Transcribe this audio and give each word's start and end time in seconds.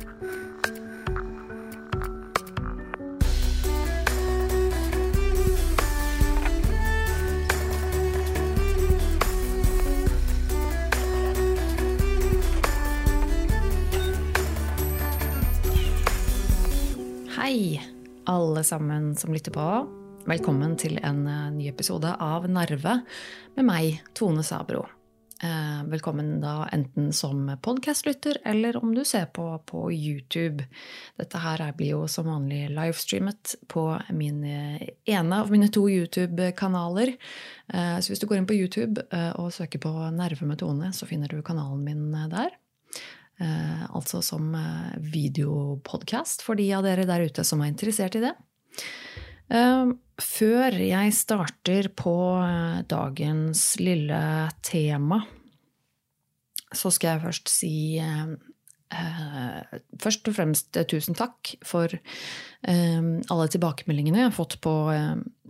Hei, 0.00 0.06
alle 18.24 18.64
sammen 18.64 19.16
som 19.16 19.34
lytter 19.34 19.50
på. 19.50 19.86
Velkommen 20.24 20.76
til 20.78 21.00
en 21.02 21.24
eh, 21.26 21.48
ny 21.50 21.66
episode 21.72 22.12
av 22.22 22.46
Narve 22.46 23.00
med 23.56 23.66
meg, 23.66 23.98
Tone 24.14 24.46
Sabro. 24.46 24.84
Eh, 25.42 25.84
velkommen 25.88 26.40
da 26.40 26.68
enten 26.72 27.12
som 27.16 27.46
podkastlytter 27.62 28.38
eller 28.44 28.76
om 28.76 28.94
du 28.94 29.04
ser 29.04 29.26
på 29.26 29.46
på 29.66 29.92
YouTube. 29.92 30.66
Dette 31.16 31.40
her 31.40 31.64
blir 31.72 31.94
jo 31.94 32.08
som 32.08 32.28
vanlig 32.28 32.68
livestreamet 32.70 33.54
på 33.68 33.84
min 34.12 34.44
eh, 34.44 34.88
ene 35.04 35.40
av 35.40 35.50
mine 35.50 35.68
to 35.72 35.88
YouTube-kanaler. 35.88 37.16
Så 37.70 38.10
hvis 38.10 38.18
du 38.18 38.26
går 38.26 38.40
inn 38.40 38.48
på 38.50 38.56
YouTube 38.58 39.04
og 39.38 39.52
søker 39.54 39.78
på 39.78 39.92
Nerve 40.10 40.92
så 40.92 41.06
finner 41.06 41.30
du 41.30 41.38
kanalen 41.42 41.84
min 41.86 42.10
der. 42.32 42.50
Eh, 43.40 43.84
altså 43.96 44.20
som 44.22 44.54
eh, 44.54 44.96
videopodkast 45.00 46.42
for 46.44 46.60
de 46.60 46.66
av 46.76 46.84
dere 46.84 47.06
der 47.08 47.24
ute 47.24 47.44
som 47.46 47.62
er 47.64 47.70
interessert 47.72 48.18
i 48.18 48.24
det. 48.26 48.34
Eh, 49.50 49.92
før 50.20 50.78
jeg 50.84 51.16
starter 51.16 51.90
på 51.96 52.14
dagens 52.90 53.64
lille 53.80 54.22
tema, 54.62 55.22
så 56.70 56.92
skal 56.94 57.16
jeg 57.16 57.24
først 57.24 57.50
si 57.50 57.74
Eh, 58.90 59.78
først 60.02 60.26
og 60.26 60.34
fremst 60.34 60.74
eh, 60.74 60.86
tusen 60.90 61.14
takk 61.14 61.52
for 61.62 61.92
eh, 61.94 63.04
alle 63.30 63.46
tilbakemeldingene 63.52 64.18
jeg 64.18 64.26
har 64.26 64.34
fått 64.34 64.56
på 64.64 64.72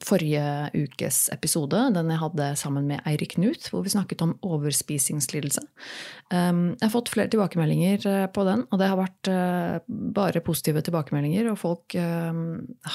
forrige 0.04 0.44
ukes 0.76 1.22
episode, 1.32 1.80
den 1.96 2.12
jeg 2.12 2.20
hadde 2.20 2.50
sammen 2.60 2.88
med 2.90 3.00
Eirik 3.08 3.38
Knut, 3.38 3.70
hvor 3.72 3.84
vi 3.84 3.92
snakket 3.92 4.24
om 4.24 4.36
overspisingslidelse. 4.44 5.64
Jeg 6.32 6.80
har 6.84 6.92
fått 6.92 7.10
flere 7.12 7.32
tilbakemeldinger 7.32 8.30
på 8.32 8.44
den, 8.48 8.64
og 8.70 8.80
det 8.80 8.88
har 8.88 9.00
vært 9.00 9.30
bare 10.16 10.40
positive 10.44 10.80
tilbakemeldinger. 10.86 11.50
Og 11.52 11.60
folk 11.60 11.96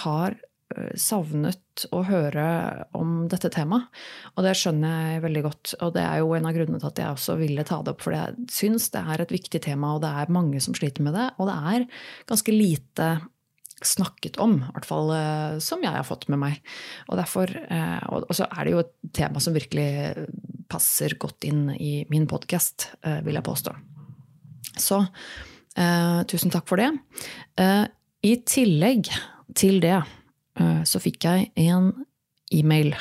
har 0.01 0.37
Eh, 0.37 0.54
savnet 0.99 1.85
å 1.95 2.01
høre 2.07 2.47
om 2.95 3.25
dette 3.31 3.51
temaet. 3.53 3.87
Og 4.35 4.45
det 4.45 4.55
skjønner 4.59 5.13
jeg 5.13 5.23
veldig 5.25 5.43
godt. 5.45 5.75
Og 5.83 5.93
det 5.95 6.03
er 6.05 6.21
jo 6.21 6.33
en 6.37 6.47
av 6.47 6.55
grunnene 6.55 6.81
til 6.81 6.91
at 6.91 7.01
jeg 7.01 7.17
også 7.17 7.37
ville 7.39 7.65
ta 7.67 7.81
det 7.83 7.95
opp. 7.95 8.03
For 8.05 8.15
jeg 8.15 8.49
syns 8.53 8.89
det 8.93 9.03
er 9.03 9.23
et 9.23 9.33
viktig 9.35 9.61
tema, 9.65 9.95
og 9.95 10.03
det 10.05 10.11
er 10.11 10.33
mange 10.35 10.61
som 10.63 10.75
sliter 10.77 11.05
med 11.05 11.17
det. 11.17 11.29
Og 11.39 11.49
det 11.49 11.55
er 11.75 11.87
ganske 12.31 12.55
lite 12.55 13.09
snakket 13.85 14.39
om, 14.41 14.55
i 14.63 14.71
hvert 14.71 14.87
fall 14.87 15.09
eh, 15.13 15.57
som 15.61 15.81
jeg 15.83 15.91
har 15.91 16.07
fått 16.07 16.29
med 16.31 16.39
meg. 16.41 16.61
Og, 17.09 17.17
derfor, 17.19 17.51
eh, 17.51 18.05
og 18.07 18.31
så 18.33 18.47
er 18.47 18.63
det 18.63 18.75
jo 18.75 18.83
et 18.85 18.93
tema 19.19 19.43
som 19.43 19.55
virkelig 19.55 19.89
passer 20.71 21.17
godt 21.21 21.45
inn 21.45 21.67
i 21.75 21.99
min 22.09 22.25
podkast, 22.27 22.87
vil 23.27 23.37
jeg 23.37 23.45
påstå. 23.45 23.75
Så 24.81 24.97
tusen 26.31 26.51
takk 26.51 26.65
for 26.67 26.81
det. 26.81 26.87
I 28.25 28.31
tillegg 28.49 29.11
til 29.53 29.77
det 29.83 29.99
Eh, 29.99 30.24
så 30.55 30.99
fikk 31.03 31.25
jeg 31.27 31.49
en 31.65 31.91
e-mail. 32.53 32.95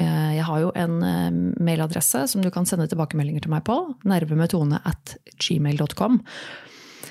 Eh, 0.00 0.32
jeg 0.36 0.46
har 0.48 0.62
jo 0.62 0.72
en 0.76 0.98
eh, 1.04 1.30
mailadresse 1.60 2.26
som 2.32 2.42
du 2.44 2.50
kan 2.52 2.68
sende 2.68 2.88
tilbakemeldinger 2.90 3.46
til 3.46 3.54
meg 3.54 3.64
på. 3.68 3.78
Nervemetone 4.08 4.82
at 4.88 5.16
gmail.com. 5.40 6.20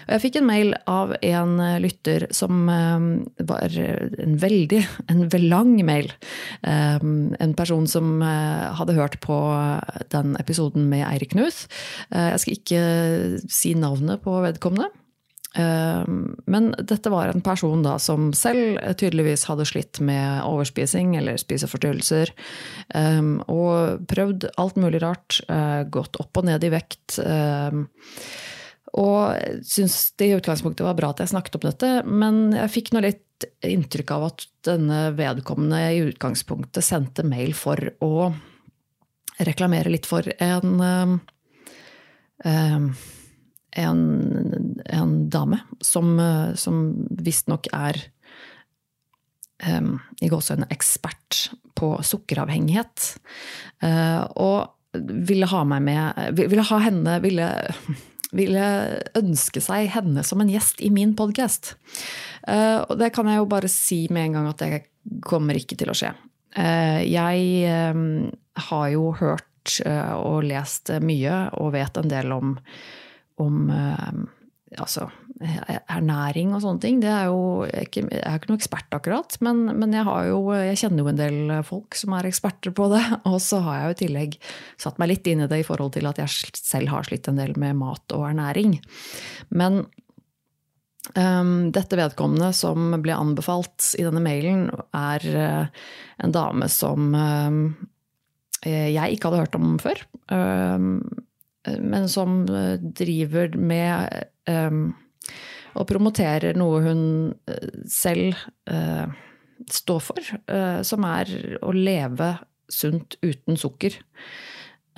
Jeg 0.09 0.21
fikk 0.23 0.39
en 0.39 0.47
mail 0.47 0.71
av 0.89 1.11
en 1.21 1.59
lytter 1.83 2.23
som 2.33 2.63
var 2.65 3.75
en 3.77 4.37
veldig 4.41 4.79
en 5.11 5.21
lang 5.43 5.75
mail. 5.85 6.09
En 6.65 7.53
person 7.57 7.85
som 7.89 8.17
hadde 8.21 8.95
hørt 8.97 9.19
på 9.21 9.37
den 10.09 10.33
episoden 10.41 10.87
med 10.89 11.05
Eirik 11.11 11.35
Knuth. 11.35 11.69
Jeg 12.09 12.41
skal 12.41 12.57
ikke 12.57 12.81
si 13.53 13.75
navnet 13.77 14.25
på 14.25 14.33
vedkommende. 14.47 14.89
Ehm, 15.57 16.35
men 16.45 16.69
dette 16.77 17.09
var 17.09 17.27
en 17.27 17.41
person 17.41 17.81
da 17.83 17.95
som 18.01 18.29
selv 18.37 18.77
tydeligvis 18.99 19.47
hadde 19.49 19.65
slitt 19.65 20.01
med 20.03 20.43
overspising 20.45 21.15
eller 21.17 21.39
spiseforstyrrelser. 21.41 22.33
Ehm, 22.97 23.39
og 23.49 24.05
prøvd 24.09 24.49
alt 24.61 24.77
mulig 24.77 25.01
rart. 25.03 25.39
Eh, 25.49 25.83
gått 25.89 26.19
opp 26.21 26.37
og 26.37 26.49
ned 26.49 26.63
i 26.63 26.73
vekt. 26.73 27.17
Ehm, 27.23 27.87
og 28.99 29.61
syns 29.65 30.13
det 30.17 30.29
i 30.29 30.37
utgangspunktet 30.37 30.85
var 30.85 30.97
bra 30.97 31.11
at 31.13 31.21
jeg 31.21 31.33
snakket 31.33 31.59
om 31.59 31.65
dette, 31.67 31.89
men 32.09 32.39
jeg 32.57 32.73
fikk 32.73 32.93
nå 32.93 33.03
litt 33.05 33.25
inntrykk 33.63 34.11
av 34.15 34.23
at 34.31 34.45
denne 34.65 35.11
vedkommende 35.15 35.79
i 35.93 36.01
utgangspunktet 36.09 36.83
sendte 36.83 37.23
mail 37.23 37.53
for 37.55 37.77
å 38.03 38.31
reklamere 39.45 39.93
litt 39.93 40.09
for 40.09 40.25
en 40.41 41.21
en, 43.75 44.68
en 44.93 45.29
dame 45.29 45.59
som, 45.81 46.19
eh, 46.19 46.53
som 46.55 47.07
visstnok 47.09 47.69
er 47.75 47.99
um, 49.67 49.97
i 50.21 50.29
gåseøynene 50.31 50.69
ekspert 50.73 51.49
på 51.79 51.93
sukkeravhengighet. 52.05 53.09
Uh, 53.83 54.23
og 54.35 54.99
ville 55.29 55.45
ha 55.45 55.63
meg 55.69 55.83
med 55.85 56.39
Ville 56.39 56.63
ha 56.65 56.77
henne 56.81 57.19
ville, 57.21 57.45
ville 58.33 58.63
ønske 59.19 59.61
seg 59.61 59.91
henne 59.93 60.23
som 60.25 60.41
en 60.41 60.49
gjest 60.49 60.81
i 60.81 60.89
min 60.93 61.13
podkast. 61.17 61.75
Uh, 62.47 62.85
og 62.87 62.97
det 63.01 63.11
kan 63.15 63.29
jeg 63.29 63.41
jo 63.41 63.51
bare 63.51 63.71
si 63.71 64.05
med 64.09 64.29
en 64.29 64.39
gang 64.39 64.49
at 64.53 64.63
det 64.63 65.19
kommer 65.25 65.57
ikke 65.57 65.77
til 65.79 65.93
å 65.93 65.97
skje. 65.97 66.15
Jeg 66.49 67.73
har 68.65 68.85
jo 68.89 69.03
hørt 69.19 69.75
og 69.85 70.47
lest 70.49 70.89
mye 71.05 71.35
og 71.61 71.75
vet 71.75 71.99
en 72.01 72.09
del 72.09 72.33
om 72.33 72.55
om 73.39 73.69
eh, 73.69 74.13
altså, 74.77 75.07
ernæring 75.89 76.51
og 76.53 76.61
sånne 76.63 76.83
ting. 76.83 76.97
Det 77.01 77.09
er 77.09 77.29
jo 77.29 77.65
ikke, 77.65 78.03
jeg 78.11 78.21
er 78.21 78.39
ikke 78.39 78.51
noen 78.51 78.59
ekspert, 78.59 78.89
akkurat, 78.95 79.37
men, 79.45 79.61
men 79.79 79.95
jeg, 79.95 80.07
jo, 80.29 80.41
jeg, 80.57 80.79
kjenner 80.81 81.03
jo 81.03 81.11
en 81.11 81.21
del 81.21 81.53
folk 81.67 81.95
som 81.97 82.15
er 82.17 82.27
eksperter 82.29 82.75
på 82.75 82.89
det. 82.93 83.03
Og 83.31 83.39
så 83.43 83.61
har 83.65 83.79
jeg 83.79 83.85
jo 83.85 83.95
i 83.95 84.01
tillegg 84.03 84.35
satt 84.81 84.99
meg 85.01 85.13
litt 85.13 85.29
inn 85.31 85.45
i 85.45 85.49
det 85.51 85.61
i 85.61 85.67
forhold 85.67 85.95
til 85.95 86.09
at 86.09 86.19
jeg 86.21 86.51
selv 86.59 86.93
har 86.93 87.07
slitt 87.07 87.31
en 87.31 87.39
del 87.39 87.55
med 87.59 87.79
mat 87.79 88.17
og 88.17 88.27
ernæring. 88.29 88.77
Men 89.55 89.81
um, 91.15 91.69
dette 91.75 91.99
vedkommende 91.99 92.51
som 92.57 92.91
ble 92.99 93.15
anbefalt 93.15 93.93
i 93.97 94.05
denne 94.05 94.23
mailen, 94.25 94.67
er 94.91 95.29
uh, 95.33 95.87
en 96.19 96.35
dame 96.35 96.69
som 96.73 97.15
uh, 97.15 97.63
jeg 98.67 99.15
ikke 99.15 99.31
hadde 99.31 99.43
hørt 99.45 99.57
om 99.57 99.79
før. 99.79 100.03
Um, 100.27 100.99
men 101.77 102.09
som 102.09 102.43
eh, 102.49 102.79
driver 102.79 103.57
med 103.57 104.23
og 104.49 105.87
promoterer 105.89 106.57
noe 106.57 106.81
hun 106.85 107.01
eh, 107.49 107.81
selv 107.89 108.37
uh, 108.71 109.09
står 109.69 110.03
for, 110.03 110.29
uh, 110.49 110.81
som 110.85 111.05
er 111.07 111.33
å 111.61 111.73
leve 111.75 112.35
sunt 112.69 113.17
uten 113.25 113.57
sukker. 113.57 113.95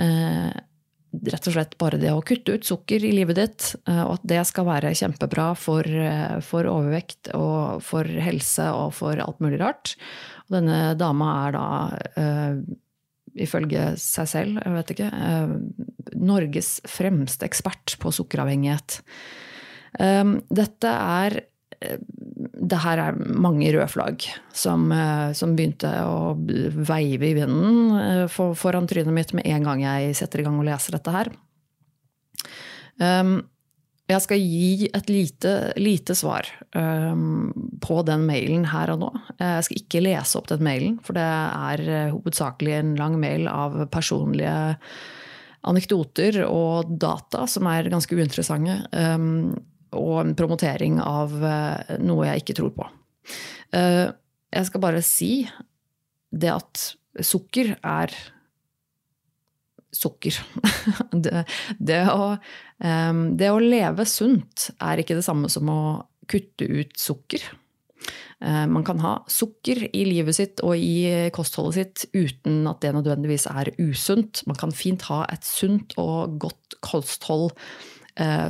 Rett 0.02 1.48
og 1.48 1.54
slett 1.54 1.78
bare 1.80 2.00
det 2.02 2.10
å 2.12 2.24
kutte 2.26 2.56
ut 2.58 2.66
sukker 2.68 3.04
i 3.06 3.12
livet 3.14 3.38
ditt, 3.38 3.68
og 3.86 4.16
at 4.18 4.26
det 4.28 4.42
skal 4.50 4.66
være 4.68 4.92
kjempebra 4.98 5.46
for, 5.60 5.88
for 6.44 6.68
overvekt 6.68 7.30
og 7.38 7.84
for 7.86 8.08
helse 8.08 8.66
og 8.76 8.96
for 8.98 9.22
alt 9.24 9.40
mulig 9.44 9.62
rart. 9.62 9.94
Og 10.48 10.58
denne 10.58 10.80
dama 11.00 11.30
er 11.46 11.56
da 11.56 11.68
ifølge 13.40 13.94
seg 14.00 14.30
selv, 14.30 14.60
jeg 14.60 14.76
vet 14.76 14.94
ikke, 14.96 15.10
eh, 15.12 15.54
Norges 16.22 16.80
fremste 16.90 17.48
ekspert 17.48 17.96
på 18.02 18.12
sukkeravhengighet. 18.16 19.02
Eh, 20.00 20.34
dette 20.50 20.92
er 20.92 21.38
eh, 21.82 22.02
det 22.62 22.80
her 22.84 23.02
er 23.02 23.18
mange 23.18 23.72
røde 23.74 23.88
flagg 23.90 24.26
som, 24.54 24.92
som, 25.34 25.56
begynte 25.58 25.90
å 26.06 26.36
veive 26.38 27.32
i 27.32 27.34
vinden 27.36 28.28
foran 28.30 28.86
trynet 28.90 29.16
mitt 29.16 29.34
med 29.34 29.48
en 29.50 29.66
gang 29.66 29.82
jeg 29.82 30.14
setter 30.20 30.42
i 30.42 30.46
gang 30.46 30.60
og 30.62 30.68
leser 30.68 30.94
dette 30.96 31.16
her. 31.16 31.32
Jeg 34.12 34.24
skal 34.26 34.44
gi 34.44 34.90
et 34.94 35.10
lite, 35.10 35.54
lite 35.82 36.16
svar 36.18 36.46
um, 36.76 37.50
på 37.82 38.02
den 38.06 38.28
mailen 38.30 38.68
her 38.70 38.94
og 38.94 39.02
nå. 39.02 39.10
Jeg 39.40 39.66
skal 39.68 39.82
ikke 39.82 40.04
lese 40.06 40.38
opp 40.38 40.52
den 40.52 40.66
mailen, 40.68 41.00
for 41.06 41.18
det 41.18 41.26
er 41.26 42.14
hovedsakelig 42.14 42.78
en 42.78 42.94
lang 43.00 43.18
mail 43.22 43.50
av 43.50 43.80
personlige 43.94 44.54
anekdoter 45.68 46.42
og 46.48 46.94
data 47.02 47.46
som 47.50 47.68
er 47.70 47.90
ganske 47.92 48.18
uinteressante. 48.18 48.80
Og 49.98 50.22
en 50.22 50.36
promotering 50.38 51.00
av 51.04 51.34
uh, 51.44 51.96
noe 52.00 52.30
jeg 52.30 52.44
ikke 52.44 52.58
tror 52.62 52.74
på. 52.76 52.88
Uh, 53.76 54.12
jeg 54.52 54.68
skal 54.68 54.84
bare 54.84 55.04
si 55.06 55.32
det 56.32 56.52
at 56.54 56.84
sukker 57.20 57.74
er 57.78 58.14
sukker. 59.92 60.38
det, 61.24 61.44
det, 61.80 62.04
å 62.08 62.36
Det 62.82 63.50
å 63.52 63.60
leve 63.60 64.06
sunt 64.08 64.72
er 64.80 65.02
ikke 65.02 65.18
det 65.18 65.26
samme 65.26 65.50
som 65.52 65.68
å 65.70 65.82
kutte 66.32 66.66
ut 66.66 66.96
sukker. 66.98 67.44
Man 68.42 68.82
kan 68.88 68.98
ha 69.04 69.12
sukker 69.30 69.84
i 69.92 70.06
livet 70.08 70.34
sitt 70.40 70.64
og 70.66 70.80
i 70.80 71.30
kostholdet 71.36 71.76
sitt 71.76 72.16
uten 72.16 72.64
at 72.72 72.80
det 72.82 72.96
nødvendigvis 72.96 73.46
er 73.52 73.70
usunt. 73.78 74.42
Man 74.50 74.58
kan 74.58 74.74
fint 74.74 75.06
ha 75.12 75.20
et 75.30 75.46
sunt 75.46 75.94
og 76.02 76.40
godt 76.42 76.80
kosthold 76.82 77.52
eh, 77.52 77.91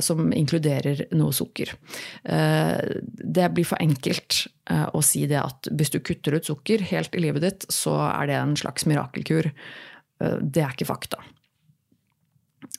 som 0.00 0.32
inkluderer 0.32 1.04
noe 1.16 1.32
sukker. 1.32 1.74
Eh, 2.24 2.80
det 3.06 3.50
blir 3.54 3.68
for 3.68 3.82
enkelt 3.82 4.46
eh, 4.70 4.88
å 4.92 5.02
si 5.04 5.26
det 5.30 5.40
at 5.40 5.70
hvis 5.70 5.92
du 5.94 6.00
kutter 6.00 6.38
ut 6.38 6.48
sukker 6.48 6.82
helt 6.92 7.14
i 7.14 7.22
livet 7.22 7.44
ditt, 7.44 7.68
så 7.72 7.96
er 8.10 8.30
det 8.30 8.40
en 8.40 8.56
slags 8.58 8.88
mirakelkur. 8.88 9.52
det 10.22 10.60
er 10.62 10.70
ikke 10.70 10.86
fakta. 10.86 11.18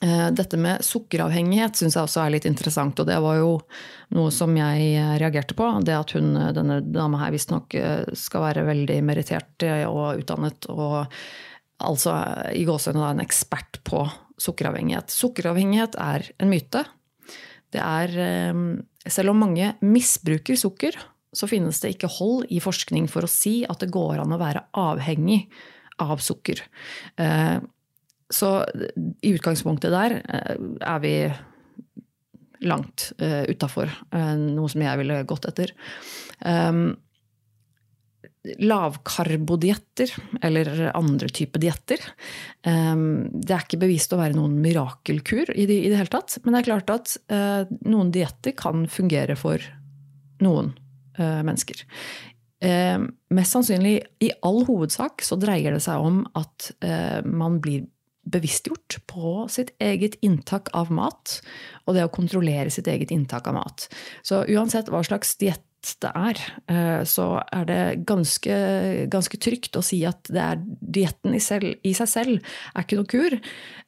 Dette 0.00 0.56
med 0.56 0.80
sukkeravhengighet 0.80 1.76
syns 1.76 1.96
jeg 1.98 2.06
også 2.06 2.22
er 2.22 2.32
litt 2.32 2.46
interessant, 2.48 2.96
og 2.98 3.06
det 3.06 3.18
var 3.20 3.36
jo 3.36 3.50
noe 4.16 4.30
som 4.32 4.54
jeg 4.56 4.94
reagerte 5.20 5.52
på. 5.58 5.66
Det 5.84 5.92
at 5.92 6.14
hun, 6.16 6.32
denne 6.56 6.78
dama 6.80 7.20
her 7.20 7.34
visstnok 7.34 7.76
skal 8.16 8.46
være 8.46 8.64
veldig 8.70 8.96
merittert 9.04 9.66
og 9.90 10.22
utdannet 10.24 10.70
og 10.72 11.04
altså 11.84 12.16
i 12.56 12.64
gåsehudene 12.64 13.12
en 13.12 13.24
ekspert 13.24 13.82
på 13.84 14.06
sukkeravhengighet. 14.40 15.12
Sukkeravhengighet 15.14 15.98
er 16.00 16.26
en 16.42 16.50
myte. 16.50 16.84
Det 17.74 17.82
er 17.82 18.18
ehm, 18.28 18.66
Selv 19.04 19.34
om 19.34 19.42
mange 19.42 19.74
misbruker 19.84 20.56
sukker, 20.56 20.94
så 21.36 21.44
finnes 21.44 21.76
det 21.82 21.90
ikke 21.92 22.08
hold 22.08 22.46
i 22.48 22.56
forskning 22.62 23.04
for 23.12 23.26
å 23.26 23.28
si 23.28 23.58
at 23.68 23.82
det 23.82 23.90
går 23.92 24.22
an 24.22 24.32
å 24.32 24.38
være 24.40 24.62
avhengig 24.80 25.42
av 26.00 26.22
sukker. 26.24 26.62
Eh, 27.20 27.58
så 28.32 28.50
i 29.20 29.34
utgangspunktet 29.34 29.92
der 29.92 30.16
eh, 30.24 30.54
er 30.80 31.02
vi 31.04 31.12
langt 32.64 33.10
uh, 33.20 33.44
utafor 33.44 33.90
noe 34.14 34.70
som 34.72 34.80
jeg 34.80 34.96
ville 35.02 35.18
gått 35.28 35.44
etter. 35.50 35.74
Um, 36.40 36.94
lavkarbodietter 38.44 40.10
eller 40.44 40.90
andre 40.96 41.28
typer 41.32 41.62
dietter. 41.62 42.02
Ehm, 42.68 43.30
det 43.32 43.54
er 43.54 43.64
ikke 43.64 43.80
bevist 43.86 44.12
å 44.12 44.20
være 44.20 44.36
noen 44.36 44.58
mirakelkur 44.62 45.54
i 45.54 45.64
det, 45.70 45.78
i 45.86 45.88
det 45.92 45.98
hele 46.00 46.12
tatt. 46.12 46.36
Men 46.44 46.54
det 46.54 46.60
er 46.60 46.68
klart 46.68 46.92
at 46.92 47.16
eh, 47.32 47.72
noen 47.88 48.12
dietter 48.14 48.56
kan 48.58 48.84
fungere 48.90 49.38
for 49.40 49.64
noen 50.44 50.74
eh, 51.16 51.40
mennesker. 51.46 51.86
Ehm, 52.64 53.08
mest 53.34 53.56
sannsynlig, 53.56 53.96
i 54.24 54.30
all 54.44 54.62
hovedsak, 54.68 55.24
så 55.24 55.40
dreier 55.40 55.76
det 55.76 55.82
seg 55.86 56.04
om 56.04 56.22
at 56.36 56.70
eh, 56.84 57.24
man 57.24 57.60
blir 57.64 57.88
bevisstgjort 58.24 59.02
på 59.08 59.44
sitt 59.52 59.74
eget 59.84 60.16
inntak 60.24 60.70
av 60.76 60.92
mat, 60.94 61.38
og 61.84 61.96
det 61.96 62.06
å 62.06 62.12
kontrollere 62.12 62.72
sitt 62.72 62.88
eget 62.88 63.12
inntak 63.12 63.48
av 63.50 63.58
mat. 63.58 63.88
Så 64.24 64.46
uansett 64.48 64.88
hva 64.92 65.02
slags 65.04 65.36
diett 65.40 65.64
det 66.02 66.10
er, 66.16 66.40
eh, 66.72 67.02
så 67.08 67.26
er 67.44 67.64
det 67.68 67.80
ganske, 68.08 68.58
ganske 69.12 69.40
trygt 69.42 69.76
å 69.76 69.84
si 69.84 70.00
at 70.08 70.30
det 70.32 70.48
dietten 70.80 71.36
i, 71.36 71.40
i, 71.40 71.94
seg 71.96 72.10
selv 72.10 72.52
er 72.74 72.84
ikke 72.84 73.00
noe 73.00 73.10
kur. 73.10 73.38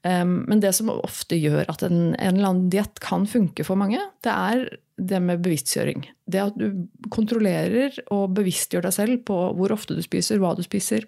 Men 0.07 0.61
det 0.63 0.71
som 0.77 0.93
ofte 0.93 1.35
gjør 1.35 1.65
at 1.73 1.81
en, 1.83 2.13
en 2.15 2.37
eller 2.37 2.47
annen 2.47 2.69
diett 2.71 3.01
kan 3.03 3.25
funke 3.27 3.65
for 3.67 3.81
mange, 3.81 3.99
det 4.23 4.31
er 4.31 4.67
det 4.97 5.19
med 5.21 5.43
bevisstgjøring. 5.45 6.07
Det 6.27 6.41
at 6.41 6.57
du 6.57 6.87
kontrollerer 7.13 7.99
og 8.15 8.33
bevisstgjør 8.37 8.87
deg 8.87 8.95
selv 8.97 9.25
på 9.29 9.37
hvor 9.59 9.75
ofte 9.75 9.97
du 9.97 10.03
spiser, 10.05 10.41
hva 10.41 10.55
du 10.57 10.63
spiser, 10.65 11.05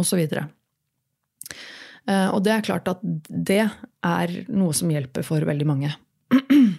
osv. 0.00 0.20
Og, 0.22 0.54
eh, 2.10 2.28
og 2.30 2.42
det 2.46 2.54
er 2.54 2.66
klart 2.66 2.90
at 2.90 3.02
det 3.02 3.64
er 3.64 4.36
noe 4.52 4.74
som 4.76 4.90
hjelper 4.92 5.26
for 5.26 5.46
veldig 5.46 5.68
mange. 5.68 5.94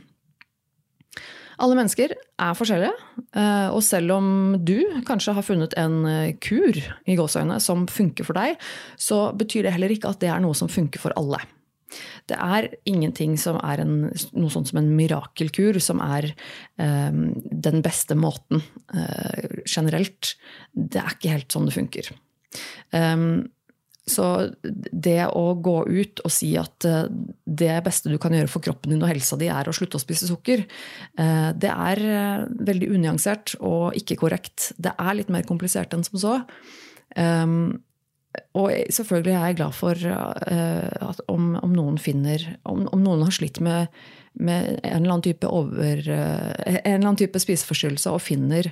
Alle 1.63 1.77
mennesker 1.77 2.13
er 2.15 2.55
forskjellige, 2.57 2.93
eh, 3.37 3.67
og 3.71 3.81
selv 3.85 4.15
om 4.17 4.29
du 4.59 4.77
kanskje 5.07 5.35
har 5.37 5.45
funnet 5.45 5.75
en 5.79 6.01
eh, 6.09 6.33
kur 6.43 6.75
i 6.75 7.17
gåseøyne 7.17 7.59
som 7.63 7.85
funker 7.87 8.27
for 8.27 8.37
deg, 8.37 8.59
så 8.99 9.29
betyr 9.37 9.67
det 9.67 9.75
heller 9.75 9.93
ikke 9.95 10.11
at 10.11 10.23
det 10.23 10.31
er 10.33 10.43
noe 10.43 10.57
som 10.57 10.71
funker 10.71 11.03
for 11.03 11.15
alle. 11.19 11.39
Det 12.27 12.37
er 12.41 12.67
ingenting 12.89 13.37
som 13.39 13.59
er 13.63 13.83
en, 13.83 13.95
noe 14.35 14.51
sånt 14.51 14.71
som 14.71 14.81
en 14.81 14.91
mirakelkur, 14.97 15.77
som 15.83 16.01
er 16.03 16.31
um, 16.81 17.29
den 17.37 17.83
beste 17.85 18.17
måten 18.17 18.63
uh, 18.91 19.61
generelt. 19.69 20.33
Det 20.73 20.99
er 20.99 21.13
ikke 21.13 21.35
helt 21.37 21.55
sånn 21.55 21.69
det 21.69 21.75
funker. 21.77 22.09
Um, 22.89 23.45
så 24.05 24.25
det 24.91 25.23
å 25.33 25.45
gå 25.65 25.75
ut 25.89 26.21
og 26.21 26.33
si 26.33 26.51
at 26.61 26.85
eh, 26.85 27.07
det 27.45 27.79
beste 27.85 28.11
du 28.11 28.19
kan 28.21 28.35
gjøre 28.35 28.51
for 28.51 28.63
kroppen 28.65 28.93
din 28.93 29.01
og 29.01 29.09
helsa 29.09 29.37
di, 29.39 29.49
er 29.49 29.65
å 29.65 29.73
slutte 29.73 29.97
å 29.97 30.03
spise 30.03 30.29
sukker, 30.29 30.61
eh, 31.17 31.49
det 31.57 31.71
er 31.71 32.03
eh, 32.05 32.43
veldig 32.69 32.91
unyansert 32.93 33.55
og 33.65 33.97
ikke 33.97 34.19
korrekt. 34.21 34.71
Det 34.77 34.93
er 34.93 35.17
litt 35.17 35.33
mer 35.33 35.47
komplisert 35.49 35.95
enn 35.97 36.05
som 36.05 36.21
så. 36.21 36.35
Ehm, 37.17 37.79
og 38.59 38.67
selvfølgelig 38.93 39.33
er 39.33 39.47
jeg 39.47 39.57
glad 39.61 39.75
for 39.77 40.01
at 40.11 41.19
om, 41.31 41.53
om 41.55 41.71
noen 41.71 41.95
finner 41.95 42.41
om, 42.67 42.81
om, 42.91 42.99
noen 42.99 43.23
har 43.23 43.31
slitt 43.31 43.61
med, 43.63 43.87
med 44.35 44.73
en, 44.83 45.05
eller 45.07 45.47
over, 45.47 46.01
en 46.03 46.81
eller 46.81 46.97
annen 46.99 47.21
type 47.21 47.39
spiseforstyrrelse 47.39 48.11
og 48.11 48.25
finner 48.25 48.67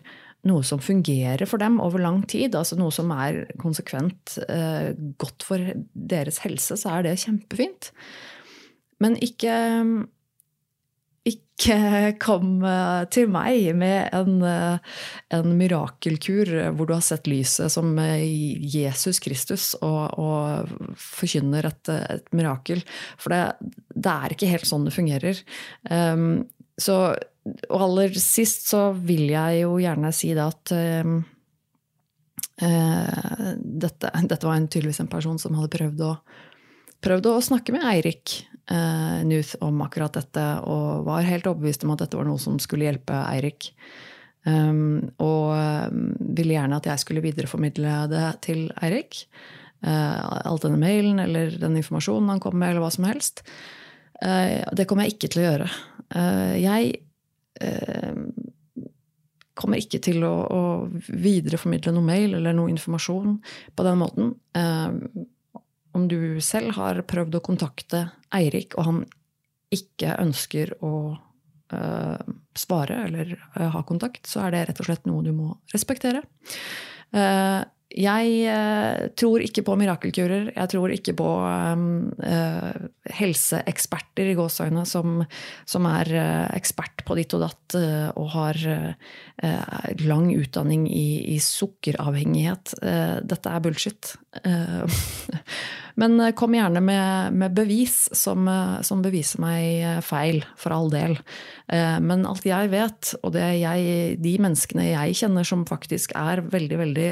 noe 0.48 0.64
som 0.68 0.82
fungerer 0.84 1.46
for 1.48 1.62
dem 1.62 1.80
over 1.84 2.02
lang 2.04 2.24
tid, 2.28 2.56
altså 2.58 2.78
noe 2.80 2.92
som 2.94 3.12
er 3.16 3.46
konsekvent 3.62 4.38
eh, 4.50 4.92
godt 5.22 5.46
for 5.48 5.72
deres 5.94 6.42
helse, 6.44 6.78
så 6.80 6.98
er 6.98 7.08
det 7.08 7.22
kjempefint. 7.24 7.94
Men 9.04 9.16
ikke, 9.24 9.56
ikke 11.28 11.78
kom 12.24 12.58
eh, 12.68 13.04
til 13.14 13.32
meg 13.32 13.70
med 13.80 14.12
en, 14.16 14.38
eh, 14.48 14.96
en, 15.36 15.56
mirakelkur 15.60 16.52
hvor 16.76 16.90
du 16.90 16.96
har 16.96 17.04
sett 17.06 17.28
lyset 17.32 17.72
som 17.74 17.96
eh, 18.04 18.24
Jesus 18.76 19.24
Kristus 19.24 19.72
og, 19.80 20.20
og 20.20 20.96
forkynner 21.00 21.72
et, 21.72 21.94
et, 21.94 22.32
mirakel. 22.36 22.84
For 23.16 23.32
det, 23.32 23.72
det, 23.96 24.12
er 24.12 24.36
ikke 24.36 24.52
helt 24.52 24.68
sånn 24.68 24.90
det 24.90 24.96
fungerer. 24.96 25.40
Um, 25.88 26.44
så 26.80 27.14
og 27.44 27.82
aller 27.90 28.16
sist 28.20 28.70
så 28.70 28.92
vil 28.96 29.28
jeg 29.34 29.64
jo 29.66 29.76
gjerne 29.82 30.12
si 30.16 30.32
det 30.36 30.44
at 30.46 30.74
uh, 30.78 31.18
dette, 33.58 34.12
dette, 34.30 34.48
var 34.48 34.56
en, 34.56 34.70
tydeligvis 34.72 35.02
en 35.04 35.12
person 35.12 35.40
som 35.42 35.58
hadde 35.58 35.74
prøvd 35.74 36.06
å, 36.08 36.14
prøvd 37.04 37.30
å 37.34 37.44
snakke 37.44 37.76
med 37.76 37.84
Eirik 37.90 38.38
uh, 38.72 39.20
Nuth 39.28 39.58
om 39.66 39.84
akkurat 39.84 40.16
dette, 40.22 40.46
og 40.64 41.04
var 41.10 41.28
helt 41.28 41.50
overbevist 41.52 41.84
om 41.84 41.96
at 41.96 42.06
dette 42.06 42.20
var 42.20 42.30
noe 42.30 42.40
som 42.42 42.60
skulle 42.64 42.88
hjelpe 42.88 43.20
Eirik. 43.28 43.74
Um, 44.44 45.00
og 45.24 45.56
ville 46.36 46.56
gjerne 46.58 46.76
at 46.76 46.88
jeg 46.90 47.00
skulle 47.00 47.24
videreformidle 47.24 47.94
det 48.12 48.26
til 48.44 48.66
Eirik. 48.84 49.24
Alt 49.84 50.64
denne 50.64 50.80
mailen 50.80 51.20
eller 51.20 51.56
den 51.60 51.78
informasjonen 51.80 52.28
han 52.32 52.42
kom 52.44 52.56
med, 52.60 52.72
eller 52.72 52.84
hva 52.84 52.92
som 52.92 53.08
helst. 53.08 53.40
det 54.20 54.86
kommer 54.88 55.08
jeg 55.08 55.16
ikke 55.16 55.30
til 55.32 55.42
å 55.42 55.48
gjøre. 55.48 55.70
jeg 56.60 56.92
kommer 59.54 59.80
ikke 59.80 60.02
til 60.04 60.24
å, 60.26 60.34
å, 60.50 60.62
videreformidle 61.08 61.94
noe 61.96 62.06
mail 62.08 62.38
eller 62.40 62.56
noe 62.58 62.72
informasjon 62.74 63.38
på 63.76 63.86
den 63.86 64.00
måten. 64.02 64.34
Eh, 64.58 65.20
om 65.94 66.08
du 66.10 66.42
selv 66.42 66.74
har 66.80 67.04
prøvd 67.08 67.38
å 67.38 67.44
kontakte 67.46 68.08
Eirik, 68.34 68.78
og 68.78 68.88
han 68.88 69.04
ikke 69.74 70.18
ønsker 70.22 70.74
å 70.86 70.94
eh, 71.74 72.34
svare 72.58 73.04
eller 73.08 73.36
eh, 73.36 73.70
ha 73.76 73.84
kontakt, 73.86 74.26
så 74.30 74.46
er 74.46 74.56
det 74.56 74.66
rett 74.70 74.82
og 74.82 74.90
slett 74.90 75.08
noe 75.10 75.26
du 75.26 75.32
må 75.36 75.54
respektere. 75.74 76.26
Uh, 77.14 77.62
jeg 77.94 78.30
eh, 78.50 79.04
tror 79.14 79.44
ikke 79.46 79.64
på 79.68 79.76
mirakelkurer. 79.78 80.50
Jeg 80.56 80.72
tror 80.72 80.94
ikke 80.94 81.14
på 81.18 81.28
uh, 81.46 82.72
helseeksperter 83.20 84.32
i 84.32 84.36
gåseøyne 84.38 84.86
som, 84.90 85.22
som, 85.70 85.86
er 85.92 86.10
uh, 86.18 86.48
ekspert 86.58 87.06
på 87.06 87.18
ditt 87.20 87.36
og 87.38 87.46
datt 87.46 87.78
uh, 87.78 88.10
og 88.18 88.32
har 88.34 88.62
lang 90.04 90.30
utdanning 90.34 90.88
i, 90.90 91.36
i 91.36 91.38
sukkeravhengighet. 91.42 92.76
dette 93.28 93.52
er 93.52 93.64
bullshit. 93.64 94.14
Men 96.02 96.18
kom 96.34 96.56
gjerne 96.58 96.82
med, 96.82 97.36
med 97.38 97.54
bevis 97.54 98.08
som, 98.18 98.48
som, 98.82 99.02
beviser 99.06 99.44
meg 99.44 100.02
feil, 100.02 100.40
for 100.58 100.74
all 100.74 100.90
del. 100.90 101.14
Men 102.02 102.26
alt 102.26 102.48
jeg 102.50 102.72
vet, 102.72 103.12
og 103.22 103.38
jeg, 103.38 104.16
de 104.18 104.34
menneskene 104.42 104.88
jeg 104.88 105.20
kjenner 105.22 105.46
som 105.46 105.68
faktisk 105.70 106.16
er 106.18 106.42
veldig, 106.50 106.80
veldig 106.82 107.10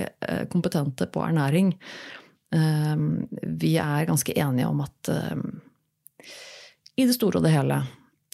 kompetente 0.50 1.06
på 1.14 1.22
ernæring. 1.28 1.76
Vi 2.50 3.74
er 3.78 4.10
ganske 4.10 4.34
enige 4.34 4.72
om 4.74 4.82
at 4.82 5.14
i 6.98 7.06
det 7.06 7.16
store 7.16 7.40
og 7.40 7.46
det 7.46 7.54
hele 7.54 7.84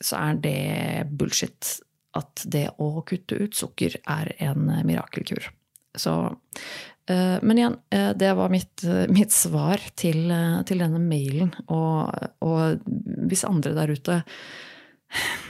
så 0.04 0.20
er 0.22 0.40
det 0.42 1.12
bullshit 1.18 1.78
at 2.18 2.44
det 2.50 2.68
å 2.82 3.02
kutte 3.08 3.38
ut 3.42 3.58
sukker 3.58 4.00
er 4.10 4.34
en 4.44 4.70
mirakelkur. 4.86 5.50
Så, 5.98 6.14
eh, 6.26 6.97
men 7.42 7.60
igjen, 7.60 7.78
eh, 7.94 8.10
det 8.20 8.34
var 8.36 8.52
mitt, 8.52 8.84
mitt 9.14 9.32
svar 9.32 9.82
til, 9.96 10.32
til, 10.68 10.82
denne 10.84 11.02
mailen. 11.04 11.54
Og, 11.72 12.12
og, 12.44 12.82
hvis 13.28 13.46
andre 13.48 13.76
der 13.76 13.94
ute 13.96 14.22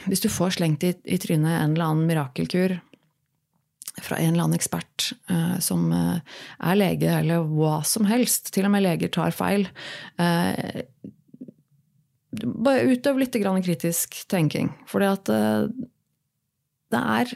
Hvis 0.06 0.22
du 0.22 0.30
får 0.30 0.58
slengt 0.58 0.84
i, 0.86 0.92
i 1.06 1.18
trynet 1.18 1.50
en 1.50 1.74
eller 1.74 1.90
annen 1.90 2.10
mirakelkur 2.10 2.76
fra 4.02 4.18
en 4.18 4.34
eller 4.34 4.44
annen 4.44 4.58
ekspert 4.58 5.12
eh, 5.30 5.58
som 5.64 5.92
eh, 5.94 6.20
er 6.60 6.78
lege, 6.78 7.10
eller 7.20 7.46
hva 7.50 7.80
som 7.88 8.06
helst, 8.10 8.52
til 8.54 8.68
og 8.68 8.74
med 8.76 8.86
leger 8.86 9.12
tar 9.14 9.36
feil 9.36 9.68
eh, 10.22 10.84
Bare 12.38 12.84
utøv 12.92 13.18
litt 13.18 13.34
kritisk 13.34 14.20
tenking. 14.30 14.68
For 14.86 15.02
eh, 15.02 15.16
det 16.94 17.00
er 17.18 17.32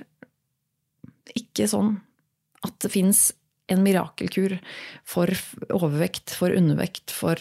ikke 1.33 1.65
sånn 1.71 1.95
at 2.61 2.75
det 2.83 2.91
fins 2.93 3.31
en 3.71 3.83
mirakelkur 3.85 4.57
for 5.07 5.31
overvekt, 5.73 6.33
for 6.37 6.53
undervekt, 6.55 7.13
for 7.13 7.39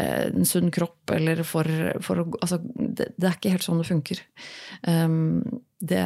eh, 0.00 0.28
en 0.28 0.46
sunn 0.48 0.72
kropp 0.74 1.12
eller 1.14 1.42
for, 1.46 1.68
for 2.04 2.24
altså, 2.40 2.60
det, 2.62 3.12
det, 3.16 3.24
er 3.26 3.36
ikke 3.36 3.54
helt 3.54 3.66
sånn 3.66 3.82
det 3.82 3.88
funker. 3.88 4.22
Um, 4.86 5.62
det 5.78 6.02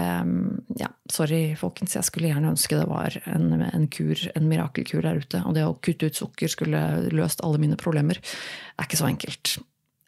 Ja, 0.76 0.90
sorry, 1.10 1.54
folkens. 1.56 1.96
Jeg 1.96 2.04
skulle 2.04 2.28
gjerne 2.28 2.52
ønske 2.52 2.76
det 2.76 2.88
var 2.90 3.16
en, 3.24 3.62
en, 3.64 3.86
kur, 3.92 4.18
en 4.36 4.48
mirakelkur 4.50 5.04
der 5.04 5.22
ute. 5.22 5.40
Og 5.48 5.56
det 5.56 5.64
å 5.64 5.78
kutte 5.80 6.10
ut 6.10 6.18
sukker 6.18 6.52
skulle 6.52 6.82
løst 7.14 7.40
alle 7.44 7.60
mine 7.62 7.78
problemer. 7.80 8.20
Det 8.20 8.76
er 8.76 8.90
ikke 8.90 9.00
så 9.00 9.08
enkelt. 9.08 9.54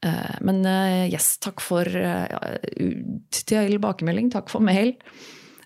Uh, 0.05 0.37
men 0.45 0.61
uh, 0.69 1.07
yes, 1.09 1.39
takk 1.45 1.65
for 1.65 1.89
tilbakemelding. 3.33 4.29
Takk 4.35 4.53
for 4.53 4.65
mail. 4.65 4.95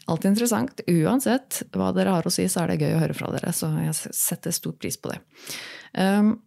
Alltid 0.08 0.30
interessant. 0.30 0.80
Uansett 0.88 1.62
hva 1.76 1.90
dere 1.92 2.14
har 2.16 2.26
å 2.26 2.32
si, 2.32 2.46
så 2.48 2.62
er 2.62 2.72
det 2.72 2.82
gøy 2.86 2.96
å 2.96 3.00
høre 3.02 3.16
fra 3.16 3.30
dere. 3.34 3.52
Så 3.52 3.68
jeg 3.76 3.96
setter 4.16 4.54
stor 4.56 4.76
pris 4.80 4.96
på 4.96 5.12
det. 5.12 5.18
Um, 5.92 6.38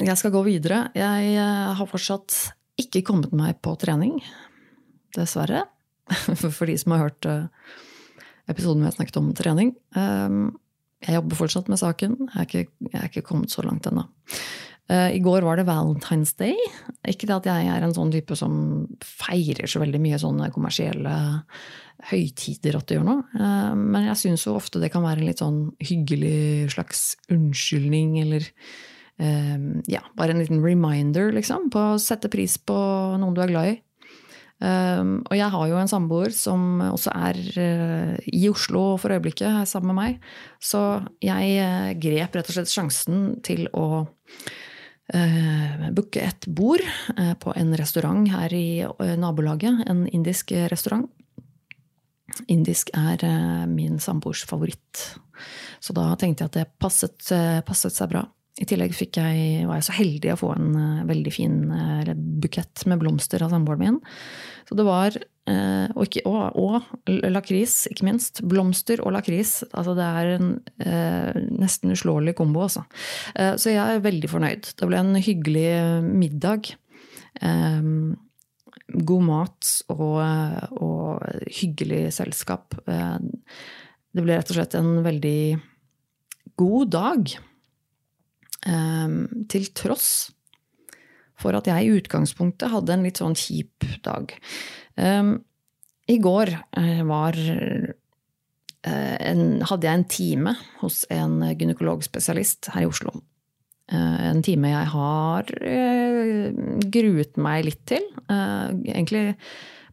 jeg 0.00 0.16
skal 0.20 0.34
gå 0.34 0.42
videre. 0.44 0.82
Jeg 0.96 1.36
uh, 1.40 1.72
har 1.78 1.88
fortsatt 1.88 2.36
ikke 2.80 3.04
kommet 3.08 3.32
meg 3.36 3.62
på 3.64 3.72
trening. 3.80 4.18
Dessverre. 5.16 5.64
For 6.42 6.68
de 6.68 6.76
som 6.80 6.96
har 6.96 7.06
hørt 7.06 7.28
uh, 7.30 7.46
episoden 8.50 8.82
hvor 8.82 8.90
jeg 8.90 8.98
snakket 8.98 9.20
om 9.22 9.32
trening. 9.36 9.72
Um, 9.96 10.50
jeg 11.00 11.16
jobber 11.16 11.40
fortsatt 11.40 11.72
med 11.72 11.80
saken. 11.80 12.18
Jeg 12.26 12.40
er 12.42 12.48
ikke, 12.48 12.64
jeg 12.90 12.98
er 13.00 13.08
ikke 13.08 13.28
kommet 13.30 13.52
så 13.54 13.64
langt 13.64 13.88
ennå. 13.88 14.04
Eh, 14.90 15.16
I 15.16 15.22
går 15.22 15.44
var 15.46 15.58
det 15.58 15.68
Valentine's 15.68 16.32
Day. 16.38 16.56
Ikke 17.06 17.28
det 17.28 17.36
at 17.36 17.48
jeg 17.50 17.70
er 17.70 17.84
en 17.86 17.94
sånn 17.94 18.10
type 18.14 18.34
som 18.38 18.54
feirer 19.04 19.70
så 19.70 19.82
veldig 19.82 20.00
mye 20.02 20.18
sånne 20.20 20.50
kommersielle 20.54 21.14
høytider 22.10 22.78
at 22.78 22.88
det 22.88 22.96
gjør 22.98 23.06
noe. 23.06 23.26
Eh, 23.38 23.74
men 23.78 24.08
jeg 24.08 24.22
syns 24.24 24.46
jo 24.48 24.56
ofte 24.58 24.82
det 24.82 24.90
kan 24.92 25.04
være 25.06 25.22
en 25.22 25.30
litt 25.30 25.42
sånn 25.44 25.60
hyggelig 25.84 26.72
slags 26.74 27.04
unnskyldning, 27.30 28.16
eller 28.24 28.48
eh, 29.22 29.68
ja, 29.92 30.02
bare 30.18 30.34
en 30.34 30.42
liten 30.42 30.64
reminder, 30.64 31.30
liksom, 31.36 31.70
på 31.70 31.92
å 31.92 32.02
sette 32.02 32.32
pris 32.32 32.58
på 32.58 32.80
noen 33.20 33.36
du 33.36 33.44
er 33.44 33.54
glad 33.54 33.72
i. 33.74 33.78
og 34.60 35.32
jeg 35.32 35.48
har 35.52 35.68
jo 35.70 35.76
en 35.80 35.88
samboer 35.88 36.34
som 36.36 36.82
også 36.84 37.12
er 37.16 37.38
i 38.28 38.42
Oslo 38.50 38.98
for 39.00 39.14
øyeblikket, 39.14 39.64
sammen 39.64 39.94
med 39.94 39.96
meg. 39.96 40.26
Så 40.60 40.82
jeg 41.24 41.94
grep 42.02 42.36
rett 42.36 42.50
og 42.50 42.58
slett 42.58 42.74
sjansen 42.74 43.38
til 43.46 43.70
å 43.72 44.04
booke 45.96 46.22
et 46.22 46.46
bord 46.46 46.82
uh, 47.16 47.32
på 47.40 47.54
en 47.58 47.72
restaurant 47.78 48.28
her 48.30 48.54
i 48.54 48.82
uh, 48.86 49.14
nabolaget. 49.18 49.82
En 49.90 50.04
indisk 50.08 50.52
restaurant. 50.70 51.08
Indisk 52.46 52.92
er 52.94 53.24
min 53.66 53.98
samboers 53.98 54.44
favoritt. 54.46 55.00
Så 55.82 55.96
da 55.96 56.12
tenkte 56.14 56.44
jeg 56.44 56.52
at 56.52 56.58
det 56.60 56.68
passet, 56.78 57.32
passet 57.66 57.96
seg 57.96 58.12
bra. 58.12 58.22
I 58.60 58.66
tillegg 58.68 58.92
jeg, 58.92 59.64
var 59.64 59.78
jeg 59.78 59.86
så 59.86 59.96
heldig 59.96 60.34
å 60.34 60.40
få 60.40 60.52
en 60.52 60.74
veldig 61.08 61.32
fin 61.32 61.54
bukett 62.44 62.84
med 62.90 63.00
blomster 63.00 63.40
av 63.40 63.54
samboeren 63.54 63.80
min. 63.80 64.00
Så 64.68 64.76
det 64.76 64.84
var 64.84 65.16
Eh, 65.50 65.88
og, 65.96 66.16
og, 66.28 66.58
og 66.60 67.30
lakris, 67.32 67.84
ikke 67.90 68.06
minst. 68.06 68.42
Blomster 68.46 69.02
og 69.04 69.14
lakris. 69.16 69.60
Altså 69.70 69.96
det 69.98 70.06
er 70.06 70.32
en 70.36 70.50
eh, 70.84 71.40
nesten 71.60 71.94
uslåelig 71.94 72.36
kombo, 72.38 72.64
altså. 72.66 72.84
Eh, 73.34 73.54
så 73.60 73.74
jeg 73.74 73.80
er 73.80 74.04
veldig 74.04 74.30
fornøyd. 74.30 74.72
Det 74.76 74.90
ble 74.90 75.00
en 75.00 75.14
hyggelig 75.18 75.68
middag. 76.06 76.74
Um, 77.40 78.18
god 79.06 79.22
mat 79.22 79.68
og, 79.92 80.18
og, 80.76 81.44
hyggelig 81.60 82.08
selskap. 82.18 82.76
Eh, 82.90 83.18
det 84.10 84.24
ble 84.24 84.38
rett 84.38 84.50
og 84.50 84.58
slett 84.58 84.76
en 84.78 84.98
veldig 85.06 85.40
god 86.60 86.90
dag. 86.92 87.36
Eh, 88.66 89.16
til 89.48 89.70
tross 89.76 90.10
for 91.40 91.56
at 91.56 91.68
jeg 91.70 91.86
i 91.86 91.96
utgangspunktet 92.00 92.72
hadde 92.72 92.94
en 92.94 93.06
litt 93.06 93.20
sånn 93.20 93.38
kjip 93.38 93.86
dag. 94.04 94.34
Um, 95.00 95.38
I 96.10 96.18
går 96.20 96.52
uh, 96.52 97.00
var 97.08 97.38
uh, 97.40 97.88
en, 98.84 99.42
hadde 99.64 99.88
jeg 99.88 99.96
en 99.96 100.06
time 100.12 100.54
hos 100.82 101.02
en 101.12 101.40
gynekologspesialist 101.48 102.72
her 102.74 102.84
i 102.84 102.90
Oslo. 102.90 103.14
Uh, 103.90 104.20
en 104.30 104.44
time 104.46 104.74
jeg 104.74 104.92
har 104.92 105.50
gruet 106.92 107.40
meg 107.40 107.64
litt 107.66 107.82
til. 107.90 108.04
Egentlig 108.30 109.24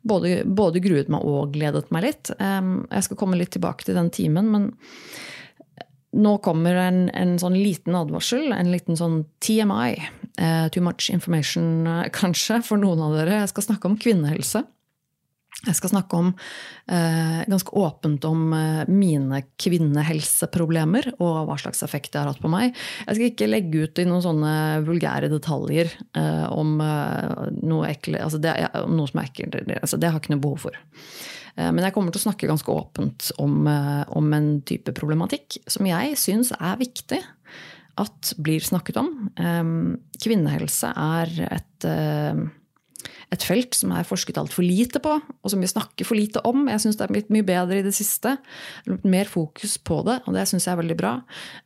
både, 0.07 0.41
både, 0.45 0.83
gruet 0.83 1.09
meg 1.11 1.25
og 1.25 1.55
gledet 1.55 1.87
meg 1.95 2.09
litt. 2.09 2.31
Um, 2.37 2.85
jeg 2.91 3.07
skal 3.07 3.19
komme 3.19 3.39
litt 3.39 3.55
tilbake 3.55 3.87
til 3.87 3.97
den 3.97 4.11
timen, 4.13 4.51
men 4.53 4.69
nå 6.17 6.37
kommer 6.45 6.79
en, 6.81 7.03
en, 7.13 7.35
sånn 7.41 7.57
liten 7.57 7.95
advarsel, 7.97 8.49
en 8.55 8.71
liten 8.73 8.97
sånn 8.99 9.21
TMI. 9.43 9.97
too 10.69 10.83
much 10.85 11.09
information, 11.09 11.87
kanskje, 12.13 12.59
for 12.61 12.77
noen 12.77 12.99
av 13.01 13.15
dere. 13.17 13.39
Jeg 13.41 13.49
skal 13.49 13.71
snakke 13.71 13.89
om 13.89 13.95
kvinnehelse. 13.97 14.61
Jeg 15.65 15.73
skal 15.73 15.89
snakke 15.89 16.17
om, 16.19 16.27
uh, 16.91 17.39
ganske 17.49 17.71
åpent 17.73 18.25
om 18.29 18.51
eh, 18.53 18.83
mine 18.93 19.39
kvinnehelseproblemer 19.57 21.09
og 21.15 21.47
hva 21.47 21.55
slags 21.57 21.81
effekt 21.85 22.11
det 22.13 22.21
har 22.21 22.29
hatt 22.29 22.43
på 22.43 22.51
meg. 22.51 22.77
Jeg 23.07 23.17
skal 23.17 23.31
ikke 23.31 23.49
legge 23.49 23.87
ut 23.87 24.01
i 24.01 24.05
noen 24.05 24.21
sånne 24.21 24.53
vulgære 24.85 25.31
detaljer 25.33 25.89
eh, 25.89 26.45
om, 26.53 26.77
eh, 26.83 27.49
noe, 27.63 27.89
ekle, 27.89 28.21
altså 28.21 28.37
det, 28.43 28.53
noe 28.85 29.09
som 29.09 29.23
er 29.23 29.31
ekkelt. 29.31 29.57
Altså 29.79 29.97
det 29.97 30.11
har 30.11 30.19
jeg 30.19 30.27
ikke 30.27 30.35
noe 30.35 30.45
behov 30.45 30.67
for. 30.67 30.77
Eh, 31.57 31.71
men 31.71 31.83
jeg 31.85 31.95
kommer 31.95 32.13
til 32.13 32.21
å 32.21 32.27
snakke 32.27 32.49
ganske 32.49 32.73
åpent 32.73 33.31
om, 33.43 33.65
eh, 33.67 34.03
om 34.15 34.33
en 34.33 34.61
type 34.61 34.93
problematikk 34.97 35.59
som 35.67 35.89
jeg 35.89 36.17
syns 36.19 36.53
er 36.53 36.77
viktig 36.79 37.21
at 37.97 38.33
blir 38.37 38.61
snakket 38.61 38.99
om. 39.01 39.07
Kvinnehelse 40.21 40.91
er 40.93 41.31
et 41.47 41.85
et 43.33 43.43
felt 43.43 43.75
som 43.75 43.91
er 43.91 44.07
forsket 44.07 44.37
altfor 44.39 44.63
lite 44.63 45.01
på, 45.03 45.11
og 45.19 45.51
som 45.51 45.59
vi 45.59 45.67
snakker 45.67 46.07
for 46.07 46.15
lite 46.15 46.39
om. 46.47 46.65
Jeg 46.71 46.83
syns 46.83 46.99
det 46.99 47.03
er 47.03 47.11
blitt 47.11 47.31
mye 47.33 47.45
bedre 47.47 47.81
i 47.81 47.85
det 47.85 47.91
siste. 47.95 48.37
Mer 49.03 49.27
fokus 49.27 49.75
på 49.83 49.99
det, 50.07 50.21
og 50.23 50.37
det 50.37 50.45
syns 50.47 50.67
jeg 50.67 50.73
er 50.73 50.79
veldig 50.79 50.97
bra. 50.99 51.13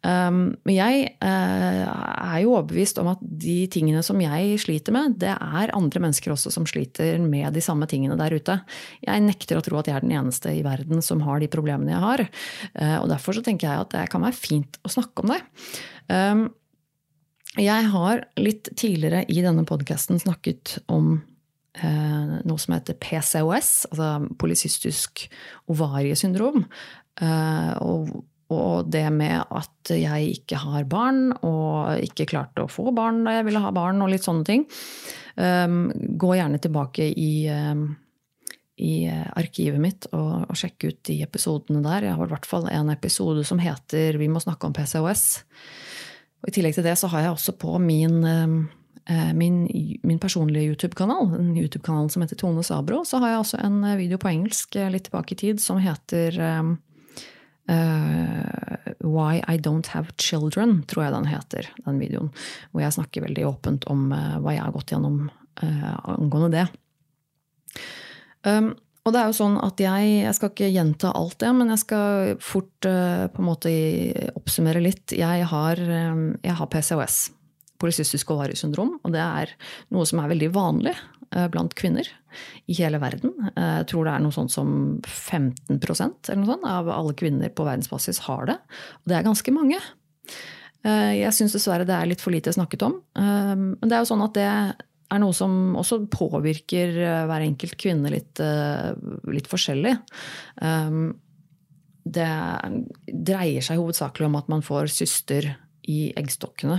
Um, 0.01 0.39
men 0.65 0.73
jeg 0.73 1.03
uh, 1.21 1.83
er 1.85 2.39
jo 2.41 2.55
overbevist 2.55 3.01
om 3.01 3.11
at 3.13 3.21
de 3.21 3.59
tingene 3.71 4.01
som 4.05 4.21
jeg 4.23 4.57
sliter 4.63 4.95
med, 4.95 5.19
det 5.21 5.35
er 5.35 5.75
andre 5.77 6.01
mennesker 6.01 6.33
også 6.33 6.53
som 6.53 6.65
sliter 6.69 7.21
med 7.21 7.53
de 7.53 7.61
samme 7.63 7.85
tingene 7.89 8.17
der 8.17 8.33
ute. 8.33 8.57
Jeg 9.05 9.25
nekter 9.27 9.59
å 9.59 9.65
tro 9.65 9.77
at 9.81 9.91
jeg 9.91 9.99
er 9.99 10.07
den 10.07 10.15
eneste 10.17 10.55
i 10.55 10.63
verden 10.65 11.05
som 11.05 11.21
har 11.27 11.43
de 11.43 11.51
problemene 11.51 11.93
jeg 11.93 12.05
har. 12.07 12.25
Uh, 12.73 12.97
og 13.03 13.11
derfor 13.13 13.37
så 13.37 13.45
tenker 13.45 13.69
jeg 13.69 13.85
at 13.85 13.93
det 13.93 14.07
kan 14.09 14.25
være 14.25 14.39
fint 14.39 14.81
å 14.81 14.93
snakke 14.97 15.21
om 15.21 15.35
det. 15.35 15.43
Um, 16.09 16.49
jeg 17.59 17.87
har 17.91 18.21
litt 18.39 18.69
tidligere 18.79 19.25
i 19.27 19.41
denne 19.43 19.65
podkasten 19.67 20.21
snakket 20.21 20.77
om 20.91 21.17
eh, 21.17 21.30
noe 21.79 22.59
som 22.59 22.73
heter 22.75 22.97
PCOS, 22.99 23.69
altså 23.91 24.07
polycystisk 24.41 25.23
ovariesyndrom. 25.71 26.65
Eh, 27.21 27.71
og, 27.83 28.11
og, 28.51 28.91
det 28.91 29.05
med 29.13 29.43
at 29.43 29.93
jeg 29.95 30.35
ikke 30.37 30.61
har 30.63 30.87
barn, 30.89 31.29
og 31.47 32.01
ikke 32.03 32.29
klarte 32.31 32.65
å 32.65 32.71
få 32.71 32.91
barn 32.95 33.23
da 33.27 33.37
jeg 33.37 33.47
ville 33.49 33.63
ha 33.63 33.73
barn, 33.75 34.01
og 34.03 34.11
litt 34.11 34.27
sånne 34.27 34.47
ting. 34.47 34.65
Eh, 35.35 35.67
gå 36.21 36.31
gjerne 36.37 36.61
tilbake 36.63 37.07
i, 37.11 37.33
eh, 37.51 37.85
i 38.81 38.95
arkivet 39.37 39.81
mitt 39.81 40.09
og, 40.11 40.49
og 40.49 40.57
sjekke 40.57 40.91
ut 40.91 41.01
de 41.09 41.21
episodene 41.25 41.83
der. 41.85 42.09
Jeg 42.09 42.17
har 42.17 42.27
i 42.27 42.35
hvert 42.35 42.49
fall 42.49 42.67
en 42.71 42.91
episode 42.93 43.45
som 43.47 43.61
heter 43.61 44.17
'Vi 44.17 44.27
må 44.27 44.41
snakke 44.41 44.67
om 44.67 44.73
PCOS'. 44.73 45.43
Og 46.41 46.49
I 46.49 46.51
tillegg 46.51 46.73
til 46.73 46.83
det 46.83 46.97
så 46.97 47.07
har 47.07 47.21
jeg 47.21 47.31
også 47.31 47.53
på 47.53 47.77
min 47.77 48.23
eh, 48.25 48.47
Eh, 48.57 48.80
min, 49.33 49.65
min 50.03 50.19
personlige 50.19 50.71
YouTube-kanal, 50.71 51.33
en 51.33 51.57
YouTube-kanal 51.57 52.09
som 52.09 52.21
heter 52.21 52.35
Tone 52.35 52.63
Sabro, 52.63 53.03
så 53.05 53.17
har 53.21 53.33
jeg 53.33 53.41
også 53.41 53.59
en 53.65 53.83
eh, 53.83 53.97
video 53.99 54.19
på 54.21 54.29
engelsk 54.31 54.75
eh, 54.77 54.91
litt 54.93 55.07
tilbake 55.09 55.35
i 55.35 55.39
tid 55.41 55.63
som 55.63 55.81
heter 55.81 56.37
um, 56.59 56.75
uh, 57.71 58.91
Why 59.01 59.41
I 59.47 59.57
Don't 59.57 59.89
Have 59.95 60.13
Children, 60.21 60.83
tror 60.87 61.05
jeg 61.05 61.15
den 61.15 61.31
heter, 61.31 61.71
den 61.87 61.99
videoen. 62.01 62.29
Hvor 62.71 62.85
jeg 62.85 62.95
snakker 62.97 63.25
veldig 63.25 63.49
åpent 63.49 63.89
om 63.91 64.11
uh, 64.13 64.37
hva 64.43 64.55
jeg 64.55 64.65
har 64.67 64.77
gått 64.77 64.93
gjennom 64.93 65.19
uh, 65.63 65.91
angående 66.13 66.53
det. 66.55 66.69
Um, 68.45 68.73
og 69.01 69.15
det 69.15 69.21
er 69.21 69.29
jo 69.31 69.37
sånn 69.39 69.57
at 69.65 69.81
jeg, 69.81 70.09
jeg 70.27 70.37
skal 70.37 70.51
ikke 70.53 70.69
gjenta 70.69 71.11
alt 71.17 71.39
det, 71.41 71.49
men 71.57 71.73
jeg 71.73 71.81
skal 71.81 72.35
fort 72.37 72.85
på 72.85 73.41
en 73.41 73.47
måte 73.47 73.71
oppsummere 74.37 74.83
litt. 74.85 75.15
Jeg 75.17 75.47
har, 75.49 75.81
jeg 75.81 76.53
har 76.59 76.69
PCOS 76.69 77.23
polycystisk 77.81 78.31
ovariesyndrom. 78.35 78.99
Og 79.01 79.15
det 79.15 79.23
er 79.25 79.55
noe 79.91 80.05
som 80.07 80.21
er 80.21 80.31
veldig 80.35 80.51
vanlig. 80.55 80.95
blant 81.51 81.73
kvinner 81.79 82.07
i 82.67 82.75
hele 82.75 82.99
verden. 82.99 83.31
Jeg 83.55 83.87
tror 83.91 84.07
det 84.07 84.13
er 84.13 84.23
noe 84.23 84.35
sånt 84.35 84.51
som 84.51 84.71
15% 85.07 86.31
eller 86.31 86.41
noe 86.41 86.49
sånt, 86.49 86.67
av 86.67 86.89
alle 86.91 87.15
kvinner 87.17 87.51
på 87.55 87.65
verdensbasis 87.67 88.23
har 88.27 88.49
det. 88.49 88.57
Og 89.01 89.11
det 89.11 89.17
er 89.17 89.27
ganske 89.27 89.55
mange. 89.55 89.79
Jeg 90.83 91.35
syns 91.37 91.55
dessverre 91.55 91.87
det 91.87 91.95
er 91.95 92.09
litt 92.09 92.23
for 92.23 92.35
lite 92.35 92.51
snakket 92.55 92.83
om. 92.87 92.99
Men 93.15 93.83
det 93.85 93.95
er 93.95 94.03
jo 94.03 94.11
sånn 94.11 94.25
at 94.27 94.35
det 94.35 94.47
er 94.49 95.23
noe 95.23 95.35
som 95.35 95.75
også 95.79 96.01
påvirker 96.11 96.99
hver 97.29 97.47
enkelt 97.47 97.79
kvinne 97.79 98.11
litt, 98.11 98.43
litt 99.31 99.49
forskjellig. 99.51 99.95
Det 102.01 102.31
dreier 103.31 103.63
seg 103.63 103.79
hovedsakelig 103.79 104.27
om 104.27 104.39
at 104.41 104.51
man 104.51 104.65
får 104.65 104.91
syster 104.99 105.53
i 105.89 106.11
eggstokkene. 106.17 106.77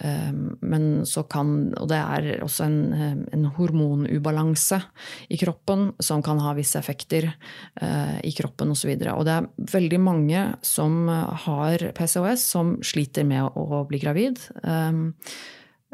Ehm, 0.00 0.56
men 0.64 1.04
så 1.06 1.24
kan 1.28 1.74
Og 1.80 1.88
det 1.90 1.98
er 1.98 2.42
også 2.44 2.64
en, 2.64 3.26
en 3.32 3.44
hormonubalanse 3.56 4.80
i 5.28 5.38
kroppen 5.40 5.90
som 6.02 6.22
kan 6.24 6.40
ha 6.40 6.54
visse 6.56 6.78
effekter 6.78 7.28
eh, 7.28 8.20
i 8.24 8.32
kroppen 8.36 8.72
osv. 8.72 8.90
Og, 8.94 9.02
så 9.04 9.16
og 9.16 9.24
det 9.28 9.34
er 9.34 9.50
veldig 9.74 10.00
mange 10.00 10.44
som 10.64 11.08
har 11.08 11.90
PCOS, 11.96 12.46
som 12.54 12.78
sliter 12.84 13.26
med 13.28 13.44
å 13.56 13.84
bli 13.88 14.00
gravid. 14.02 14.40
Ehm, 14.64 15.12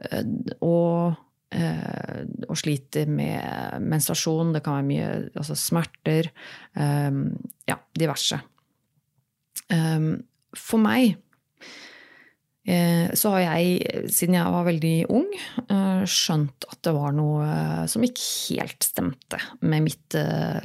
eh, 0.04 0.22
og 0.60 1.16
eh, 1.50 2.22
og 2.46 2.58
sliter 2.58 3.10
med 3.10 3.82
menstruasjon. 3.82 4.54
Det 4.54 4.62
kan 4.64 4.78
være 4.78 4.90
mye 4.90 5.10
altså 5.34 5.56
smerter. 5.58 6.30
Um, 6.74 7.32
ja, 7.66 7.76
diverse. 7.98 8.38
For 9.70 10.82
meg 10.82 11.14
Eh, 11.14 11.29
så 13.16 13.32
har 13.32 13.40
jeg, 13.40 14.10
siden 14.12 14.36
jeg 14.36 14.52
var 14.52 14.66
veldig 14.66 14.96
ung, 15.16 15.28
eh, 15.72 16.02
skjønt 16.04 16.66
at 16.68 16.80
det 16.84 16.92
var 16.92 17.14
noe 17.16 17.46
eh, 17.48 17.84
som 17.88 18.04
ikke 18.04 18.26
helt 18.58 18.84
stemte 18.84 19.40
med 19.64 19.86
mitt 19.86 20.16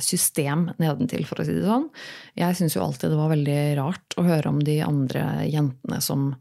system 0.04 0.68
nedentil, 0.82 1.24
for 1.28 1.40
å 1.40 1.48
si 1.48 1.56
det 1.56 1.64
sånn. 1.64 1.88
Jeg 2.36 2.60
syns 2.60 2.75
jo 2.75 2.84
alltid 2.84 3.14
det 3.14 3.20
var 3.22 3.32
veldig 3.32 3.60
rart 3.80 4.18
å 4.20 4.28
høre 4.28 4.52
om 4.52 4.60
de 4.66 4.80
andre 4.84 5.24
jentene 5.48 6.02
som, 6.04 6.34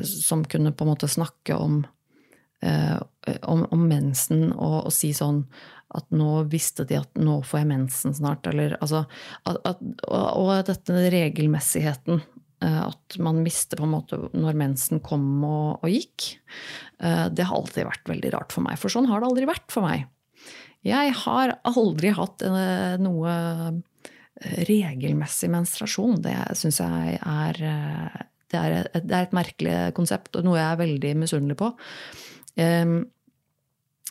som 0.00 0.46
kunne 0.48 0.72
på 0.72 0.86
en 0.86 0.92
måte 0.94 1.10
snakke 1.10 1.58
om, 1.60 1.82
om, 2.62 3.66
om 3.68 3.84
mensen 3.88 4.50
og, 4.52 4.86
og, 4.86 4.92
si 4.94 5.12
sånn 5.16 5.44
at 5.96 6.06
nå 6.14 6.44
visste 6.52 6.86
de 6.86 7.00
at 7.00 7.18
nå 7.18 7.40
får 7.44 7.62
jeg 7.62 7.70
mensen 7.72 8.14
snart, 8.14 8.46
eller 8.46 8.76
altså 8.78 9.04
at, 9.48 9.56
at, 9.66 9.80
og, 10.06 10.52
dette 10.68 11.08
regelmessigheten 11.12 12.20
Eh, 12.20 12.39
at 12.60 13.16
man 13.22 13.40
mister 13.44 13.78
på 13.80 13.86
en 13.86 13.94
måte 13.94 14.18
når 14.36 14.58
mensen 14.58 15.00
kom 15.04 15.26
og, 15.46 15.80
og, 15.80 15.88
gikk. 15.88 16.26
Eh, 17.00 17.26
det 17.32 17.46
har 17.48 17.56
alltid 17.56 17.88
vært 17.88 18.10
veldig 18.10 18.32
rart 18.36 18.54
for 18.54 18.66
meg, 18.66 18.78
for 18.80 18.92
sånn 18.92 19.08
har 19.10 19.22
det 19.22 19.30
aldri 19.30 19.48
vært 19.48 19.68
for 19.72 19.86
meg. 19.86 20.08
Jeg 20.86 21.14
har 21.24 21.54
aldri 21.68 22.12
hatt 22.16 22.44
eh, 22.46 22.96
noe 23.00 23.36
regelmessig 24.40 25.50
menstruasjon. 25.52 26.20
Det 26.24 26.34
syns 26.56 26.80
jeg 26.80 27.18
er 27.20 27.58
det 28.50 28.58
er, 28.58 28.76
et, 28.78 29.04
det 29.04 29.14
er, 29.14 29.26
et, 29.26 29.34
merkelig 29.36 29.74
konsept, 29.94 30.32
og 30.34 30.46
noe 30.46 30.56
jeg 30.56 30.66
er 30.66 30.78
veldig 30.80 31.10
misunnelig 31.20 31.56
på. 31.60 31.68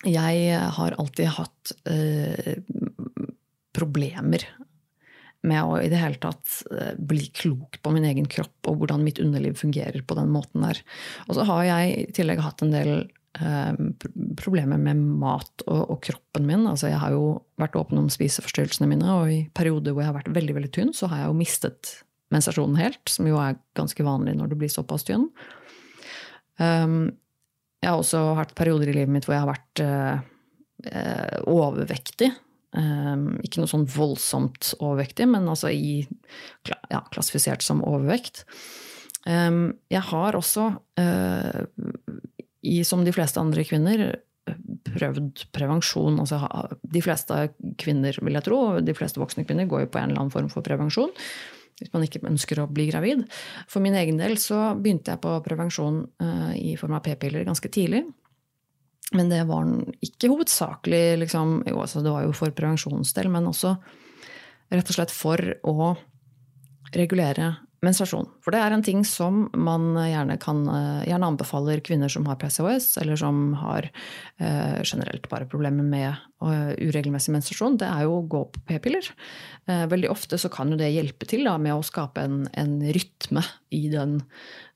Jeg 0.06 0.60
har 0.78 0.96
alltid 1.02 1.34
hatt 1.36 1.74
problemer 3.76 4.46
med 5.48 5.62
å 5.64 5.78
i 5.80 5.88
det 5.92 6.00
hele 6.02 6.20
tatt 6.20 6.64
eh, 6.74 6.96
bli 6.98 7.30
klok 7.36 7.80
på 7.84 7.94
min 7.96 8.08
egen 8.10 8.28
kropp 8.30 8.68
og 8.68 8.82
hvordan 8.82 9.06
mitt 9.06 9.22
underliv 9.24 9.56
fungerer 9.60 10.04
på 10.04 10.18
den 10.18 10.32
måten 10.34 10.66
der. 10.66 10.82
Og 11.28 11.38
så 11.38 11.46
har 11.48 11.64
jeg 11.68 11.94
i 11.94 12.10
tillegg 12.16 12.42
hatt 12.44 12.64
en 12.66 12.74
del 12.74 12.92
eh, 13.40 13.80
problemer 14.40 14.82
med 14.82 15.00
mat 15.22 15.64
og, 15.68 15.86
og, 15.86 16.02
kroppen 16.10 16.48
min. 16.50 16.68
Altså 16.68 16.92
jeg 16.92 17.00
har 17.00 17.16
jo 17.16 17.38
vært 17.62 17.78
åpen 17.80 18.02
om 18.02 18.12
spiseforstyrrelsene 18.12 18.90
mine, 18.92 19.08
og 19.16 19.32
i 19.32 19.40
perioder 19.56 19.96
hvor 19.96 20.04
jeg 20.04 20.12
har 20.12 20.20
vært 20.20 20.36
veldig 20.36 20.58
veldig 20.60 20.74
tynn, 20.76 20.94
så 20.96 21.12
har 21.12 21.24
jeg 21.24 21.32
jo 21.32 21.40
mistet 21.40 21.96
mensasjonen 22.34 22.78
helt, 22.78 23.02
som 23.10 23.26
jo 23.26 23.40
er 23.42 23.58
ganske 23.80 24.04
vanlig 24.06 24.36
når 24.38 24.52
du 24.52 24.60
blir 24.60 24.70
såpass 24.72 25.08
tynn. 25.08 25.30
Um, 26.60 27.16
jeg 27.80 27.90
har 27.90 28.02
også 28.02 28.36
hatt 28.38 28.52
perioder 28.60 28.92
i 28.92 28.94
livet 28.98 29.14
mitt 29.14 29.26
hvor 29.26 29.38
jeg 29.38 29.46
har 29.46 29.54
vært 29.54 29.82
uh, 29.88 31.40
overvektig. 31.48 32.28
Um, 32.70 33.40
ikke 33.42 33.64
noe 33.64 33.72
sånn 33.72 33.88
voldsomt 33.90 34.76
overvektig, 34.78 35.26
men 35.32 35.48
altså 35.50 35.72
i, 35.74 36.04
ja, 36.70 37.02
klassifisert 37.10 37.66
som 37.66 37.82
overvekt. 37.82 38.44
Um, 39.26 39.80
jeg 39.90 40.04
har 40.12 40.38
også, 40.38 40.72
uh, 41.02 41.64
som 42.86 43.06
de 43.06 43.14
fleste 43.16 43.42
andre 43.42 43.66
kvinner, 43.66 44.06
prøvd 44.90 45.46
prevensjon. 45.54 46.20
Altså, 46.22 46.42
de 46.82 47.02
fleste 47.06 47.40
kvinner, 47.82 48.18
vil 48.22 48.38
jeg 48.38 48.46
tro, 48.48 48.60
de 48.82 48.96
fleste 48.98 49.22
voksne 49.22 49.46
kvinner 49.48 49.70
går 49.70 49.86
jo 49.86 49.92
på 49.94 50.02
en 50.02 50.12
eller 50.12 50.24
annen 50.24 50.34
form 50.34 50.50
for 50.54 50.66
prevensjon. 50.66 51.14
Hvis 51.80 51.94
man 51.94 52.04
ikke 52.04 52.22
ønsker 52.28 52.60
å 52.60 52.68
bli 52.68 52.90
gravid. 52.90 53.24
For 53.72 53.84
min 53.84 53.96
egen 53.96 54.18
del 54.20 54.36
så 54.42 54.74
begynte 54.76 55.14
jeg 55.14 55.24
på 55.24 55.38
prevensjon 55.46 56.02
uh, 56.22 56.52
i 56.58 56.76
form 56.80 56.98
av 56.98 57.06
p-piller 57.06 57.48
ganske 57.48 57.72
tidlig. 57.72 58.04
Men 59.18 59.32
det 59.32 59.42
var 59.50 59.66
ikke 60.06 60.30
hovedsakelig 60.30 61.18
liksom, 61.24 61.64
Jo, 61.68 61.80
altså 61.82 62.04
det 62.06 62.14
var 62.14 62.28
jo 62.28 62.36
for 62.38 62.54
prevensjonsdel, 62.54 63.32
men 63.34 63.50
også 63.50 63.74
rett 64.70 64.92
og 64.92 64.98
slett 65.00 65.14
for 65.14 65.42
å 65.66 65.96
regulere 66.94 67.56
menstruasjon. 67.86 68.28
For 68.44 68.54
det 68.54 68.62
er 68.62 68.76
en 68.76 68.84
ting 68.86 69.06
som 69.08 69.46
man 69.58 69.94
gjerne, 69.96 70.36
kan, 70.42 70.62
eh, 70.68 71.08
gjerne 71.10 71.32
anbefaler 71.32 71.82
kvinner 71.86 72.12
som 72.12 72.26
har 72.28 72.38
PCOS, 72.42 72.98
eller 73.02 73.16
som 73.16 73.54
har 73.62 73.90
eh, 74.40 74.82
generelt 74.84 75.30
bare 75.32 75.48
problemer 75.50 75.84
med 75.84 76.14
uregelmessig 76.40 77.34
menstruasjon, 77.36 77.76
det 77.82 77.88
er 77.90 78.06
jo 78.06 78.20
å 78.20 78.28
gå 78.32 78.42
på 78.54 78.62
p-piller. 78.70 79.10
Eh, 79.68 79.84
veldig 79.92 80.10
ofte 80.12 80.40
så 80.40 80.48
kan 80.52 80.72
jo 80.72 80.78
det 80.80 80.88
hjelpe 80.94 81.28
til 81.28 81.44
da, 81.48 81.58
med 81.60 81.76
å 81.76 81.84
skape 81.84 82.24
en, 82.24 82.38
en 82.56 82.78
rytme 82.96 83.44
i, 83.76 83.82
den, 83.92 84.16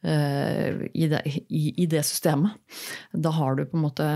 eh, 0.04 0.84
i, 0.92 1.08
det, 1.12 1.22
i, 1.48 1.88
det, 1.88 2.04
systemet. 2.08 2.60
Da 3.16 3.32
har 3.38 3.56
du 3.56 3.64
på 3.64 3.80
en 3.80 3.86
måte 3.86 4.08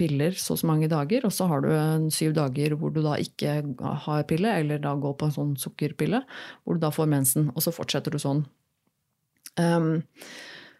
piller 0.00 0.32
så 0.32 0.56
og 0.56 0.62
så 0.62 0.70
mange 0.70 0.88
dager, 0.88 1.28
og 1.28 1.34
så 1.34 1.50
har 1.50 1.64
du 1.66 2.08
syv 2.14 2.32
dager 2.38 2.78
hvor 2.80 2.94
du 2.94 3.02
da 3.04 3.18
ikke 3.20 3.60
har 4.08 4.28
pille, 4.30 4.56
eller 4.62 4.80
da 4.80 4.96
går 4.96 5.18
på 5.20 5.28
en 5.28 5.36
sånn 5.36 5.56
sukkerpille, 5.60 6.24
hvor 6.64 6.78
du 6.78 6.86
da 6.86 6.92
får 6.94 7.12
mensen, 7.12 7.52
og 7.52 7.64
så 7.64 7.74
fortsetter 7.74 8.16
du 8.16 8.22
sånn. 8.22 8.46
Um, 9.58 10.06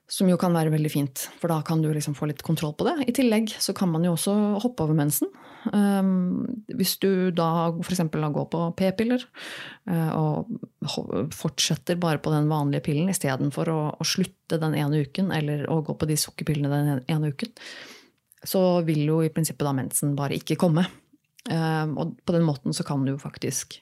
som 0.09 0.29
jo 0.31 0.39
kan 0.41 0.55
være 0.57 0.73
veldig 0.73 0.91
fint, 0.91 1.27
for 1.37 1.53
da 1.53 1.61
kan 1.67 1.83
du 1.85 1.91
liksom 1.93 2.17
få 2.17 2.31
litt 2.31 2.41
kontroll 2.47 2.73
på 2.79 2.87
det. 2.89 2.97
I 3.11 3.15
tillegg 3.17 3.53
så 3.61 3.75
kan 3.77 3.91
man 3.93 4.07
jo 4.07 4.15
også 4.17 4.35
hoppe 4.65 4.87
over 4.87 4.97
mensen. 4.97 5.29
Um, 5.73 6.47
hvis 6.79 6.95
du 7.03 7.31
da 7.35 7.71
f.eks. 7.83 8.01
går 8.13 8.47
på 8.53 8.61
p-piller 8.79 9.25
uh, 9.91 10.13
og 10.15 11.33
fortsetter 11.35 11.99
bare 12.01 12.21
på 12.23 12.33
den 12.33 12.47
vanlige 12.51 12.85
pillen 12.87 13.11
istedenfor 13.13 13.71
å, 13.73 13.81
å 13.99 14.07
slutte 14.07 14.61
den 14.63 14.77
ene 14.79 15.03
uken, 15.07 15.33
eller 15.35 15.67
å 15.73 15.81
gå 15.87 15.97
på 15.99 16.09
de 16.09 16.19
sukkerpillene 16.21 16.71
den 16.71 17.03
ene 17.11 17.33
uken, 17.35 17.53
så 18.47 18.63
vil 18.87 19.03
jo 19.09 19.21
i 19.25 19.33
prinsippet 19.35 19.67
da 19.67 19.75
mensen 19.77 20.15
bare 20.19 20.39
ikke 20.39 20.59
komme. 20.61 20.87
Um, 21.51 21.97
og 21.99 22.15
på 22.29 22.37
den 22.37 22.47
måten 22.47 22.77
så 22.77 22.87
kan 22.87 23.05
du 23.07 23.17
faktisk 23.21 23.81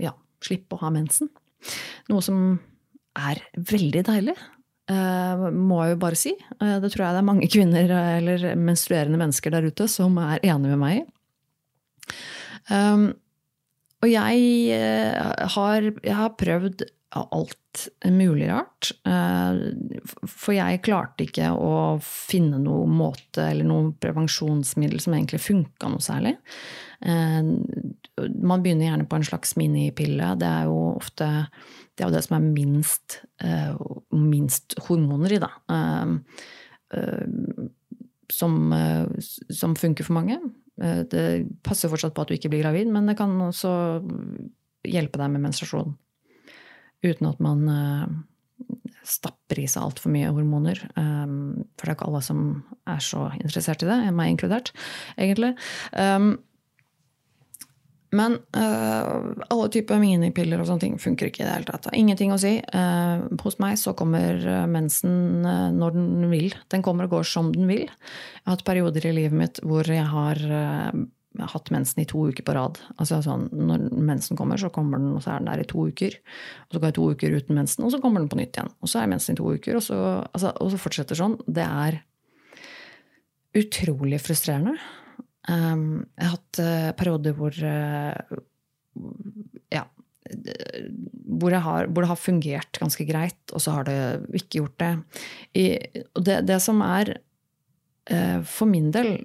ja, 0.00 0.14
slippe 0.44 0.76
å 0.76 0.82
ha 0.84 0.92
mensen. 0.94 1.30
Noe 2.08 2.24
som 2.24 2.56
er 3.18 3.42
veldig 3.56 4.06
deilig. 4.06 4.36
Uh, 4.90 5.48
må 5.54 5.82
jeg 5.84 5.94
jo 5.94 6.02
bare 6.02 6.18
si. 6.18 6.34
Uh, 6.58 6.78
det 6.82 6.92
tror 6.92 7.04
jeg 7.06 7.16
det 7.16 7.22
er 7.22 7.28
mange 7.30 7.48
kvinner 7.54 7.96
eller 8.18 8.46
menstruerende 8.58 9.20
mennesker 9.20 9.54
der 9.54 9.68
ute 9.70 9.88
som 9.90 10.18
er 10.22 10.42
enig 10.42 10.72
med 10.72 10.80
meg 10.80 11.00
i. 11.00 11.08
Og 14.00 14.06
jeg, 14.08 14.76
har, 15.52 15.86
jeg 16.06 16.14
har 16.16 16.36
prøvd 16.38 16.84
alt 17.18 17.80
mulig 18.08 18.46
rart. 18.48 18.92
For 20.30 20.54
jeg 20.54 20.82
klarte 20.86 21.26
ikke 21.26 21.50
å 21.50 21.72
finne 22.04 22.60
noen 22.62 22.94
måte 23.00 23.48
eller 23.48 23.66
noen 23.66 23.90
prevensjonsmiddel 24.00 25.02
som 25.02 25.16
egentlig 25.18 25.42
funka 25.42 25.90
noe 25.90 26.04
særlig. 26.04 26.36
Man 27.00 28.62
begynner 28.62 28.90
gjerne 28.90 29.08
på 29.08 29.16
en 29.16 29.24
slags 29.24 29.54
minipille. 29.56 30.34
Det 30.40 30.48
er 30.48 30.68
jo 30.68 30.78
ofte 30.92 31.28
det, 31.96 32.04
er 32.04 32.12
det 32.12 32.22
som 32.26 32.36
er 32.38 32.48
minst, 32.48 33.20
uh, 33.44 33.76
minst 34.16 34.76
hormoner 34.86 35.36
i, 35.36 35.40
da. 35.42 35.50
Uh, 35.70 36.18
som, 38.30 38.72
som, 39.50 39.74
funker 39.78 40.06
for 40.06 40.14
mange. 40.14 40.36
det 40.76 41.22
passer 41.66 41.90
fortsatt 41.90 42.14
på 42.14 42.22
at 42.22 42.30
du 42.30 42.36
ikke 42.36 42.50
blir 42.52 42.62
gravid, 42.62 42.86
men 42.90 43.08
det 43.10 43.16
kan 43.18 43.32
også 43.42 43.72
hjelpe 44.86 45.18
deg 45.18 45.32
med 45.34 45.42
menstruasjon. 45.44 45.96
Uten 47.02 47.26
at 47.30 47.42
man 47.42 47.66
stapper 49.06 49.60
i 49.62 49.66
seg 49.70 49.82
altfor 49.82 50.14
mye 50.14 50.30
hormoner. 50.34 50.82
For 50.94 51.82
det 51.82 51.88
er 51.88 51.96
ikke 51.96 52.08
alle 52.10 52.22
som 52.26 52.44
er 52.90 53.02
så 53.04 53.26
interessert 53.40 53.82
i 53.84 53.90
det, 53.90 53.98
meg 54.14 54.34
inkludert, 54.34 54.72
egentlig. 55.18 55.54
Men 58.16 58.38
uh, 58.56 59.44
alle 59.52 59.68
typer 59.70 60.00
minipiller 60.02 60.58
og 60.58 60.66
sånne 60.66 60.82
ting 60.82 60.96
funker 60.98 61.30
ikke 61.30 61.44
i 61.44 61.46
det 61.46 61.52
hele 61.54 61.68
tatt. 61.68 61.86
Ingenting 61.94 62.34
å 62.34 62.40
si. 62.42 62.56
Uh, 62.74 63.28
hos 63.44 63.60
meg 63.62 63.78
så 63.78 63.94
kommer 63.98 64.42
mensen 64.70 65.46
uh, 65.46 65.70
når 65.74 65.94
den 65.94 66.26
vil. 66.32 66.50
Den 66.74 66.82
kommer 66.86 67.06
og 67.06 67.18
går 67.18 67.30
som 67.30 67.52
den 67.54 67.70
vil. 67.70 67.86
Jeg 67.86 68.44
har 68.48 68.56
hatt 68.56 68.66
perioder 68.66 69.06
i 69.06 69.16
livet 69.22 69.38
mitt 69.38 69.62
hvor 69.62 69.86
jeg 69.86 70.06
har 70.10 70.42
hatt 71.38 71.70
mensen 71.70 72.02
i 72.02 72.06
to 72.10 72.24
uker 72.30 72.44
på 72.46 72.54
rad. 72.56 72.80
Altså 72.98 73.20
sånn, 73.22 73.48
Når 73.54 73.86
mensen 73.94 74.36
kommer, 74.36 74.58
så 74.58 74.72
kommer 74.74 74.98
den, 74.98 75.12
og 75.14 75.22
så 75.22 75.34
er 75.34 75.42
den 75.42 75.50
der 75.52 75.62
i 75.62 75.68
to 75.70 75.86
uker. 75.86 76.16
Og 76.66 76.74
så 76.74 76.80
går 76.80 76.90
jeg 76.90 76.98
to 76.98 77.10
uker 77.14 77.36
uten 77.38 77.58
mensen, 77.60 77.84
og 77.86 77.92
så 77.94 78.00
kommer 78.02 78.22
den 78.22 78.30
på 78.32 78.40
nytt 78.40 78.56
igjen. 78.56 78.72
Og 78.82 78.90
så 78.90 79.00
er 79.00 79.12
mensen 79.12 79.36
i 79.36 79.38
to 79.38 79.46
uker, 79.54 79.78
og 79.78 79.84
så, 79.86 79.98
altså, 80.26 80.50
og 80.58 80.72
så 80.72 80.80
fortsetter 80.82 81.18
sånn. 81.18 81.38
Det 81.46 81.66
er 81.66 82.00
utrolig 83.60 84.20
frustrerende. 84.22 84.74
Um, 85.48 86.04
jeg 86.18 86.26
har 86.26 86.34
hatt 86.34 86.60
uh, 86.60 86.90
perioder 86.98 87.36
hvor 87.38 87.56
uh, 87.64 88.38
Ja. 89.72 89.86
Hvor, 90.30 91.54
har, 91.64 91.88
hvor, 91.88 92.04
det 92.04 92.10
har 92.10 92.18
fungert 92.20 92.78
ganske 92.78 93.06
greit, 93.08 93.40
og 93.56 93.62
så 93.64 93.72
har 93.74 93.86
det 93.88 93.96
ikke 94.36 94.60
gjort 94.60 94.76
det. 94.78 94.90
I, 95.58 95.64
det, 96.20 96.36
det, 96.46 96.58
som 96.62 96.82
er 96.86 97.16
uh, 98.12 98.38
for 98.46 98.70
min 98.70 98.92
del 98.94 99.16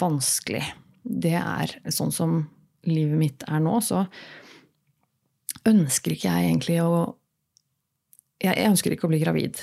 vanskelig, 0.00 0.64
det 1.04 1.36
er 1.38 1.76
sånn 1.92 2.10
som 2.14 2.40
livet 2.88 3.20
mitt 3.20 3.44
er 3.46 3.60
nå, 3.62 3.76
så 3.84 4.06
ønsker 5.68 6.16
ikke 6.16 6.32
jeg 6.32 6.50
egentlig 6.50 6.80
å 6.82 6.92
Jeg, 8.40 8.56
jeg 8.56 8.70
ønsker 8.72 8.94
ikke 8.94 9.04
å 9.04 9.10
bli 9.12 9.18
gravid. 9.20 9.58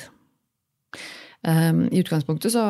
Um, 1.41 1.87
I 1.89 2.03
utgangspunktet 2.03 2.53
så 2.53 2.61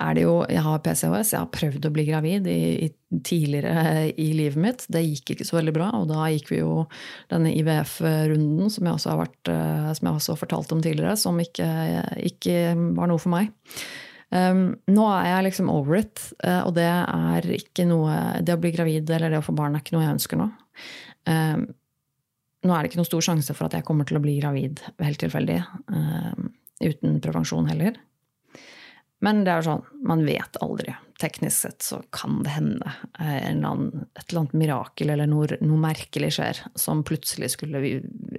er 0.00 0.14
det 0.16 0.24
jo 0.24 0.34
Jeg 0.50 0.62
har 0.64 0.80
PCOS, 0.82 1.32
jeg 1.34 1.40
har 1.40 1.50
prøvd 1.54 1.86
å 1.86 1.92
bli 1.94 2.04
gravid 2.08 2.48
i, 2.50 2.86
i, 2.86 3.20
tidligere 3.24 4.08
i 4.10 4.28
livet 4.34 4.60
mitt. 4.60 4.86
Det 4.90 5.04
gikk 5.04 5.34
ikke 5.34 5.46
så 5.46 5.58
veldig 5.58 5.74
bra, 5.76 5.90
og 6.00 6.08
da 6.10 6.26
gikk 6.32 6.50
vi 6.50 6.62
jo 6.62 6.86
denne 7.30 7.52
IVF-runden 7.54 8.72
som 8.72 8.88
eh, 8.90 8.96
som 9.04 10.08
jeg 10.08 10.14
også 10.14 10.34
har 10.34 10.40
fortalt 10.40 10.74
om 10.74 10.82
tidligere, 10.82 11.14
som 11.20 11.38
ikke, 11.40 11.68
ikke 12.26 12.58
var 12.96 13.10
noe 13.10 13.22
for 13.22 13.34
meg. 13.36 13.52
Um, 14.34 14.72
nå 14.90 15.04
er 15.14 15.28
jeg 15.28 15.46
liksom 15.50 15.70
over 15.70 16.00
it, 16.00 16.24
uh, 16.42 16.64
og 16.66 16.74
det 16.74 16.88
er 16.88 17.46
ikke 17.54 17.84
noe 17.86 18.40
Det 18.42 18.56
å 18.56 18.58
bli 18.58 18.72
gravid 18.74 19.10
eller 19.14 19.30
det 19.30 19.38
å 19.38 19.44
få 19.46 19.54
barn 19.54 19.76
er 19.76 19.84
ikke 19.84 19.94
noe 19.94 20.02
jeg 20.02 20.16
ønsker 20.16 20.40
nå. 20.40 20.48
Um, 21.30 21.68
nå 22.64 22.72
er 22.74 22.82
det 22.82 22.90
ikke 22.90 22.98
noen 23.02 23.10
stor 23.10 23.26
sjanse 23.28 23.54
for 23.54 23.68
at 23.68 23.76
jeg 23.76 23.86
kommer 23.86 24.08
til 24.08 24.18
å 24.18 24.24
bli 24.24 24.38
gravid 24.40 24.82
helt 25.04 25.20
tilfeldig. 25.22 25.60
Um, 25.92 26.50
uten 26.82 27.20
prevensjon 27.22 27.68
heller. 27.70 28.00
Men 29.24 29.42
det 29.46 29.54
er 29.54 29.64
sånn, 29.64 29.84
man 30.04 30.24
vet 30.26 30.58
aldri. 30.64 30.92
Teknisk 31.22 31.64
sett 31.64 31.84
så 31.86 32.00
kan 32.12 32.42
det 32.44 32.52
hende 32.56 32.90
eh, 33.22 33.46
annen, 33.52 34.04
et 34.18 34.24
eller 34.26 34.42
annet 34.42 34.56
mirakel 34.60 35.12
eller 35.14 35.30
noe, 35.30 35.58
noe, 35.62 35.80
merkelig 35.80 36.32
skjer 36.36 36.60
som 36.78 37.04
plutselig 37.06 37.54
skulle 37.54 37.80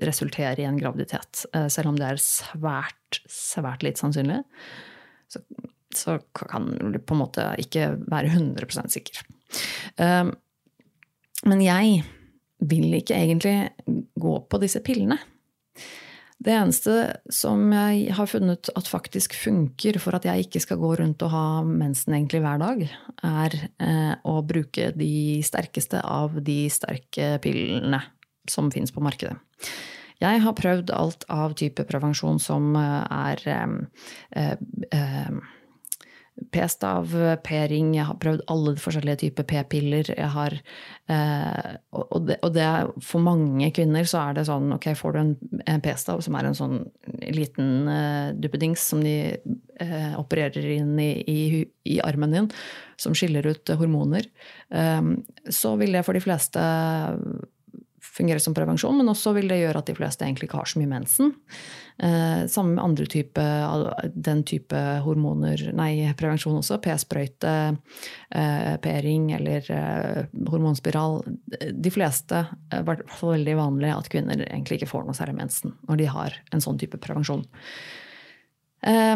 resultere 0.04 0.62
i 0.62 0.68
en 0.68 0.78
graviditet. 0.78 1.46
Eh, 1.56 1.70
selv 1.74 1.94
om 1.94 2.00
det 2.00 2.10
er 2.12 2.22
svært, 2.22 3.22
svært 3.32 3.86
litt 3.88 4.02
sannsynlig. 4.02 4.42
Så, 5.32 5.42
så 5.96 6.20
kan 6.38 6.70
du 6.94 7.00
på 7.00 7.16
en 7.16 7.24
måte 7.24 7.48
ikke 7.64 7.94
være 8.06 8.36
100 8.36 8.92
sikker. 8.94 9.24
Eh, 9.98 10.28
men 11.46 11.64
jeg 11.64 12.04
vil 12.66 13.00
ikke 13.00 13.18
egentlig 13.18 14.04
gå 14.20 14.36
på 14.50 14.62
disse 14.62 14.82
pillene. 14.86 15.18
Det 16.36 16.52
eneste 16.52 16.94
som 17.32 17.72
jeg 17.72 18.12
har 18.14 18.28
funnet 18.30 18.70
at 18.76 18.90
faktisk 18.92 19.34
funker 19.40 19.98
for 20.04 20.18
at 20.18 20.28
jeg 20.28 20.46
ikke 20.46 20.62
skal 20.62 20.82
gå 20.82 20.92
rundt 21.00 21.24
og 21.26 21.32
ha 21.32 21.46
mensen 21.66 22.18
egentlig 22.18 22.42
hver 22.44 22.60
dag, 22.62 22.84
er 23.26 23.56
eh, 23.82 24.14
å 24.28 24.36
bruke 24.46 24.92
de 25.00 25.42
sterkeste 25.48 26.04
av 26.04 26.36
de 26.46 26.66
sterke 26.70 27.38
pillene 27.44 28.04
som 28.52 28.68
fins 28.74 28.94
på 28.94 29.04
markedet. 29.06 29.40
Jeg 30.24 30.42
har 30.44 30.56
prøvd 30.56 30.92
alt 30.96 31.26
av 31.32 31.56
type 31.60 31.84
prevensjon 31.90 32.40
som 32.40 32.76
eh, 32.80 33.02
er 33.32 33.48
eh, 33.52 34.52
eh, 34.96 35.32
P-stav, 36.52 37.14
P-ring, 37.48 37.94
jeg 37.96 38.06
har 38.10 38.18
prøvd 38.20 38.42
alle 38.52 38.74
forskjellige 38.80 39.22
typer 39.22 39.46
P-piller. 39.48 40.10
Jeg 40.12 40.28
har 40.34 40.56
eh, 41.08 41.70
og, 41.96 42.26
det, 42.28 42.36
og, 42.44 42.52
det, 42.58 42.66
For 43.08 43.24
mange 43.24 43.70
kvinner 43.76 44.08
så 44.10 44.20
er 44.20 44.36
det 44.36 44.46
sånn 44.50 44.74
ok, 44.76 44.90
får 45.00 45.16
du 45.16 45.22
en, 45.22 45.32
en 45.64 45.84
P-stav, 45.84 46.20
som 46.26 46.36
er 46.36 46.50
en 46.50 46.58
sånn 46.60 46.76
liten 47.24 47.88
eh, 47.88 48.36
duppedings 48.36 48.84
som 48.92 49.04
de 49.06 49.16
eh, 49.32 50.14
opererer 50.20 50.68
inn 50.76 50.94
i, 51.00 51.10
i, 51.24 51.40
i, 51.88 52.02
armen 52.04 52.36
din, 52.36 52.52
som 53.00 53.16
skiller 53.16 53.48
ut 53.48 53.76
hormoner, 53.80 54.28
eh, 54.76 55.12
så 55.48 55.76
vil 55.80 55.96
det 55.96 56.04
for 56.04 56.20
de 56.20 56.26
fleste 56.26 56.68
fungere 58.16 58.44
som 58.44 58.56
prevensjon, 58.56 58.96
men 59.00 59.12
også 59.12 59.34
vil 59.36 59.50
det 59.52 59.62
gjøre 59.64 59.82
at 59.82 59.90
de 59.90 59.98
fleste 59.98 60.28
egentlig 60.28 60.50
ikke 60.50 60.62
har 60.62 60.70
så 60.72 60.80
mye 60.82 60.92
mensen. 60.92 61.34
Eh, 61.98 62.48
sammen 62.48 62.76
med 62.76 62.84
andre 62.84 63.06
type, 63.06 63.44
den 64.14 64.44
type 64.44 64.80
hormoner, 65.06 65.62
nei, 65.78 66.04
prevensjon 66.20 66.58
også. 66.60 66.82
P-sprøyte, 66.84 67.54
eh, 68.36 68.74
P-ring 68.84 69.30
eller 69.38 69.70
eh, 69.72 70.26
hormonspiral. 70.52 71.22
De 71.72 71.94
fleste, 71.94 72.42
i 72.76 72.82
hvert 72.84 73.06
veldig 73.22 73.56
vanlig 73.62 73.94
at 73.96 74.10
kvinner 74.12 74.44
egentlig 74.44 74.82
ikke 74.82 74.92
får 74.92 75.06
noe 75.08 75.16
særlig 75.16 75.38
mensen 75.40 75.76
når 75.88 76.02
de 76.02 76.10
har 76.12 76.36
en 76.52 76.64
sånn 76.64 76.80
type 76.82 77.00
prevensjon. 77.00 77.46
Eh, 78.84 79.16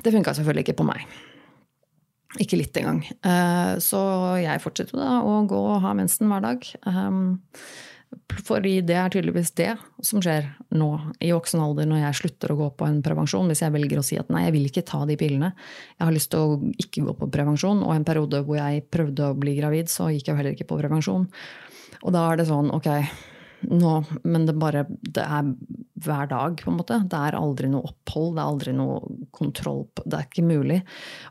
det 0.00 0.14
funka 0.14 0.36
selvfølgelig 0.38 0.68
ikke 0.70 0.80
på 0.80 0.88
meg. 0.88 1.04
Ikke 2.40 2.58
litt 2.58 2.76
engang. 2.76 2.98
Så 3.80 3.98
jeg 4.42 4.60
fortsetter 4.60 4.98
da 4.98 5.22
å 5.24 5.38
gå 5.48 5.56
og 5.56 5.78
ha 5.80 5.94
mensen 5.96 6.28
hver 6.28 6.42
dag. 6.44 6.66
Fordi 8.46 8.78
det 8.86 8.96
er 8.98 9.10
tydeligvis 9.12 9.52
det 9.58 9.72
som 10.04 10.20
skjer 10.22 10.48
nå, 10.76 10.88
i 11.24 11.32
voksen 11.34 11.62
alder, 11.62 11.88
når 11.88 12.02
jeg 12.04 12.18
slutter 12.20 12.52
å 12.52 12.58
gå 12.58 12.68
på 12.78 12.88
en 12.88 12.98
prevensjon. 13.04 13.48
Hvis 13.50 13.62
jeg 13.64 13.74
velger 13.74 14.00
å 14.00 14.04
si 14.06 14.18
at 14.20 14.30
nei, 14.32 14.44
jeg 14.46 14.56
vil 14.56 14.68
ikke 14.68 14.84
ta 14.86 15.02
de 15.08 15.16
pillene. 15.18 15.52
Jeg 15.96 16.04
har 16.04 16.14
lyst 16.14 16.30
til 16.34 16.42
å 16.42 16.58
ikke 16.82 17.06
gå 17.06 17.16
på 17.20 17.30
prevensjon. 17.34 17.82
Og 17.86 17.94
en 17.94 18.06
periode 18.06 18.42
hvor 18.46 18.60
jeg 18.60 18.84
prøvde 18.92 19.30
å 19.30 19.38
bli 19.38 19.56
gravid, 19.58 19.90
så 19.92 20.10
gikk 20.12 20.30
jeg 20.30 20.40
heller 20.40 20.56
ikke 20.56 20.68
på 20.70 20.78
prevensjon. 20.80 21.26
Og 22.02 22.14
da 22.14 22.26
er 22.30 22.40
det 22.40 22.48
sånn, 22.50 22.70
ok, 22.76 22.90
nå, 23.72 23.92
men 24.28 24.46
det, 24.46 24.54
bare, 24.60 24.84
det 24.88 25.24
er 25.24 25.50
hver 26.06 26.30
dag, 26.30 26.58
på 26.60 26.70
en 26.70 26.78
måte. 26.78 26.98
Det 27.08 27.20
er 27.28 27.38
aldri 27.38 27.70
noe 27.72 27.90
opphold, 27.90 28.34
det 28.36 28.42
er 28.42 28.50
aldri 28.52 28.74
noe 28.76 29.28
kontroll. 29.34 29.86
Det 30.04 30.18
er 30.18 30.26
ikke 30.28 30.46
mulig. 30.46 30.80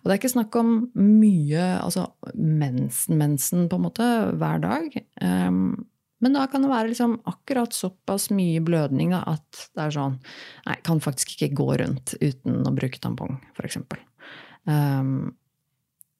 Og 0.01 0.07
det 0.07 0.15
er 0.15 0.21
ikke 0.21 0.35
snakk 0.35 0.59
om 0.59 0.77
mye 0.97 1.67
altså 1.79 2.07
mensen, 2.33 3.19
mensen, 3.21 3.67
på 3.71 3.79
en 3.79 3.85
måte, 3.85 4.09
hver 4.41 4.63
dag. 4.63 4.97
Um, 5.21 5.85
men 6.23 6.35
da 6.37 6.45
kan 6.47 6.63
det 6.63 6.71
være 6.71 6.91
liksom 6.91 7.17
akkurat 7.27 7.75
såpass 7.75 8.29
mye 8.33 8.61
blødning 8.63 9.13
at 9.17 9.65
det 9.75 9.87
er 9.87 9.95
sånn 9.95 10.19
Nei, 10.65 10.77
kan 10.85 11.01
faktisk 11.03 11.35
ikke 11.35 11.55
gå 11.59 11.71
rundt 11.81 12.15
uten 12.21 12.61
å 12.65 12.75
bruke 12.75 13.01
tampong, 13.03 13.35
f.eks. 13.57 13.81
Um, 13.83 13.89
ehm, 14.71 15.17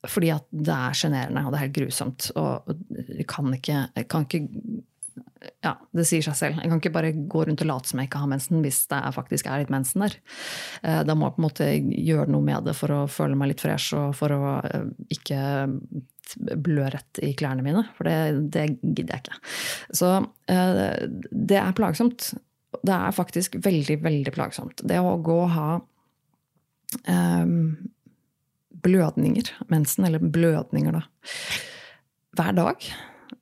fordi 0.06 0.34
at 0.36 0.46
det 0.52 0.76
er 0.76 0.98
sjenerende, 1.00 1.46
og 1.46 1.54
det 1.54 1.58
er 1.58 1.66
helt 1.66 1.78
grusomt. 1.80 2.28
Og 2.38 2.76
jeg 3.16 3.26
kan 3.32 3.56
ikke, 3.56 3.80
jeg 3.96 4.10
kan 4.12 4.28
ikke 4.28 4.44
ja, 5.64 5.74
det 5.96 6.06
sier 6.08 6.24
seg 6.26 6.38
selv. 6.38 6.62
Jeg 6.62 6.72
kan 6.72 6.82
ikke 6.82 6.94
bare 6.94 7.12
gå 7.14 7.44
rundt 7.48 7.62
og 7.64 7.70
late 7.70 7.90
som 7.90 8.02
jeg 8.02 8.10
ikke 8.10 8.22
har 8.22 8.32
mensen 8.32 8.64
hvis 8.66 8.82
det 8.92 9.02
faktisk 9.16 9.48
er 9.50 9.62
litt 9.62 9.74
mensen 9.74 10.06
der. 10.06 10.18
Eh, 10.84 11.02
da 11.08 11.16
må 11.16 11.30
jeg 11.30 11.36
på 11.36 11.42
en 11.42 11.48
måte 11.48 11.70
gjøre 12.10 12.34
noe 12.34 12.46
med 12.46 12.68
det 12.68 12.76
for 12.78 12.94
å 12.94 13.02
føle 13.12 13.38
meg 13.40 13.54
litt 13.54 13.64
fresh 13.64 13.96
og 13.98 14.16
for 14.18 14.34
å 14.36 14.56
eh, 14.66 14.88
ikke 15.16 15.40
blø 16.36 16.88
rett 16.92 17.22
i 17.24 17.34
klærne 17.38 17.66
mine, 17.66 17.86
for 17.98 18.08
det, 18.08 18.50
det 18.54 18.68
gidder 18.82 19.16
jeg 19.16 19.26
ikke. 19.26 19.40
Så 20.02 20.12
eh, 20.52 21.08
det 21.32 21.60
er 21.62 21.78
plagsomt. 21.78 22.34
Det 22.82 22.96
er 22.96 23.16
faktisk 23.16 23.58
veldig, 23.64 24.00
veldig 24.04 24.36
plagsomt. 24.36 24.84
Det 24.88 25.00
å 25.00 25.16
gå 25.24 25.38
og 25.46 25.54
ha 25.56 25.70
um, 27.08 27.76
blødninger, 28.86 29.52
mensen, 29.72 30.08
eller 30.08 30.20
blødninger, 30.20 31.00
da, 31.00 31.04
hver 32.36 32.58
dag. 32.58 32.88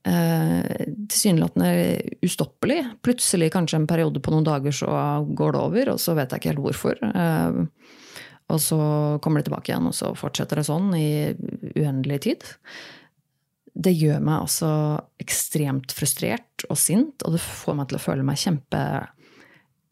Eh, 0.03 0.85
tilsynelatende 1.09 2.01
ustoppelig. 2.25 2.81
Plutselig, 3.05 3.51
kanskje 3.55 3.81
en 3.81 3.89
periode 3.89 4.21
på 4.23 4.33
noen 4.33 4.47
dager, 4.47 4.75
så 4.75 4.93
går 5.27 5.55
det 5.55 5.61
over, 5.61 5.93
og 5.95 6.01
så 6.01 6.15
vet 6.17 6.31
jeg 6.31 6.43
ikke 6.43 6.53
helt 6.53 6.65
hvorfor. 6.67 7.03
Eh, 7.09 7.61
og 8.51 8.59
så 8.61 8.79
kommer 9.23 9.41
det 9.41 9.47
tilbake 9.49 9.71
igjen, 9.71 9.87
og 9.89 9.95
så 9.97 10.11
fortsetter 10.17 10.59
det 10.59 10.67
sånn 10.67 10.91
i 10.97 11.07
uendelig 11.77 12.19
tid. 12.27 12.45
Det 13.73 13.93
gjør 13.95 14.19
meg 14.21 14.43
altså 14.43 14.69
ekstremt 15.23 15.95
frustrert 15.95 16.67
og 16.69 16.77
sint, 16.77 17.23
og 17.25 17.37
det 17.37 17.41
får 17.43 17.79
meg 17.79 17.89
til 17.89 17.99
å 17.99 18.03
føle 18.03 18.27
meg 18.27 18.41
kjempe 18.41 18.83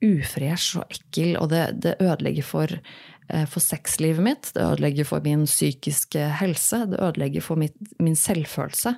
ufresh 0.02 0.82
og 0.82 0.94
ekkel, 0.94 1.36
og 1.40 1.50
det, 1.54 1.64
det 1.82 1.96
ødelegger 2.02 2.46
for 2.46 2.74
eh, 2.74 3.46
for 3.50 3.64
sexlivet 3.64 4.24
mitt, 4.26 4.50
det 4.56 4.64
ødelegger 4.66 5.08
for 5.08 5.26
min 5.26 5.46
psykiske 5.50 6.24
helse, 6.42 6.84
det 6.92 7.02
ødelegger 7.02 7.46
for 7.46 7.62
mitt, 7.62 7.78
min 8.02 8.18
selvfølelse. 8.18 8.96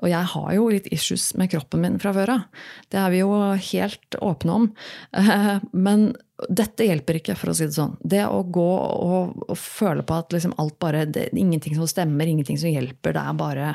Og 0.00 0.08
jeg 0.08 0.32
har 0.32 0.50
jo 0.56 0.70
litt 0.72 0.88
issues 0.92 1.30
med 1.36 1.52
kroppen 1.52 1.84
min 1.84 2.00
fra 2.00 2.14
før 2.16 2.34
av. 2.38 2.64
Det 2.88 3.00
er 3.02 3.12
vi 3.12 3.20
jo 3.20 3.34
helt 3.70 4.20
åpne 4.20 4.58
om. 4.60 4.70
Eh, 5.20 5.60
men 5.72 6.12
dette 6.48 6.86
hjelper 6.86 7.18
ikke, 7.18 7.34
for 7.38 7.52
å 7.52 7.54
si 7.56 7.66
det 7.68 7.76
sånn. 7.76 7.96
Det 8.00 8.22
å 8.24 8.40
gå 8.46 8.68
og, 8.80 9.42
og 9.50 9.58
føle 9.58 10.04
på 10.06 10.16
at 10.22 10.32
liksom 10.34 10.54
alt 10.62 10.78
bare 10.82 11.04
det 11.04 11.28
Ingenting 11.36 11.76
som 11.76 11.88
stemmer, 11.90 12.28
ingenting 12.30 12.58
som 12.60 12.72
hjelper. 12.72 13.14
Det 13.16 13.22
er 13.22 13.36
bare 13.38 13.68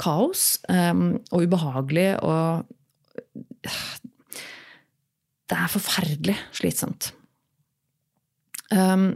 kaos 0.00 0.56
um, 0.70 1.18
og 1.30 1.46
ubehagelig 1.46 2.08
og 2.24 2.64
Det 5.46 5.54
er 5.54 5.70
forferdelig 5.70 6.36
slitsomt. 6.56 7.12
Um, 8.72 9.12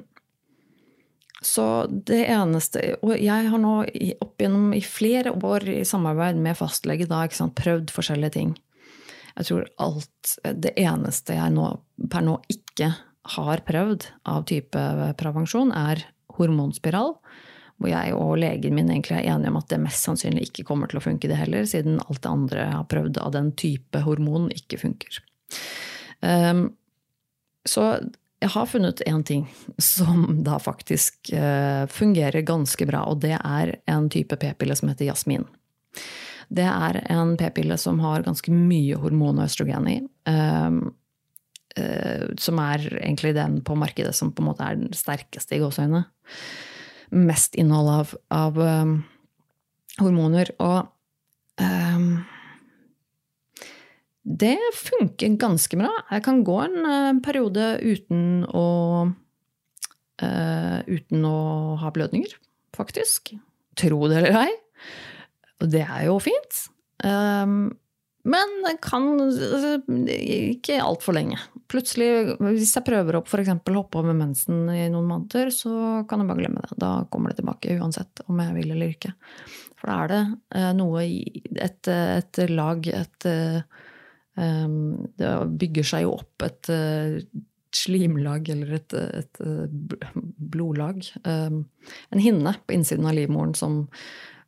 så 1.42 1.64
det 1.88 2.20
eneste 2.30 2.82
Og 3.02 3.16
jeg 3.16 3.48
har 3.50 3.58
nå 3.58 3.72
opp 4.22 4.42
gjennom 4.42 4.74
i 4.76 4.82
flere 4.84 5.32
år 5.32 5.64
i 5.72 5.84
samarbeid 5.88 6.38
med 6.38 6.58
fastlege 6.58 7.08
da, 7.10 7.24
sant, 7.32 7.56
prøvd 7.58 7.90
forskjellige 7.94 8.36
ting. 8.36 8.52
Jeg 9.36 9.48
tror 9.48 9.68
alt 9.80 10.34
Det 10.62 10.74
eneste 10.78 11.38
jeg 11.38 11.54
nå, 11.56 11.70
per 12.12 12.26
nå 12.26 12.36
ikke 12.52 12.69
har 13.36 13.62
prøvd 13.66 14.08
av 14.28 14.46
type 14.48 14.82
prevensjon, 15.20 15.72
er 15.76 16.02
hormonspiral. 16.38 17.16
Hvor 17.80 17.88
jeg 17.88 18.12
og 18.12 18.34
legen 18.42 18.76
min 18.76 18.90
egentlig 18.92 19.16
er 19.16 19.30
enige 19.32 19.52
om 19.54 19.58
at 19.60 19.70
det 19.72 19.80
mest 19.80 20.04
sannsynlig 20.04 20.50
ikke 20.50 20.66
kommer 20.68 20.90
til 20.90 21.00
å 21.00 21.04
funke, 21.04 21.30
det 21.30 21.38
heller, 21.40 21.64
siden 21.68 22.00
alt 22.02 22.20
det 22.20 22.32
andre 22.32 22.64
jeg 22.66 22.76
har 22.76 22.88
prøvd 22.92 23.20
av 23.22 23.32
den 23.36 23.52
type 23.60 24.02
hormon, 24.04 24.50
ikke 24.52 24.82
funker. 24.82 25.20
Um, 26.20 26.66
så 27.68 27.86
jeg 28.40 28.52
har 28.52 28.68
funnet 28.68 29.00
én 29.08 29.24
ting 29.24 29.46
som 29.80 30.42
da 30.44 30.58
faktisk 30.60 31.32
uh, 31.32 31.88
fungerer 31.88 32.44
ganske 32.44 32.84
bra, 32.88 33.06
og 33.08 33.22
det 33.24 33.36
er 33.38 33.74
en 33.88 34.08
type 34.12 34.36
p-pille 34.40 34.76
som 34.76 34.92
heter 34.92 35.08
jasmin. 35.08 35.48
Det 36.52 36.66
er 36.66 37.00
en 37.12 37.36
p-pille 37.40 37.76
som 37.78 38.00
har 38.04 38.24
ganske 38.26 38.52
mye 38.52 38.96
hormon 39.00 39.38
og 39.38 39.48
østrogen 39.48 39.88
i. 39.88 39.98
Um, 40.28 40.90
som 42.40 42.58
er 42.58 42.82
egentlig 42.98 43.30
den 43.36 43.60
på 43.62 43.76
markedet 43.78 44.10
som 44.16 44.32
på 44.34 44.42
en 44.42 44.48
måte 44.48 44.66
er 44.66 44.78
den 44.80 44.90
sterkeste 44.96 45.54
i 45.54 45.60
gåseøynene. 45.62 46.02
Mest 47.14 47.54
innhold 47.58 47.90
av, 47.92 48.14
av 48.34 48.58
um, 48.58 48.96
hormoner. 50.00 50.52
Og 50.62 50.90
um, 51.62 52.20
det 54.22 54.58
funker 54.78 55.38
ganske 55.40 55.78
bra. 55.80 55.90
Jeg 56.12 56.24
kan 56.26 56.42
gå 56.46 56.58
en 56.66 56.78
uh, 56.84 57.20
periode 57.24 57.72
uten 57.82 58.46
å 58.46 58.66
uh, 59.10 60.78
Uten 60.90 61.24
å 61.24 61.76
ha 61.80 61.90
blødninger, 61.94 62.32
faktisk. 62.76 63.32
Tro 63.78 64.02
det 64.10 64.18
eller 64.20 64.36
ei. 64.42 64.50
Og 65.60 65.70
det 65.72 65.84
er 65.84 66.06
jo 66.08 66.18
fint. 66.22 66.58
Um, 67.04 67.70
men 68.28 68.66
kan 68.84 69.06
ikke 70.12 70.80
altfor 70.84 71.16
lenge. 71.16 71.38
Plutselig, 71.70 72.36
hvis 72.42 72.74
jeg 72.76 72.86
prøver 72.86 73.16
å 73.16 73.22
f.eks. 73.24 73.52
hoppe 73.72 74.00
over 74.00 74.16
mensen 74.16 74.66
i 74.74 74.88
noen 74.92 75.08
måneder, 75.08 75.52
så 75.54 75.72
kan 76.08 76.20
jeg 76.20 76.30
bare 76.30 76.42
glemme 76.42 76.64
det. 76.66 76.80
Da 76.82 76.92
kommer 77.12 77.32
det 77.32 77.40
tilbake 77.40 77.78
uansett 77.80 78.24
om 78.26 78.42
jeg 78.42 78.56
vil 78.58 78.74
eller 78.74 78.92
ikke. 78.92 79.14
For 79.80 79.88
da 79.88 80.00
er 80.02 80.12
det 80.12 80.22
uh, 80.58 80.72
noe 80.76 81.04
i 81.08 81.20
et, 81.56 81.88
et, 81.88 82.42
lag 82.52 82.90
et 82.92 83.28
um, 84.36 84.74
Det 85.16 85.30
bygger 85.62 85.88
seg 85.94 86.04
jo 86.04 86.18
opp 86.18 86.44
et 86.44 86.74
et 87.70 87.78
slimlag 87.78 88.48
eller 88.50 88.74
et, 88.80 88.94
et, 88.94 89.40
blodlag. 90.50 91.04
Um, 91.24 91.64
en 92.10 92.22
hinne 92.22 92.54
på 92.66 92.74
innsiden 92.74 93.06
av 93.06 93.14
livmoren 93.14 93.54
som 93.54 93.84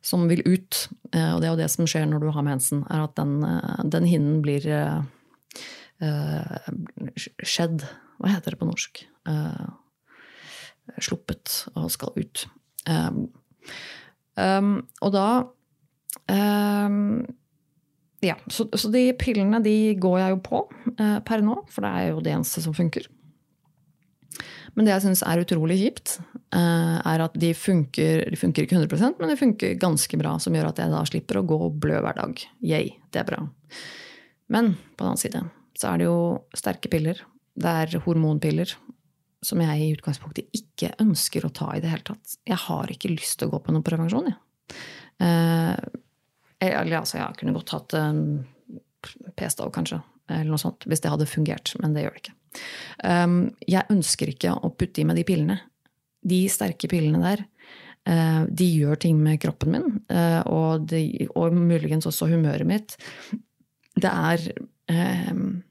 som 0.03 0.27
vil 0.27 0.43
ut. 0.45 0.87
Eh, 1.13 1.31
og 1.33 1.41
det 1.41 1.47
er 1.47 1.53
jo 1.53 1.61
det 1.61 1.71
som 1.71 1.87
skjer 1.89 2.05
når 2.09 2.25
du 2.25 2.29
har 2.35 2.45
mensen, 2.45 2.83
er 2.91 3.05
at 3.05 3.15
den, 3.19 3.39
eh, 3.47 3.83
den 3.95 4.07
hinnen 4.09 4.41
blir 4.43 4.67
uh, 4.67 5.01
skjedd 7.15 7.85
Hva 8.19 8.33
heter 8.33 8.53
det 8.53 8.59
på 8.59 8.67
norsk? 8.67 9.03
Sluppet 10.99 11.51
og 11.79 11.87
skal 11.93 12.11
ut. 12.19 12.43
Og 14.35 15.13
da 15.13 15.27
Ja, 18.23 18.35
så, 18.47 18.67
så, 18.75 18.91
de 18.91 19.05
pillene 19.19 19.59
de 19.63 19.95
går 19.99 20.17
jeg 20.19 20.35
jo 20.35 20.41
på 20.43 20.61
eh, 20.97 21.19
per 21.27 21.43
nå, 21.43 21.57
for 21.71 21.83
det 21.83 21.91
er 21.91 22.05
jo 22.11 22.21
det 22.23 22.31
eneste 22.31 22.63
som 22.63 22.75
funker. 22.75 23.07
Men 24.73 24.87
det 24.87 24.93
jeg 24.95 25.05
syns 25.05 25.23
er 25.27 25.41
utrolig 25.43 25.77
kjipt, 25.81 26.17
eh, 26.19 26.32
er 26.53 27.23
at 27.23 27.35
de 27.39 27.49
funker, 27.57 28.23
de 28.29 28.37
funker 28.37 28.67
ikke 28.67 28.77
100 28.77 29.19
men 29.19 29.31
de 29.31 29.37
funker 29.39 29.75
ganske 29.81 30.19
bra. 30.19 30.35
Som 30.41 30.55
gjør 30.57 30.69
at 30.69 30.81
jeg 30.81 30.93
da 30.93 31.03
slipper 31.09 31.39
å 31.39 31.45
gå 31.49 31.57
og 31.67 31.77
blø 31.81 31.97
hver 32.03 32.17
dag. 32.19 32.45
Yay, 32.61 32.95
det 33.13 33.23
er 33.23 33.29
bra. 33.29 33.41
Men 34.53 34.73
på 34.93 35.03
den 35.03 35.11
annen 35.13 35.21
side 35.21 35.43
så 35.79 35.89
er 35.89 36.01
det 36.01 36.09
jo 36.09 36.17
sterke 36.57 36.91
piller. 36.91 37.23
Det 37.57 37.75
er 37.83 38.03
hormonpiller. 38.05 38.75
Som 39.43 39.59
jeg 39.59 39.81
i 39.81 39.91
utgangspunktet 39.97 40.55
ikke 40.55 40.93
ønsker 41.03 41.43
å 41.43 41.51
ta 41.51 41.73
i 41.75 41.81
det 41.83 41.89
hele 41.91 42.05
tatt. 42.07 42.37
Jeg 42.47 42.59
har 42.67 42.91
ikke 42.93 43.11
lyst 43.11 43.41
til 43.41 43.49
å 43.49 43.55
gå 43.55 43.59
på 43.65 43.73
noen 43.75 43.83
prevensjon, 43.83 44.29
jeg. 44.29 44.77
Eh, 45.23 45.81
eller 46.63 47.01
altså, 47.01 47.17
jeg 47.19 47.39
kunne 47.41 47.55
godt 47.57 47.73
hatt 47.75 47.95
p-stav, 49.35 49.73
kanskje. 49.75 49.99
Eller 50.31 50.47
noe 50.53 50.61
sånt. 50.61 50.87
Hvis 50.87 51.03
det 51.03 51.11
hadde 51.11 51.27
fungert. 51.27 51.73
Men 51.81 51.95
det 51.95 52.05
gjør 52.05 52.15
det 52.15 52.23
ikke. 52.23 52.37
Um, 53.03 53.37
jeg 53.67 53.89
ønsker 53.91 54.31
ikke 54.31 54.53
å 54.55 54.71
putte 54.77 55.01
i 55.01 55.07
meg 55.07 55.19
de 55.19 55.25
pillene. 55.27 55.59
De 56.23 56.39
sterke 56.51 56.89
pillene 56.91 57.21
der, 57.23 57.43
uh, 58.09 58.43
de 58.47 58.69
gjør 58.79 59.01
ting 59.05 59.19
med 59.23 59.41
kroppen 59.43 59.75
min, 59.75 59.89
uh, 60.13 60.41
og, 60.47 60.87
de, 60.91 61.27
og, 61.33 61.55
muligens 61.55 62.07
også 62.09 62.29
humøret 62.31 62.67
mitt. 62.69 62.97
Det 63.93 64.09
er 64.09 64.47
um, 65.31 65.61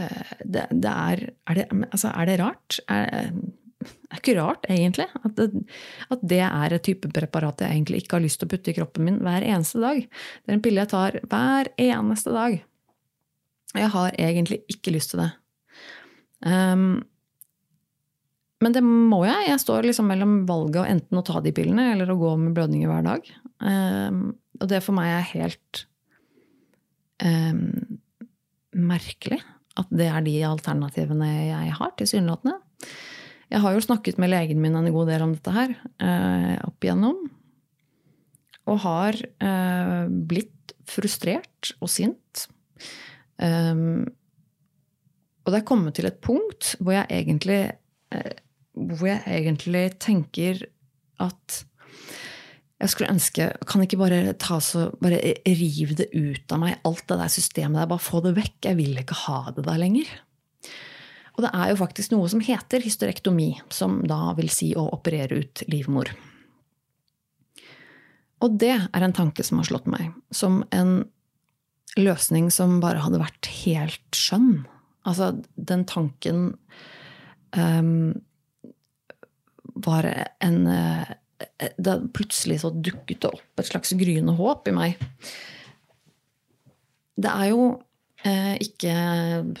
uh, 0.00 0.34
det, 0.44 0.66
det, 0.72 0.92
er 0.92 1.26
er 1.30 1.60
det, 1.60 1.66
altså, 1.90 2.12
er 2.14 2.30
det 2.30 2.40
rart? 2.40 2.80
Er, 2.88 3.32
det 3.80 4.12
er 4.12 4.18
ikke 4.20 4.36
rart, 4.36 4.66
egentlig, 4.68 5.06
at 5.24 5.36
det, 5.38 5.46
at 6.12 6.24
det, 6.28 6.40
er 6.44 6.74
et 6.76 6.84
type 6.84 7.08
preparat 7.16 7.62
jeg 7.64 7.72
egentlig 7.72 8.02
ikke 8.02 8.18
har 8.18 8.24
lyst 8.26 8.42
til 8.42 8.48
å 8.48 8.52
putte 8.52 8.72
i 8.72 8.76
kroppen 8.76 9.06
min 9.06 9.20
hver 9.24 9.46
eneste 9.46 9.80
dag. 9.80 10.02
Det 10.04 10.52
er 10.52 10.58
en 10.58 10.64
pille 10.64 10.82
jeg 10.82 10.92
tar 10.92 11.16
hver 11.24 11.70
eneste 11.80 12.34
dag. 12.34 12.58
Jeg 13.78 13.92
har 13.94 14.18
egentlig 14.18 14.60
ikke 14.68 14.92
lyst 14.92 15.14
til 15.14 15.22
det. 15.22 15.30
Um, 16.44 17.00
men 18.60 18.74
det 18.76 18.82
må 18.84 19.22
jeg. 19.24 19.48
Jeg 19.48 19.62
står 19.62 19.88
liksom 19.88 20.10
mellom 20.10 20.34
valget 20.48 20.82
å 20.82 20.88
enten 20.88 21.20
å 21.20 21.24
ta 21.26 21.40
de 21.44 21.52
pillene 21.56 21.92
eller 21.94 22.10
å 22.12 22.18
gå 22.20 22.34
med 22.40 22.54
blødninger 22.56 22.90
hver 22.90 23.06
dag. 23.06 23.30
Um, 23.60 24.20
og 24.60 24.68
det 24.72 24.82
for 24.84 24.96
meg 24.96 25.12
er 25.14 25.30
helt 25.32 25.84
um, 27.24 27.98
merkelig 28.76 29.40
at 29.80 29.88
det 29.94 30.10
er 30.10 30.24
de 30.26 30.36
alternativene 30.44 31.30
jeg 31.30 31.74
har, 31.78 31.94
tilsynelatende. 31.96 32.58
Jeg 33.50 33.64
har 33.64 33.74
jo 33.74 33.82
snakket 33.82 34.20
med 34.22 34.30
legen 34.30 34.60
min 34.62 34.76
en 34.78 34.92
god 34.94 35.10
del 35.10 35.24
om 35.24 35.34
dette 35.34 35.54
her 35.54 35.74
uh, 35.74 36.56
opp 36.68 36.84
igjennom. 36.84 37.24
Og 38.70 38.82
har 38.84 39.16
uh, 39.42 40.06
blitt 40.06 40.74
frustrert 40.90 41.72
og 41.80 41.90
sint. 41.90 42.46
Um, 43.40 44.04
og 45.44 45.54
det 45.54 45.60
er 45.60 45.66
kommet 45.66 45.96
til 45.98 46.08
et 46.08 46.20
punkt 46.22 46.74
hvor 46.78 46.94
jeg 46.94 47.08
egentlig, 47.10 47.60
eh, 48.14 48.34
hvor 48.88 49.10
jeg 49.10 49.22
egentlig 49.26 49.84
tenker 50.02 50.64
at 51.20 51.60
jeg 52.80 52.92
skulle 52.94 53.12
ønske 53.12 53.46
Kan 53.68 53.82
ikke 53.84 53.98
bare 54.00 54.32
ta 54.40 54.56
så, 54.64 54.86
bare 55.02 55.18
rive 55.44 55.98
det 55.98 56.08
ut 56.14 56.52
av 56.54 56.62
meg, 56.62 56.78
alt 56.88 57.04
det 57.10 57.18
der 57.20 57.32
systemet 57.32 57.76
der. 57.76 57.90
Bare 57.90 58.00
få 58.00 58.22
det 58.24 58.32
vekk. 58.38 58.56
Jeg 58.70 58.78
vil 58.78 58.96
ikke 59.02 59.18
ha 59.26 59.40
det 59.52 59.66
der 59.66 59.80
lenger. 59.82 60.08
Og 61.36 61.44
det 61.44 61.50
er 61.56 61.70
jo 61.70 61.78
faktisk 61.80 62.14
noe 62.14 62.28
som 62.32 62.42
heter 62.44 62.82
hysterektomi, 62.84 63.52
som 63.72 64.00
da 64.08 64.32
vil 64.38 64.50
si 64.52 64.72
å 64.76 64.88
operere 64.96 65.42
ut 65.44 65.62
livmor. 65.72 66.10
Og 68.40 68.56
det 68.60 68.72
er 68.72 69.04
en 69.04 69.16
tanke 69.16 69.44
som 69.44 69.60
har 69.60 69.68
slått 69.68 69.88
meg, 69.90 70.14
som 70.32 70.62
en 70.72 71.02
løsning 72.00 72.48
som 72.54 72.78
bare 72.80 73.02
hadde 73.04 73.20
vært 73.20 73.48
helt 73.62 74.16
skjønn. 74.16 74.64
Altså, 75.08 75.34
den 75.56 75.84
tanken 75.88 76.54
um, 77.56 78.20
var 79.84 80.08
en 80.40 80.58
uh, 80.66 81.12
Da 81.80 81.96
plutselig 82.12 82.60
så 82.62 82.72
dukket 82.72 83.22
det 83.22 83.30
opp 83.30 83.62
et 83.62 83.70
slags 83.70 83.94
gryende 83.96 84.34
håp 84.36 84.68
i 84.68 84.74
meg. 84.76 85.04
Det 87.20 87.30
er 87.30 87.52
jo 87.52 87.68
uh, 87.76 88.56
ikke 88.60 88.96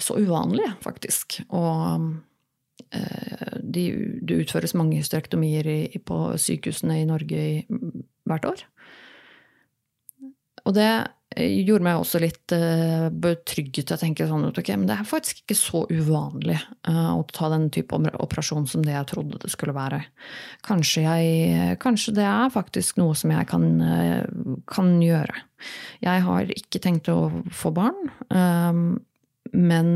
så 0.00 0.18
uvanlig, 0.20 0.68
faktisk. 0.84 1.42
Og 1.48 2.10
det 2.90 3.84
de, 4.26 4.38
utføres 4.40 4.72
mange 4.74 4.96
hysterektomier 4.98 5.66
i, 5.70 5.98
på 6.02 6.16
sykehusene 6.40 6.96
i 6.98 7.06
Norge 7.06 7.38
i, 7.38 7.60
hvert 8.26 8.48
år. 8.48 8.64
Og 10.66 10.74
det 10.74 10.88
gjorde 11.38 11.84
meg 11.86 12.00
også 12.00 12.18
litt 12.22 12.52
uh, 12.56 13.06
betrygget 13.14 13.86
til 13.86 13.94
å 13.94 13.98
tenke 14.00 14.26
sånn 14.26 14.48
at 14.48 14.56
ok, 14.58 14.70
men 14.74 14.88
det 14.88 14.96
er 14.98 15.04
faktisk 15.06 15.44
ikke 15.44 15.56
så 15.58 15.86
uvanlig 15.86 16.58
uh, 16.88 17.14
å 17.14 17.22
ta 17.30 17.48
den 17.52 17.70
type 17.70 17.94
operasjon 17.94 18.66
som 18.70 18.82
det 18.82 18.92
jeg 18.96 19.06
trodde 19.12 19.38
det 19.38 19.50
skulle 19.52 19.74
være. 19.76 20.00
Kanskje, 20.66 21.02
jeg, 21.06 21.76
kanskje 21.82 22.14
det 22.18 22.26
er 22.26 22.50
faktisk 22.54 22.96
noe 22.98 23.14
som 23.18 23.30
jeg 23.30 23.46
kan, 23.50 23.64
kan, 24.70 24.88
gjøre. 25.00 25.34
Jeg 26.02 26.20
har 26.26 26.44
ikke 26.50 26.78
tenkt 26.82 27.08
å 27.12 27.30
få 27.54 27.70
barn, 27.78 28.10
um, 28.34 28.98
men 29.54 29.88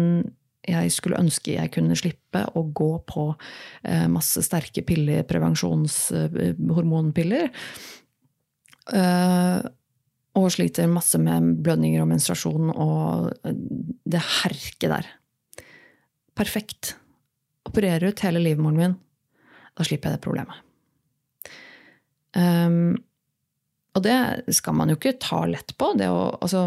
jeg 0.65 0.91
skulle 0.95 1.21
ønske 1.21 1.59
jeg 1.59 1.71
kunne 1.75 1.97
slippe 1.99 2.41
å 2.57 2.63
gå 2.73 2.99
på 3.05 3.37
masse 4.09 4.43
sterke 4.47 4.83
piller, 4.87 5.23
prevensjonshormonpiller. 5.29 7.47
Uh, 8.89 9.61
og 10.35 10.51
sliter 10.51 10.91
masse 10.91 11.19
med 11.23 11.61
blødninger 11.65 12.03
og 12.03 12.11
menstruasjon 12.11 12.73
og 12.73 13.31
det 13.45 14.23
herket 14.43 14.91
der. 14.91 15.09
Perfekt. 16.35 16.97
Opererer 17.69 18.11
ut 18.11 18.23
hele 18.27 18.43
livmoren 18.43 18.79
min. 18.79 18.97
Da 19.75 19.87
slipper 19.87 20.11
jeg 20.11 20.19
det 20.19 20.27
problemet. 20.27 20.61
Um, 22.35 22.97
og 23.95 24.03
det 24.03 24.17
skal 24.59 24.75
man 24.75 24.91
jo 24.91 24.99
ikke 24.99 25.17
ta 25.23 25.45
lett 25.47 25.77
på. 25.79 25.93
Å, 25.95 26.15
altså, 26.43 26.65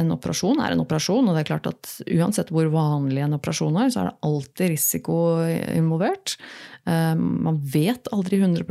en 0.00 0.14
operasjon 0.14 0.62
er 0.64 0.74
en 0.74 0.82
operasjon, 0.82 1.28
og 1.28 1.36
det 1.36 1.44
er 1.44 1.50
klart 1.52 1.68
at 1.70 1.90
uansett 2.08 2.50
hvor 2.54 2.70
vanlig 2.72 3.22
en 3.24 3.36
operasjon 3.36 3.76
er, 3.82 3.92
så 3.92 4.00
er 4.00 4.08
det 4.10 4.28
alltid 4.30 4.72
risiko 4.72 5.18
involvert. 5.76 6.38
Eh, 6.86 7.14
man 7.16 7.60
vet 7.72 8.08
aldri 8.12 8.38
100 8.40 8.64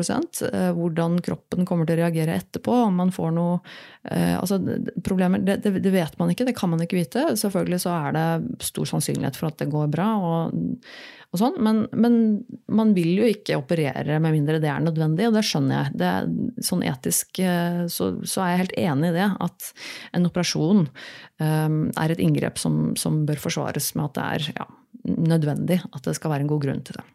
eh, 0.53 0.69
hvordan 0.77 1.17
kroppen 1.25 1.65
kommer 1.65 1.87
til 1.89 1.97
å 1.97 2.03
reagere 2.03 2.37
etterpå. 2.37 2.75
Om 2.89 3.01
man 3.01 3.13
får 3.13 3.33
noe 3.33 3.57
eh, 4.03 4.35
altså 4.37 4.59
problemer, 5.05 5.41
det, 5.41 5.59
det, 5.65 5.79
det, 5.81 5.93
vet 5.93 6.19
man 6.21 6.33
ikke, 6.33 6.45
det 6.45 6.55
kan 6.57 6.71
man 6.73 6.83
ikke 6.83 6.99
vite. 6.99 7.31
Selvfølgelig 7.39 7.81
så 7.85 7.95
er 7.97 8.15
det 8.17 8.27
stor 8.69 8.89
sannsynlighet 8.93 9.39
for 9.39 9.49
at 9.49 9.59
det 9.63 9.71
går 9.73 9.89
bra. 9.93 10.09
og, 10.21 10.77
og 11.33 11.41
sånn, 11.41 11.57
men, 11.65 11.79
men, 11.97 12.19
man 12.69 12.93
vil 12.93 13.15
jo 13.23 13.31
ikke 13.31 13.57
operere 13.57 14.19
med 14.21 14.35
mindre 14.35 14.59
det 14.61 14.69
er 14.69 14.83
nødvendig, 14.85 15.25
og 15.25 15.39
det 15.39 15.45
skjønner 15.47 15.79
jeg. 15.79 15.97
Det, 16.03 16.11
sånn 16.69 16.85
etisk 16.85 17.41
så, 17.41 18.11
så, 18.21 18.43
er 18.43 18.51
jeg 18.51 18.61
helt 18.61 18.77
enig 18.83 19.09
i 19.09 19.15
det. 19.17 19.31
At 19.41 19.71
en 20.13 20.29
operasjon 20.29 20.85
um, 20.85 21.81
er 21.97 22.13
et 22.13 22.21
inngrep 22.21 22.61
som, 22.61 22.93
som, 22.99 23.23
bør 23.25 23.41
forsvares 23.41 23.95
med 23.97 24.11
at 24.11 24.19
det 24.19 24.29
er 24.29 24.61
ja, 24.61 24.69
nødvendig. 25.33 25.81
At 25.89 26.05
det 26.05 26.13
skal 26.19 26.35
være 26.35 26.45
en 26.45 26.53
god 26.53 26.67
grunn 26.67 26.85
til 26.85 27.01
det. 27.01 27.07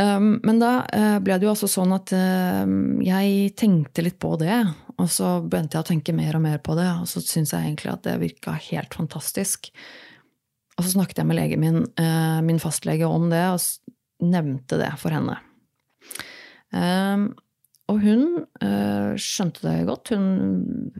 Um, 0.00 0.38
men 0.40 0.56
da 0.56 0.86
uh, 0.88 1.18
ble 1.20 1.36
det 1.36 1.44
jo 1.44 1.52
altså 1.52 1.68
sånn 1.68 1.92
at 1.92 2.14
uh, 2.16 2.64
jeg 3.04 3.52
tenkte 3.60 4.04
litt 4.06 4.18
på 4.22 4.34
det. 4.40 4.62
Og 4.96 5.10
så 5.12 5.34
begynte 5.44 5.76
jeg 5.76 5.84
å 5.84 5.90
tenke 5.90 6.16
mer 6.16 6.38
og 6.38 6.44
mer 6.46 6.62
på 6.64 6.76
det, 6.78 6.88
og 7.02 7.08
så 7.10 7.20
syntes 7.20 7.52
jeg 7.52 7.66
egentlig 7.66 7.92
at 7.92 8.04
det 8.06 8.16
virka 8.22 8.56
helt 8.70 8.96
fantastisk. 8.96 9.72
Og 10.78 10.84
så 10.84 10.94
snakket 10.94 11.20
jeg 11.20 11.28
med 11.28 11.38
legen 11.38 11.62
min, 11.62 11.80
uh, 12.00 12.40
min 12.44 12.60
fastlege, 12.62 13.08
om 13.08 13.28
det, 13.32 13.44
og 13.52 14.28
nevnte 14.32 14.80
det 14.80 14.92
for 15.02 15.14
henne. 15.14 15.36
Um, 16.72 17.32
og 17.92 17.98
hun 18.00 18.22
uh, 18.62 19.12
skjønte 19.20 19.66
det 19.66 19.88
godt. 19.88 20.14
Hun 20.14 20.92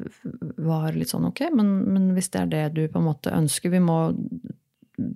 var 0.61 0.93
litt 0.97 1.13
sånn 1.15 1.29
ok, 1.31 1.47
men, 1.57 1.71
men, 1.95 2.11
hvis 2.17 2.29
det 2.35 2.43
er 2.43 2.51
det 2.53 2.65
du 2.77 2.83
på 2.91 3.01
en 3.01 3.09
måte 3.09 3.33
ønsker 3.33 3.73
Vi 3.73 3.81
må 3.81 3.99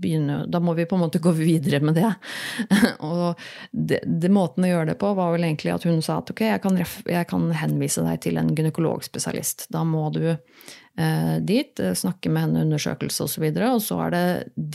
begynne, 0.00 0.42
da 0.50 0.60
må 0.62 0.74
vi 0.76 0.86
på 0.88 0.96
en 0.96 1.04
måte 1.04 1.20
gå 1.22 1.32
videre 1.36 1.80
med 1.84 1.98
det. 1.98 2.12
og 3.10 3.40
det, 3.70 4.02
det, 4.06 4.30
måten 4.32 4.66
å 4.66 4.70
gjøre 4.70 4.90
det 4.92 4.98
på 5.00 5.12
var 5.18 5.34
vel 5.34 5.46
egentlig 5.48 5.74
at 5.74 5.86
hun 5.88 6.02
sa 6.04 6.20
at 6.20 6.32
ok, 6.32 6.42
jeg 6.48 6.62
kan, 6.64 6.80
jeg 6.80 7.28
kan 7.30 7.48
henvise 7.56 8.04
deg 8.06 8.22
til 8.26 8.40
en 8.40 8.52
gynekologspesialist. 8.56 9.68
Da 9.74 9.84
må 9.88 10.08
du 10.14 10.24
eh, 10.30 11.36
dit, 11.40 11.80
eh, 11.80 11.94
snakke 11.98 12.32
med 12.32 12.48
henne, 12.48 12.64
undersøkelse 12.66 13.28
osv. 13.28 13.46
Og, 13.50 13.60
så 13.60 13.70
og 13.70 13.84
så 13.84 14.00
er 14.06 14.16
det 14.16 14.26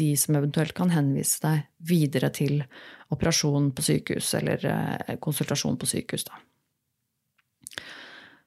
de 0.04 0.12
som 0.19 0.39
eventuelt 0.39 0.76
kan 0.78 0.93
henvise 0.93 1.41
deg 1.43 1.67
videre 1.91 2.32
til 2.36 2.62
operasjon 3.12 3.71
på 3.76 3.86
sykehus 3.86 4.34
eller 4.39 4.65
eh, 4.71 5.17
konsultasjon 5.19 5.80
på 5.82 5.89
sykehus. 5.89 6.28
da. 6.30 6.41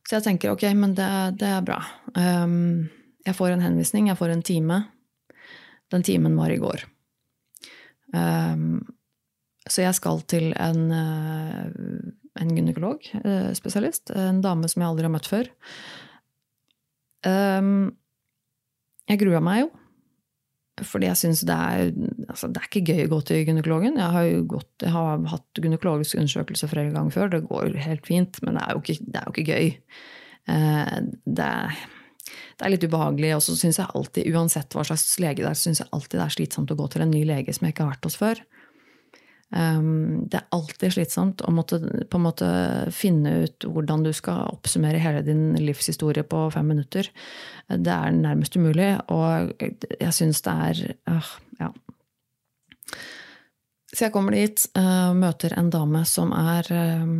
Så 0.05 0.19
jeg 0.19 0.27
tenker 0.27 0.53
ok, 0.53 0.67
men 0.77 0.93
det, 0.97 1.09
det 1.41 1.49
er 1.49 1.65
bra. 1.65 1.79
Um, 2.13 2.91
jeg 3.25 3.37
får 3.39 3.55
en 3.55 3.65
henvisning, 3.65 4.11
jeg 4.11 4.21
får 4.21 4.35
en 4.35 4.45
time. 4.45 4.83
Den 5.95 6.05
timen 6.07 6.37
var 6.39 6.51
i 6.51 6.61
går. 6.61 6.85
Um, 8.15 8.83
så 9.65 9.85
jeg 9.87 9.97
skal 9.97 10.21
til 10.29 10.51
en, 10.61 10.83
uh, 10.93 11.71
en 12.41 12.51
gynekolog-spesialist. 12.57 14.13
Uh, 14.13 14.29
en 14.29 14.43
dame 14.45 14.69
som 14.71 14.83
jeg 14.83 14.91
aldri 14.91 15.07
har 15.07 15.15
møtt 15.15 15.31
før. 15.31 15.49
Um, 17.25 17.95
jeg 19.09 19.23
grua 19.23 19.41
meg 19.45 19.65
jo. 19.65 19.73
Fordi 20.83 21.07
jeg 21.07 21.19
syns 21.21 21.45
det 21.47 21.55
er 21.55 21.93
altså 22.27 22.49
Det 22.51 22.59
er 22.59 22.65
ikke 22.67 22.89
gøy 22.91 23.05
å 23.05 23.11
gå 23.13 23.19
til 23.29 23.45
gynekologen. 23.47 23.99
Jeg 24.01 24.11
har, 24.17 24.25
jo 24.27 24.41
gått, 24.57 24.73
jeg 24.83 24.91
har 24.91 25.27
hatt 25.31 25.61
gynekologisk 25.63 26.19
undersøkelse 26.19 26.69
flere 26.73 26.91
ganger 26.95 27.15
før. 27.15 27.31
Det 27.31 27.45
går 27.47 27.79
helt 27.85 28.09
fint, 28.09 28.41
men 28.43 28.59
det 28.59 28.65
er 28.65 28.75
jo 28.75 28.83
ikke, 28.83 28.97
det 29.07 29.21
er 29.21 29.29
jo 29.29 29.35
ikke 29.35 29.55
gøy. 29.55 29.69
Uh, 30.51 30.97
det 31.39 31.47
er 31.47 31.85
det 32.59 32.67
er 32.67 32.75
litt 32.75 32.87
ubehagelig. 32.87 33.35
Og 33.37 33.45
så 33.47 33.57
syns 33.59 33.81
jeg 33.81 33.93
alltid, 33.95 34.29
uansett 34.35 34.75
hva 34.77 34.85
slags 34.87 35.19
lege 35.23 35.43
det 35.43 35.51
er, 35.51 35.59
syns 35.59 35.83
jeg 35.83 35.91
alltid 35.95 36.19
det 36.21 36.27
er 36.27 36.37
slitsomt 36.39 36.75
å 36.75 36.79
gå 36.79 36.91
til 36.93 37.05
en 37.05 37.15
ny 37.15 37.25
lege 37.29 37.55
som 37.55 37.67
jeg 37.67 37.77
ikke 37.77 37.87
har 37.87 37.95
vært 37.97 38.11
hos 38.11 38.21
før. 38.21 38.45
Um, 39.55 40.25
det 40.27 40.41
er 40.41 40.49
alltid 40.57 40.97
slitsomt 40.97 41.43
å 41.47 41.53
måtte 41.55 41.79
på 42.11 42.19
en 42.19 42.25
måte 42.25 42.47
finne 42.97 43.45
ut 43.45 43.67
hvordan 43.71 44.03
du 44.03 44.11
skal 44.17 44.49
oppsummere 44.51 44.99
hele 44.99 45.23
din 45.23 45.53
livshistorie 45.61 46.25
på 46.27 46.51
fem 46.51 46.67
minutter. 46.73 47.07
Det 47.69 47.93
er 47.93 48.17
nærmest 48.17 48.57
umulig, 48.59 48.97
og 49.15 49.55
jeg 49.61 50.13
syns 50.17 50.43
det 50.47 50.55
er 50.69 50.83
uh, 51.11 51.33
Ja. 51.61 51.71
Så 53.95 54.09
jeg 54.09 54.13
kommer 54.17 54.35
dit, 54.35 54.59
uh, 54.75 55.15
møter 55.15 55.55
en 55.55 55.71
dame 55.71 56.03
som 56.09 56.33
er 56.35 56.67
uh, 56.75 57.15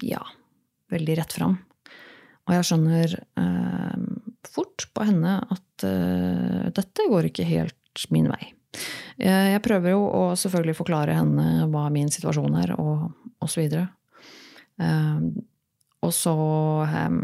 ja, 0.00 0.22
veldig 0.88 1.16
rett 1.18 1.36
fram. 1.36 1.58
Og 2.46 2.54
jeg 2.54 2.66
skjønner 2.68 3.16
eh, 3.42 4.04
fort 4.46 4.86
på 4.94 5.06
henne 5.08 5.38
at 5.42 5.86
eh, 5.86 6.68
dette 6.74 7.08
går 7.10 7.30
ikke 7.30 7.46
helt 7.48 8.06
min 8.14 8.28
vei. 8.30 8.52
Eh, 9.18 9.52
jeg 9.54 9.64
prøver 9.64 9.96
jo 9.96 10.04
å 10.06 10.22
selvfølgelig 10.38 10.78
forklare 10.78 11.16
henne 11.16 11.66
hva 11.72 11.88
min 11.92 12.10
situasjon 12.12 12.58
er, 12.62 12.76
og 12.78 13.10
osv. 13.42 13.66
Eh, 13.66 15.20
og 16.06 16.14
så 16.14 16.36
eh, 16.86 17.18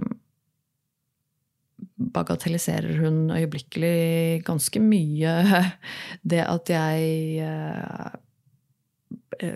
bagatelliserer 2.13 2.99
hun 2.99 3.31
øyeblikkelig 3.31 4.43
ganske 4.47 4.83
mye 4.83 5.37
det 6.35 6.43
at 6.45 6.73
jeg 6.73 7.47
eh, 7.47 8.13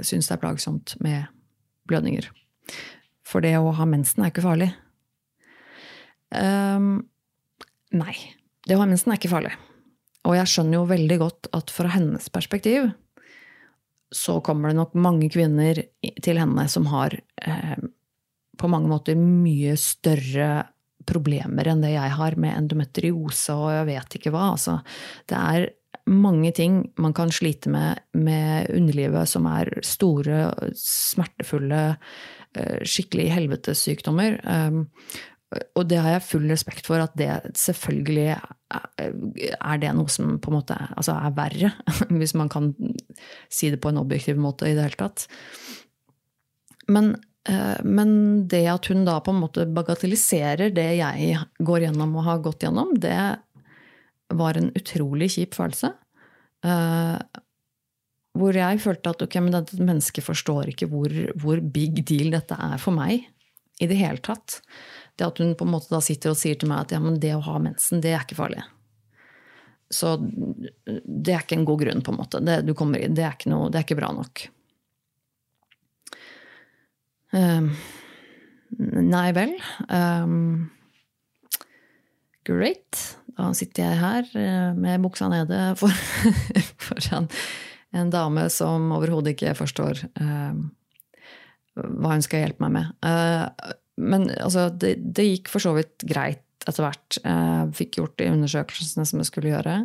syns 0.03 0.29
det 0.29 0.37
er 0.37 0.43
plagsomt 0.43 0.97
med 1.03 1.27
blødninger. 1.91 2.31
For 3.27 3.43
det 3.43 3.57
å 3.59 3.75
ha 3.75 3.87
mensen 3.89 4.23
er 4.23 4.31
ikke 4.31 4.47
farlig. 4.47 4.71
Um, 6.35 7.07
nei. 7.95 8.15
Det 8.67 8.77
å 8.77 8.83
ha 8.83 8.89
mensen 8.89 9.13
er 9.13 9.21
ikke 9.21 9.33
farlig. 9.33 9.55
Og 10.27 10.35
jeg 10.35 10.51
skjønner 10.51 10.81
jo 10.81 10.89
veldig 10.91 11.19
godt 11.23 11.51
at 11.55 11.71
fra 11.71 11.93
hennes 11.95 12.31
perspektiv 12.35 12.91
så 14.15 14.39
kommer 14.45 14.71
det 14.71 14.79
nok 14.79 14.95
mange 15.03 15.29
kvinner 15.33 15.81
til 16.23 16.39
henne 16.39 16.67
som 16.71 16.87
har 16.93 17.15
eh, 17.43 17.79
på 18.57 18.71
mange 18.71 18.91
måter 18.91 19.19
mye 19.19 19.75
større 19.79 20.69
problemer 21.07 21.69
enn 21.71 21.83
det 21.85 21.93
jeg 21.95 22.15
har 22.19 22.37
med 22.41 22.55
endometriose 22.55 23.55
og 23.55 23.69
jeg 23.75 23.89
vet 23.91 24.17
ikke 24.19 24.33
hva. 24.35 24.53
Altså, 24.55 24.79
det 25.31 25.39
er 25.39 25.69
mange 26.07 26.53
ting 26.55 26.81
man 27.03 27.15
kan 27.17 27.33
slite 27.35 27.71
med 27.71 28.03
med 28.15 28.71
underlivet 28.75 29.31
som 29.31 29.47
er 29.51 29.71
store, 29.87 30.51
smertefulle, 30.79 31.85
eh, 32.55 32.79
skikkelig 32.87 33.31
helvetessykdommer. 33.35 34.39
Og 35.55 35.85
det 35.87 36.01
har 36.03 36.17
jeg 36.17 36.27
full 36.27 36.49
respekt 36.51 36.89
for, 36.89 36.99
at 36.99 37.15
det 37.19 37.31
selvfølgelig 37.55 38.33
er 38.35 39.79
det 39.79 39.93
noe 39.95 40.11
som 40.11 40.37
på 40.43 40.51
en 40.51 40.57
måte 40.59 40.79
altså 40.89 41.15
er 41.15 41.37
verre. 41.37 41.71
Hvis 42.19 42.35
man 42.39 42.51
kan 42.53 42.73
si 43.53 43.71
det 43.71 43.81
på 43.83 43.93
en 43.93 44.03
objektiv 44.03 44.41
måte 44.43 44.67
i 44.67 44.75
det 44.75 44.89
hele 44.89 45.01
tatt. 45.05 45.29
Men, 46.91 47.15
eh, 47.49 47.79
men, 47.87 48.11
det 48.51 48.65
at 48.71 48.91
hun 48.91 49.07
da 49.07 49.21
på 49.23 49.35
en 49.35 49.43
måte 49.45 49.69
bagatelliserer 49.71 50.75
det 50.75 50.89
jeg 50.99 51.39
går 51.59 51.87
gjennom 51.87 52.19
og 52.19 52.27
har 52.27 52.43
gått 52.43 52.67
gjennom, 52.67 52.93
det 52.99 53.17
var 54.35 54.59
en 54.59 54.73
utrolig 54.75 55.31
kjip 55.37 55.55
følelse. 55.55 55.93
Eh, 56.67 57.43
hvor 58.37 58.59
jeg 58.59 58.83
følte 58.83 59.15
at 59.15 59.23
ok, 59.25 59.39
men 59.41 59.55
dette 59.55 59.79
mennesket 59.81 60.27
forstår 60.27 60.75
ikke 60.75 60.91
hvor, 60.91 61.13
hvor 61.41 61.63
big 61.63 62.03
deal 62.07 62.35
dette 62.35 62.59
er 62.59 62.77
for 62.83 62.97
meg 62.99 63.25
i 63.81 63.89
det 63.89 63.99
hele 63.99 64.21
tatt. 64.25 64.61
Det 65.17 65.27
at 65.27 65.41
hun 65.41 65.55
på 65.57 65.65
en 65.65 65.73
måte 65.73 65.93
da 65.93 66.01
sitter 66.05 66.33
og 66.33 66.41
sier 66.41 66.59
til 66.61 66.71
meg 66.71 66.85
at 66.85 66.97
ja, 66.97 67.01
men 67.03 67.21
det 67.21 67.33
å 67.37 67.45
ha 67.47 67.59
mensen, 67.63 68.03
det 68.05 68.13
er 68.13 68.25
ikke 68.25 68.39
farlig. 68.39 68.65
Så 69.93 70.17
det 70.19 71.33
er 71.33 71.45
ikke 71.45 71.61
en 71.61 71.67
god 71.69 71.85
grunn, 71.85 72.03
på 72.03 72.13
en 72.13 72.19
måte. 72.19 72.41
Det, 72.43 72.75
kommer, 72.79 73.05
det, 73.07 73.23
er, 73.23 73.37
ikke 73.37 73.53
noe, 73.53 73.71
det 73.71 73.81
er 73.81 73.87
ikke 73.87 73.99
bra 74.01 74.11
nok. 74.17 74.47
Um, 77.37 77.71
Nei 78.77 79.29
vel. 79.37 79.55
Um, 79.89 80.67
great. 82.47 83.05
Da 83.37 83.53
sitter 83.57 83.87
jeg 83.87 84.01
her 84.01 84.29
uh, 84.35 84.75
med 84.77 85.05
buksa 85.05 85.31
nede 85.31 85.61
for, 85.81 85.95
foran 86.83 87.31
en 87.97 88.11
dame 88.13 88.49
som 88.53 88.91
overhodet 88.97 89.37
ikke 89.37 89.55
forstår 89.57 90.03
uh, 90.19 90.59
hva 91.77 92.17
hun 92.17 92.25
skal 92.25 92.43
hjelpe 92.43 92.67
meg 92.67 92.75
med. 92.81 92.95
Uh, 93.07 93.47
men 93.97 94.29
altså, 94.37 94.69
det, 94.71 94.97
det, 95.17 95.29
gikk 95.31 95.53
for 95.53 95.65
så 95.65 95.73
vidt 95.77 96.05
greit 96.09 96.43
etter 96.67 96.85
hvert. 96.85 97.19
Jeg 97.23 97.77
fikk 97.79 98.01
gjort 98.01 98.17
de 98.21 98.31
undersøkelsene 98.33 99.07
som 99.09 99.23
jeg 99.23 99.29
skulle 99.31 99.53
gjøre. 99.53 99.79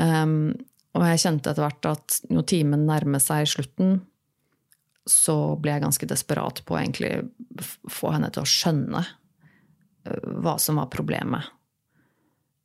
Um, 0.00 0.52
og 0.96 1.06
jeg 1.06 1.22
kjente 1.22 1.52
etter 1.52 1.64
hvert 1.64 1.88
at 1.92 2.18
når 2.32 2.48
timen 2.50 2.86
nærmer 2.88 3.22
seg 3.22 3.46
slutten, 3.48 4.00
så 5.08 5.54
ble 5.60 5.76
jeg 5.76 5.84
ganske 5.84 6.08
desperat 6.10 6.60
på 6.66 6.74
å 6.74 6.80
egentlig 6.80 7.12
få 7.90 8.12
henne 8.14 8.28
til 8.34 8.44
å 8.44 8.50
skjønne 8.50 9.04
hva 10.40 10.56
som 10.60 10.80
var 10.80 10.90
problemet. 10.92 11.48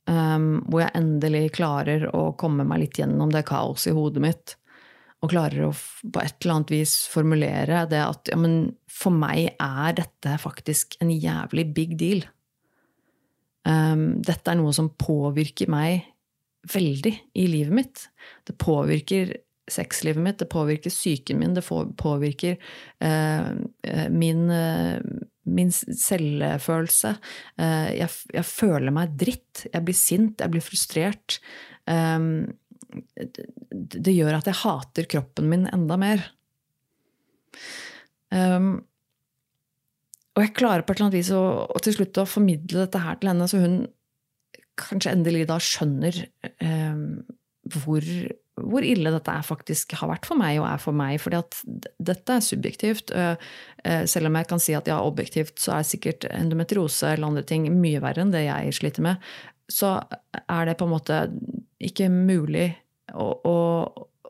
Um, 0.05 0.61
hvor 0.69 0.83
jeg 0.83 0.93
endelig 0.99 1.55
klarer 1.57 2.05
å 2.13 2.27
komme 2.37 2.65
meg 2.67 2.83
litt 2.83 2.99
gjennom 2.99 3.31
det 3.33 3.45
kaoset 3.47 3.91
i 3.91 3.95
hodet 3.97 4.21
mitt. 4.21 4.55
Og 5.25 5.31
klarer 5.33 5.65
å 5.65 5.73
på 5.73 6.21
et 6.21 6.37
eller 6.43 6.59
annet 6.59 6.73
vis 6.75 6.93
formulere 7.09 7.85
det 7.89 8.01
at 8.03 8.29
ja, 8.29 8.37
men 8.37 8.75
for 8.91 9.15
meg 9.15 9.55
er 9.57 9.95
dette 9.97 10.37
faktisk 10.41 10.99
en 11.01 11.09
jævlig 11.09 11.65
big 11.73 11.95
deal. 11.97 12.21
Um, 13.65 14.21
dette 14.21 14.51
er 14.51 14.59
noe 14.59 14.75
som 14.77 14.91
påvirker 14.93 15.71
meg 15.73 16.05
veldig 16.69 17.13
i 17.41 17.47
livet 17.49 17.73
mitt. 17.73 18.05
Det 18.45 18.53
påvirker 18.61 19.33
sexlivet 19.71 20.21
mitt, 20.21 20.37
det 20.37 20.49
påvirker 20.51 20.93
psyken 20.93 21.39
min, 21.41 21.55
det 21.57 21.63
påvirker 21.97 22.59
eh, 23.01 23.47
min, 24.13 24.43
uh, 24.51 24.99
min, 25.49 25.71
selvfølelse. 25.73 27.15
Uh, 27.57 27.89
jeg, 27.97 28.11
jeg, 28.33 28.45
føler 28.45 28.93
meg 28.93 29.15
dritt. 29.17 29.65
Jeg 29.71 29.87
blir 29.87 29.97
sint, 29.97 30.41
jeg 30.41 30.53
blir 30.53 30.65
frustrert. 30.65 31.39
Eh, 31.89 32.19
det, 33.15 34.13
gjør 34.13 34.37
at 34.37 34.49
jeg 34.49 34.61
hater 34.61 35.07
kroppen 35.11 35.49
min 35.51 35.65
enda 35.71 35.97
mer. 35.99 36.23
Um, 38.33 38.85
og 40.35 40.43
jeg 40.43 40.55
klarer 40.57 40.83
på 40.83 40.91
et 40.91 40.99
eller 40.99 41.09
annet 41.09 41.19
vis 41.19 41.33
å, 41.35 41.43
å, 41.69 41.81
til 41.83 41.95
slutt 41.95 42.19
å 42.19 42.27
formidle 42.27 42.83
dette 42.83 43.03
her 43.03 43.19
til 43.21 43.31
henne, 43.31 43.47
så 43.47 43.61
hun 43.61 43.77
kanskje 44.75 45.13
endelig 45.15 45.45
da 45.47 45.59
skjønner 45.63 46.25
um, 46.59 47.05
hvor 47.71 48.03
hvor 48.55 48.85
ille 48.87 49.11
dette 49.11 49.33
faktisk 49.43 49.97
har 49.99 50.09
vært 50.13 50.27
for 50.29 50.39
meg 50.39 50.61
og 50.61 50.67
er 50.69 50.79
for 50.79 50.95
meg. 50.95 51.19
fordi 51.19 51.41
at 51.41 51.57
dette 51.99 52.37
er 52.37 52.43
subjektivt. 52.43 53.11
Selv 54.07 54.29
om 54.29 54.37
jeg 54.39 54.47
kan 54.47 54.63
si 54.63 54.75
at 54.77 54.87
ja, 54.87 55.01
objektivt 55.03 55.59
så 55.59 55.77
er 55.77 55.87
sikkert 55.87 56.27
endometriose 56.31 57.11
eller 57.11 57.27
andre 57.27 57.43
ting 57.43 57.67
mye 57.73 57.99
verre 58.03 58.23
enn 58.23 58.31
det 58.31 58.45
jeg 58.45 58.77
sliter 58.79 59.03
med, 59.03 59.29
så 59.71 59.97
er 60.45 60.69
det 60.69 60.77
på 60.79 60.87
en 60.87 60.93
måte 60.93 61.19
ikke 61.83 62.09
mulig 62.11 62.69
å, 63.13 63.27
å, 63.45 63.55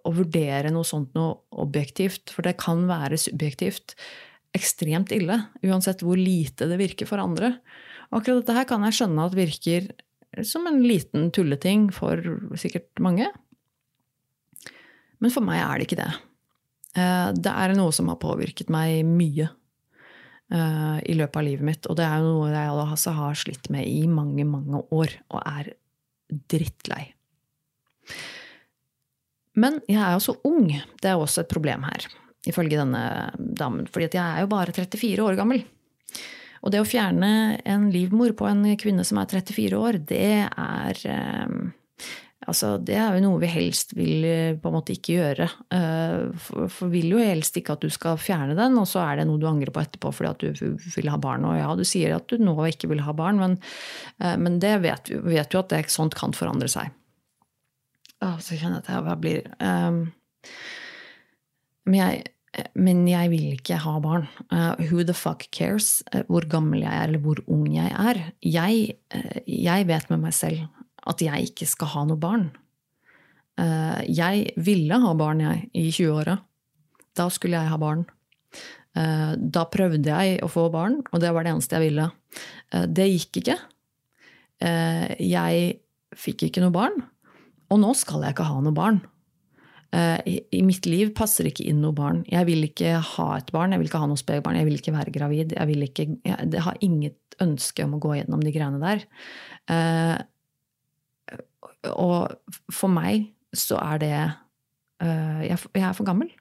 å 0.05 0.13
vurdere 0.15 0.71
noe 0.73 0.87
sånt 0.87 1.13
noe 1.17 1.37
objektivt. 1.63 2.33
For 2.33 2.45
det 2.45 2.57
kan 2.61 2.85
være 2.89 3.19
subjektivt 3.21 3.97
ekstremt 4.55 5.11
ille, 5.15 5.41
uansett 5.67 6.03
hvor 6.05 6.19
lite 6.19 6.69
det 6.69 6.79
virker 6.79 7.09
for 7.09 7.21
andre. 7.21 7.57
Akkurat 8.15 8.41
dette 8.41 8.55
her 8.55 8.67
kan 8.69 8.85
jeg 8.87 8.99
skjønne 8.99 9.25
at 9.27 9.35
virker 9.37 9.89
som 10.45 10.67
en 10.67 10.81
liten 10.83 11.29
tulleting 11.35 11.89
for 11.95 12.19
sikkert 12.59 12.89
mange. 13.03 13.27
Men 15.23 15.31
for 15.31 15.45
meg 15.45 15.61
er 15.63 15.79
det 15.79 15.87
ikke 15.87 16.01
det. 16.01 16.09
Eh, 16.95 17.29
det 17.35 17.51
er 17.51 17.75
noe 17.77 17.93
som 17.95 18.09
har 18.11 18.19
påvirket 18.21 18.71
meg 18.73 19.03
mye 19.07 19.47
eh, 19.47 20.97
i 21.07 21.15
løpet 21.17 21.39
av 21.39 21.47
livet 21.47 21.67
mitt. 21.67 21.89
Og 21.89 21.97
det 21.99 22.07
er 22.07 22.23
noe 22.23 22.51
jeg 22.51 22.75
altså 22.85 23.15
har 23.15 23.39
slitt 23.39 23.71
med 23.73 23.87
i 23.87 24.05
mange, 24.11 24.47
mange 24.47 24.83
år, 24.95 25.19
og 25.31 25.41
er 25.43 25.73
drittlei. 26.51 27.14
Men 29.55 29.79
jeg 29.87 30.01
er 30.01 30.15
jo 30.15 30.23
så 30.23 30.35
ung. 30.47 30.67
Det 31.01 31.11
er 31.11 31.19
også 31.19 31.45
et 31.45 31.51
problem 31.51 31.85
her, 31.87 32.09
ifølge 32.47 32.81
denne 32.81 33.31
damen. 33.37 33.87
fordi 33.87 34.09
jeg 34.17 34.25
er 34.25 34.43
jo 34.43 34.51
bare 34.51 34.75
34 34.75 35.23
år 35.23 35.39
gammel. 35.39 35.63
Og 36.65 36.73
det 36.73 36.81
å 36.81 36.87
fjerne 36.87 37.61
en 37.61 37.89
livmor 37.93 38.33
på 38.37 38.47
en 38.49 38.65
kvinne 38.81 39.05
som 39.05 39.21
er 39.21 39.29
34 39.29 39.79
år, 39.79 40.01
det 40.11 40.29
er 40.49 41.07
eh, 41.09 41.57
Altså, 42.45 42.75
det 42.77 42.93
er 42.93 43.15
jo 43.15 43.23
noe 43.23 43.39
vi 43.41 43.47
helst 43.49 43.95
vil 43.97 44.25
eh, 44.29 44.57
på 44.61 44.69
en 44.69 44.75
måte 44.75 44.93
ikke 44.93 45.15
gjøre. 45.15 45.47
Eh, 45.73 46.43
for, 46.45 46.91
vil 46.91 47.15
jo 47.15 47.17
helst 47.17 47.55
ikke 47.57 47.73
at 47.73 47.81
du 47.81 47.89
skal 47.89 48.19
fjerne 48.21 48.53
den, 48.59 48.75
og 48.77 48.85
så 48.85 49.01
er 49.01 49.17
det 49.17 49.25
noe 49.25 49.41
du 49.41 49.47
angrer 49.49 49.71
på 49.73 49.81
etterpå 49.81 50.11
fordi 50.13 50.29
at 50.29 50.59
du 50.59 50.75
vil 50.77 51.09
ha 51.09 51.17
barn. 51.17 51.47
Og 51.49 51.55
ja, 51.57 51.71
du 51.73 51.81
sier 51.87 52.13
at 52.13 52.27
du 52.29 52.37
nå 52.37 52.53
ikke 52.69 52.91
vil 52.91 53.01
ha 53.01 53.15
barn, 53.17 53.41
men, 53.41 53.57
men 54.43 54.59
det 54.61 54.75
vet, 54.83 55.09
vet 55.25 55.57
jo 55.57 55.63
at 55.63 55.73
det, 55.73 55.81
sånt 55.89 56.13
kan 56.19 56.37
forandre 56.37 56.69
seg. 56.69 56.93
Å, 58.23 58.35
så 58.39 58.55
kjenner 58.55 58.79
jeg 58.79 58.85
at 58.85 59.09
jeg 59.09 59.19
blir 59.23 59.41
um, 59.59 59.99
men, 61.85 61.97
jeg, 61.99 62.21
men 62.79 63.03
jeg 63.09 63.31
vil 63.33 63.47
ikke 63.57 63.79
ha 63.83 63.95
barn. 64.03 64.27
Uh, 64.47 64.73
who 64.87 65.03
the 65.03 65.15
fuck 65.15 65.47
cares 65.51 65.99
hvor 66.29 66.47
gammel 66.49 66.85
jeg 66.85 66.93
er, 66.93 67.09
eller 67.09 67.23
hvor 67.23 67.41
ung 67.51 67.67
jeg 67.73 67.91
er? 67.91 68.21
Jeg, 68.41 68.95
jeg 69.45 69.87
vet 69.89 70.13
med 70.13 70.23
meg 70.23 70.35
selv 70.37 70.65
at 71.05 71.21
jeg 71.21 71.51
ikke 71.51 71.67
skal 71.69 71.91
ha 71.91 72.05
noe 72.09 72.17
barn. 72.17 72.47
Jeg 73.55 74.55
ville 74.59 74.97
ha 74.99 75.11
barn, 75.15 75.43
jeg, 75.43 75.67
i 75.77 75.85
20-åra. 75.93 76.33
Da 77.15 77.27
skulle 77.31 77.59
jeg 77.61 77.71
ha 77.71 77.77
barn. 77.79 78.01
Da 78.95 79.63
prøvde 79.71 80.17
jeg 80.17 80.41
å 80.43 80.49
få 80.51 80.65
barn, 80.73 80.97
og 81.11 81.21
det 81.21 81.29
var 81.35 81.45
det 81.45 81.53
eneste 81.53 81.77
jeg 81.77 81.91
ville. 81.91 82.09
Det 82.97 83.05
gikk 83.05 83.39
ikke. 83.43 83.55
Jeg 84.65 85.69
fikk 86.25 86.47
ikke 86.49 86.65
noe 86.65 86.73
barn, 86.73 86.97
og 87.75 87.81
nå 87.83 87.91
skal 87.97 88.23
jeg 88.23 88.35
ikke 88.35 88.47
ha 88.47 88.61
noe 88.63 88.75
barn. 88.75 89.01
I 89.95 90.59
mitt 90.65 90.87
liv 90.89 91.11
passer 91.15 91.47
ikke 91.47 91.63
inn 91.69 91.81
noe 91.83 91.95
barn. 91.95 92.23
Jeg 92.27 92.47
vil 92.49 92.65
ikke 92.67 92.97
ha 93.13 93.27
et 93.37 93.51
barn, 93.55 93.71
jeg 93.71 93.79
vil 93.79 93.87
ikke 93.87 94.01
ha 94.01 94.07
noe 94.11 94.19
spedbarn, 94.19 94.57
jeg 94.59 94.67
vil 94.67 94.79
ikke 94.79 94.95
være 94.95 95.13
gravid. 95.15 95.53
Jeg, 95.55 95.67
vil 95.69 95.85
ikke, 95.85 96.07
jeg 96.25 96.63
har 96.65 96.79
inget 96.83 97.37
ønske 97.43 97.85
om 97.85 97.95
å 97.95 98.01
gå 98.03 98.15
gjennom 98.17 98.43
de 98.43 98.51
greiene 98.55 98.81
der. 98.81 99.05
Og 101.93 102.33
for 102.73 102.91
meg 102.91 103.29
så 103.55 103.77
er 103.79 104.01
det 104.01 104.15
uh, 104.15 105.41
jeg, 105.45 105.55
jeg, 105.55 105.83
er 105.83 105.95
for 105.95 106.07
gammel. 106.07 106.31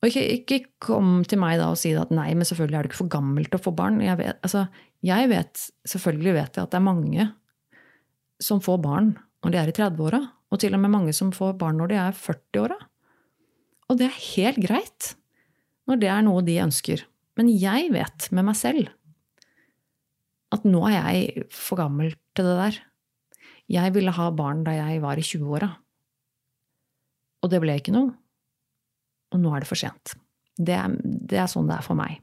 Og 0.00 0.08
ikke, 0.08 0.24
ikke, 0.40 0.60
kom 0.80 1.20
til 1.28 1.40
meg 1.40 1.58
da 1.60 1.70
og 1.72 1.80
si 1.80 1.92
at 1.96 2.12
nei, 2.14 2.30
men 2.32 2.48
selvfølgelig 2.48 2.78
er 2.78 2.86
du 2.86 2.90
ikke 2.90 3.02
for 3.02 3.12
gammel 3.12 3.48
til 3.48 3.60
å 3.60 3.64
få 3.64 3.72
barn. 3.76 4.00
Jeg 4.04 4.16
vet, 4.20 4.38
altså, 4.46 4.66
jeg 5.04 5.28
vet 5.32 5.66
selvfølgelig 5.88 6.36
vet 6.36 6.56
jeg 6.56 6.64
at 6.64 6.72
det 6.72 6.80
er 6.80 6.86
mange 6.86 7.28
som 8.40 8.62
får 8.64 8.80
barn 8.84 9.10
når 9.40 9.52
de 9.52 9.60
er 9.60 9.70
i 9.70 9.76
30-åra. 9.76 10.20
Og 10.50 10.60
til 10.60 10.74
og 10.74 10.82
med 10.82 10.92
mange 10.92 11.14
som 11.16 11.32
får 11.34 11.56
barn 11.60 11.78
når 11.80 11.92
de 11.92 11.98
er 12.02 12.16
40-åra. 12.16 12.78
Og 13.90 13.98
det 13.98 14.08
er 14.08 14.22
helt 14.34 14.60
greit 14.62 15.14
når 15.90 16.00
det 16.02 16.10
er 16.12 16.24
noe 16.26 16.42
de 16.46 16.58
ønsker. 16.62 17.04
Men 17.38 17.50
jeg 17.50 17.90
vet 17.94 18.28
med 18.34 18.46
meg 18.50 18.58
selv 18.58 18.90
at 20.50 20.64
nå 20.66 20.82
er 20.88 20.96
jeg 20.96 21.44
for 21.54 21.78
gammel 21.78 22.12
til 22.34 22.48
det 22.48 22.56
der. 22.58 22.80
Jeg 23.70 23.94
ville 23.94 24.14
ha 24.14 24.30
barn 24.34 24.64
da 24.66 24.74
jeg 24.74 24.98
var 25.02 25.18
i 25.18 25.24
20-åra. 25.26 25.68
Og 27.40 27.52
det 27.52 27.60
ble 27.62 27.76
ikke 27.78 27.94
noe. 27.94 28.10
Og 29.30 29.38
nå 29.38 29.52
er 29.54 29.62
det 29.62 29.70
for 29.70 29.78
sent. 29.78 30.16
Det 30.58 30.74
er, 30.74 30.96
det 31.00 31.38
er 31.38 31.46
sånn 31.50 31.70
det 31.70 31.78
er 31.78 31.86
for 31.86 31.98
meg. 31.98 32.18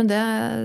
Men 0.00 0.08
det 0.08 0.20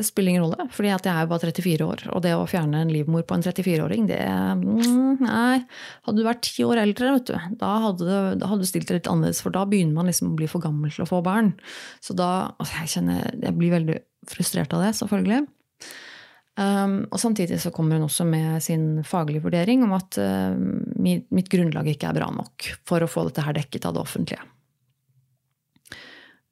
spiller 0.07 0.31
ingen 0.31 0.45
rolle, 0.45 0.65
fordi 0.71 0.93
jeg 0.93 1.11
er 1.11 1.25
jo 1.25 1.29
bare 1.33 1.49
34 1.51 1.85
år. 1.85 2.03
Og 2.15 2.21
det 2.23 2.31
å 2.37 2.45
fjerne 2.47 2.85
en 2.85 2.91
livmor 2.93 3.25
på 3.27 3.35
en 3.35 3.41
34-åring, 3.43 4.05
det 4.07 4.21
mm, 4.23 5.25
Nei. 5.25 5.57
Hadde 6.05 6.21
du 6.21 6.23
vært 6.23 6.45
ti 6.47 6.63
år 6.63 6.79
eldre, 6.85 7.09
vet 7.17 7.33
du, 7.33 7.49
da 7.59 7.71
hadde, 7.83 8.15
du, 8.39 8.63
stilt 8.69 8.87
det 8.87 9.01
litt 9.01 9.09
annerledes. 9.11 9.41
For 9.43 9.51
da 9.51 9.65
begynner 9.67 9.97
man 9.97 10.07
liksom 10.07 10.29
å 10.31 10.37
bli 10.39 10.47
for 10.47 10.63
gammel 10.63 10.93
til 10.95 11.03
å 11.03 11.09
få 11.09 11.19
barn. 11.25 11.51
Så 11.99 12.15
da 12.15 12.29
altså 12.53 12.79
Jeg 12.79 12.93
kjenner 12.93 13.27
Jeg 13.41 13.57
blir 13.59 13.75
veldig 13.75 13.99
frustrert 14.31 14.71
av 14.77 14.85
det, 14.85 14.93
selvfølgelig. 15.01 15.41
Um, 16.55 16.95
og 17.11 17.19
samtidig 17.19 17.59
så 17.59 17.73
kommer 17.75 17.99
hun 17.99 18.07
også 18.07 18.23
med 18.29 18.63
sin 18.63 19.03
faglige 19.03 19.43
vurdering 19.43 19.83
om 19.83 19.97
at 19.97 20.15
uh, 20.15 20.55
mitt, 20.55 21.27
mitt, 21.35 21.51
grunnlag 21.51 21.91
ikke 21.91 22.07
er 22.07 22.15
bra 22.21 22.31
nok 22.31 22.69
for 22.87 23.03
å 23.03 23.11
få 23.11 23.27
dette 23.27 23.43
her 23.43 23.59
dekket 23.59 23.89
av 23.91 23.97
det 23.97 24.05
offentlige. 24.05 24.47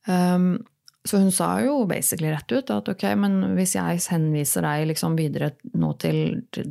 Um, 0.04 0.58
så 1.04 1.20
hun 1.20 1.32
sa 1.36 1.58
jo 1.60 1.82
basically 1.90 2.30
rett 2.32 2.52
ut 2.52 2.70
at 2.72 2.88
ok, 2.88 3.04
men 3.20 3.42
hvis 3.58 3.76
jeg 3.76 4.00
henviser 4.08 4.64
deg 4.64 4.86
liksom 4.94 5.18
videre 5.20 5.52
nå 5.76 5.90
til, 6.00 6.46
til, 6.56 6.70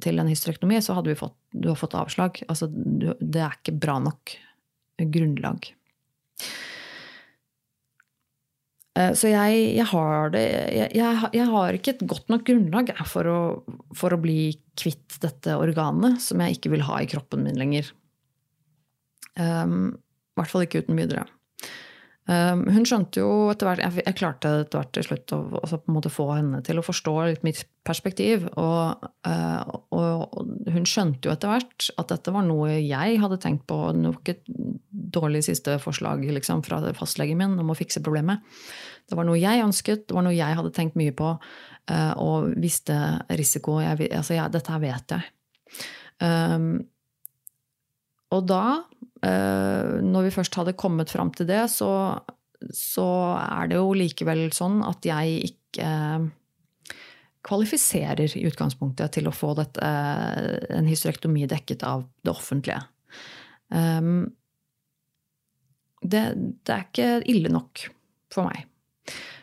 til, 0.00 0.22
en 0.22 0.30
hysterektomi, 0.30 0.78
så 0.80 0.96
hadde 0.96 1.16
fått, 1.18 1.36
du 1.52 1.68
har 1.68 1.76
fått 1.76 1.98
avslag. 1.98 2.40
Altså, 2.48 2.70
det 2.72 3.42
er 3.44 3.58
ikke 3.58 3.76
bra 3.76 3.98
nok 4.00 4.32
grunnlag. 5.12 5.68
Eh, 8.98 9.12
så 9.14 9.30
jeg, 9.30 9.58
jeg 9.76 9.86
har 9.92 10.32
det 10.34 10.44
jeg, 10.74 10.88
jeg, 10.96 11.46
har 11.52 11.76
ikke 11.76 11.94
et 11.94 12.06
godt 12.10 12.32
nok 12.32 12.46
grunnlag 12.48 12.94
for 13.08 13.28
å, 13.28 13.40
for 13.96 14.16
å, 14.16 14.20
bli 14.20 14.54
kvitt 14.80 15.20
dette 15.22 15.58
organet, 15.60 16.16
som 16.24 16.40
jeg 16.42 16.56
ikke 16.56 16.72
vil 16.74 16.86
ha 16.88 17.02
i 17.02 17.10
kroppen 17.10 17.44
min 17.46 17.60
lenger. 17.60 17.92
Um, 19.36 20.00
I 20.32 20.40
hvert 20.40 20.52
fall 20.52 20.64
ikke 20.66 20.82
uten 20.84 20.98
videre. 20.98 21.26
Um, 22.28 22.66
hun 22.68 22.84
skjønte 22.86 23.22
jo 23.22 23.28
etter 23.50 23.66
hvert 23.66 23.80
Jeg, 24.04 24.14
klarte 24.18 24.50
etter 24.60 24.82
hvert 24.82 24.90
til 24.94 25.06
slutt 25.06 25.32
å 25.34 25.38
på 25.48 25.78
en 25.78 25.94
måte 25.96 26.12
få 26.12 26.26
henne 26.34 26.60
til 26.62 26.78
å 26.78 26.84
forstå 26.84 27.14
litt 27.26 27.46
mitt 27.46 27.62
perspektiv. 27.86 28.44
Og, 28.60 29.06
uh, 29.26 29.62
og, 29.66 29.88
og, 30.36 30.52
hun 30.70 30.86
skjønte 30.86 31.26
jo 31.26 31.32
etter 31.32 31.50
hvert 31.50 31.88
at 31.98 32.12
dette 32.12 32.34
var 32.34 32.46
noe 32.46 32.76
jeg 32.76 33.18
hadde 33.22 33.40
tenkt 33.42 33.64
på. 33.70 33.80
Nok 33.96 34.30
et 34.30 34.44
dårlig 34.90 35.42
siste 35.48 35.78
forslag 35.82 36.22
liksom, 36.28 36.62
fra 36.66 36.82
fastlegen 36.98 37.40
min 37.40 37.58
om 37.58 37.72
å 37.72 37.78
fikse 37.78 38.04
problemet. 38.04 38.44
Det 39.10 39.18
var 39.18 39.26
noe 39.26 39.40
jeg 39.40 39.64
ønsket, 39.64 40.06
det 40.06 40.14
var 40.14 40.28
noe 40.28 40.36
jeg 40.36 40.60
hadde 40.60 40.74
tenkt 40.76 41.00
mye 41.00 41.16
på. 41.16 41.34
Uh, 41.90 42.12
og 42.20 42.52
visste 42.62 42.94
risiko. 43.40 43.80
Jeg, 43.82 44.12
altså, 44.12 44.36
jeg, 44.36 44.54
dette 44.54 44.76
her 44.76 44.84
vet 44.84 45.16
jeg. 45.16 45.30
Um, 46.20 46.74
og 48.30 48.46
da 48.46 48.64
Eh, 49.20 50.00
når 50.00 50.28
vi 50.28 50.32
først 50.32 50.56
hadde 50.56 50.76
kommet 50.80 51.12
fram 51.12 51.32
til 51.36 51.48
det, 51.50 51.66
så, 51.72 51.90
så, 52.72 53.08
er 53.36 53.70
det 53.70 53.80
jo 53.80 53.92
likevel 53.96 54.46
sånn 54.56 54.80
at 54.86 55.04
jeg 55.04 55.50
ikke 55.50 55.90
kvalifiserer 57.44 58.36
i 58.36 58.46
utgangspunktet 58.48 59.16
til 59.16 59.28
å 59.28 59.34
få 59.34 59.54
dette, 59.56 59.92
en 60.76 60.88
hysterektomi 60.88 61.46
dekket 61.48 61.84
av 61.88 62.04
det 62.24 62.32
offentlige. 62.32 62.82
Um, 63.68 64.28
det, 66.00 66.24
det, 66.64 66.74
er 66.74 66.84
ikke 66.84 67.08
ille 67.28 67.52
nok 67.52 67.86
for 68.32 68.48
meg. 68.48 68.66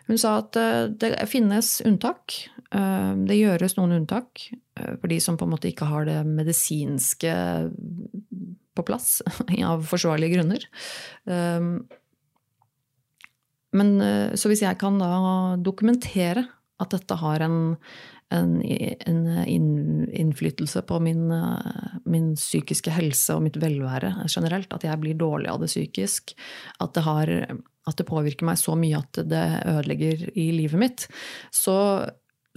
Hun 0.10 0.22
sa 0.22 0.38
at 0.42 0.58
eh, 0.58 0.86
det 0.90 1.16
finnes 1.30 1.80
unntak. 1.86 2.44
Det 2.68 3.36
gjøres 3.38 3.78
noen 3.78 3.94
unntak 3.96 4.42
for 4.76 5.08
de 5.08 5.22
som 5.24 5.38
på 5.40 5.46
en 5.46 5.54
måte 5.54 5.70
ikke 5.70 5.86
har 5.88 6.04
det 6.04 6.18
medisinske 6.28 7.32
på 8.78 8.86
plass, 8.88 9.21
av 9.71 9.86
forsvarlige 9.89 10.38
grunner. 10.38 10.67
Ehm, 11.30 11.71
men, 13.75 13.97
eh, 14.01 14.36
så 14.38 14.51
hvis 14.51 14.63
jeg 14.65 14.80
kan 14.82 14.99
da 15.01 15.57
dokumentere 15.59 16.47
at 16.82 16.93
dette 16.93 17.17
har 17.19 17.41
en, 17.41 17.57
en, 18.34 18.51
en 18.61 19.71
innflytelse 20.07 20.84
på 20.88 20.99
min, 21.03 21.25
eh, 21.34 21.97
min, 22.05 22.30
psykiske 22.38 22.93
helse 22.95 23.36
og 23.36 23.43
mitt 23.47 23.59
velvære 23.61 24.13
generelt, 24.30 24.73
at 24.73 24.86
jeg 24.88 25.01
blir 25.03 25.17
dårlig 25.19 25.51
av 25.51 25.63
det 25.63 25.71
psykisk, 25.71 26.36
at 26.84 26.93
det, 26.95 27.03
har, 27.07 27.34
at 27.89 27.99
det 27.99 28.07
påvirker 28.07 28.47
meg 28.47 28.61
så 28.61 28.78
mye 28.80 29.01
at 29.01 29.21
det 29.25 29.45
ødelegger 29.65 30.30
i 30.38 30.49
livet 30.55 30.82
mitt, 30.82 31.09
så, 31.51 31.78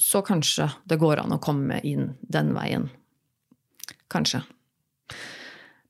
så 0.00 0.24
kanskje 0.26 0.70
det 0.88 1.00
går 1.00 1.24
an 1.24 1.36
å 1.36 1.42
komme 1.42 1.82
inn 1.86 2.12
den 2.22 2.54
veien. 2.56 2.90
Kanskje. 4.10 4.42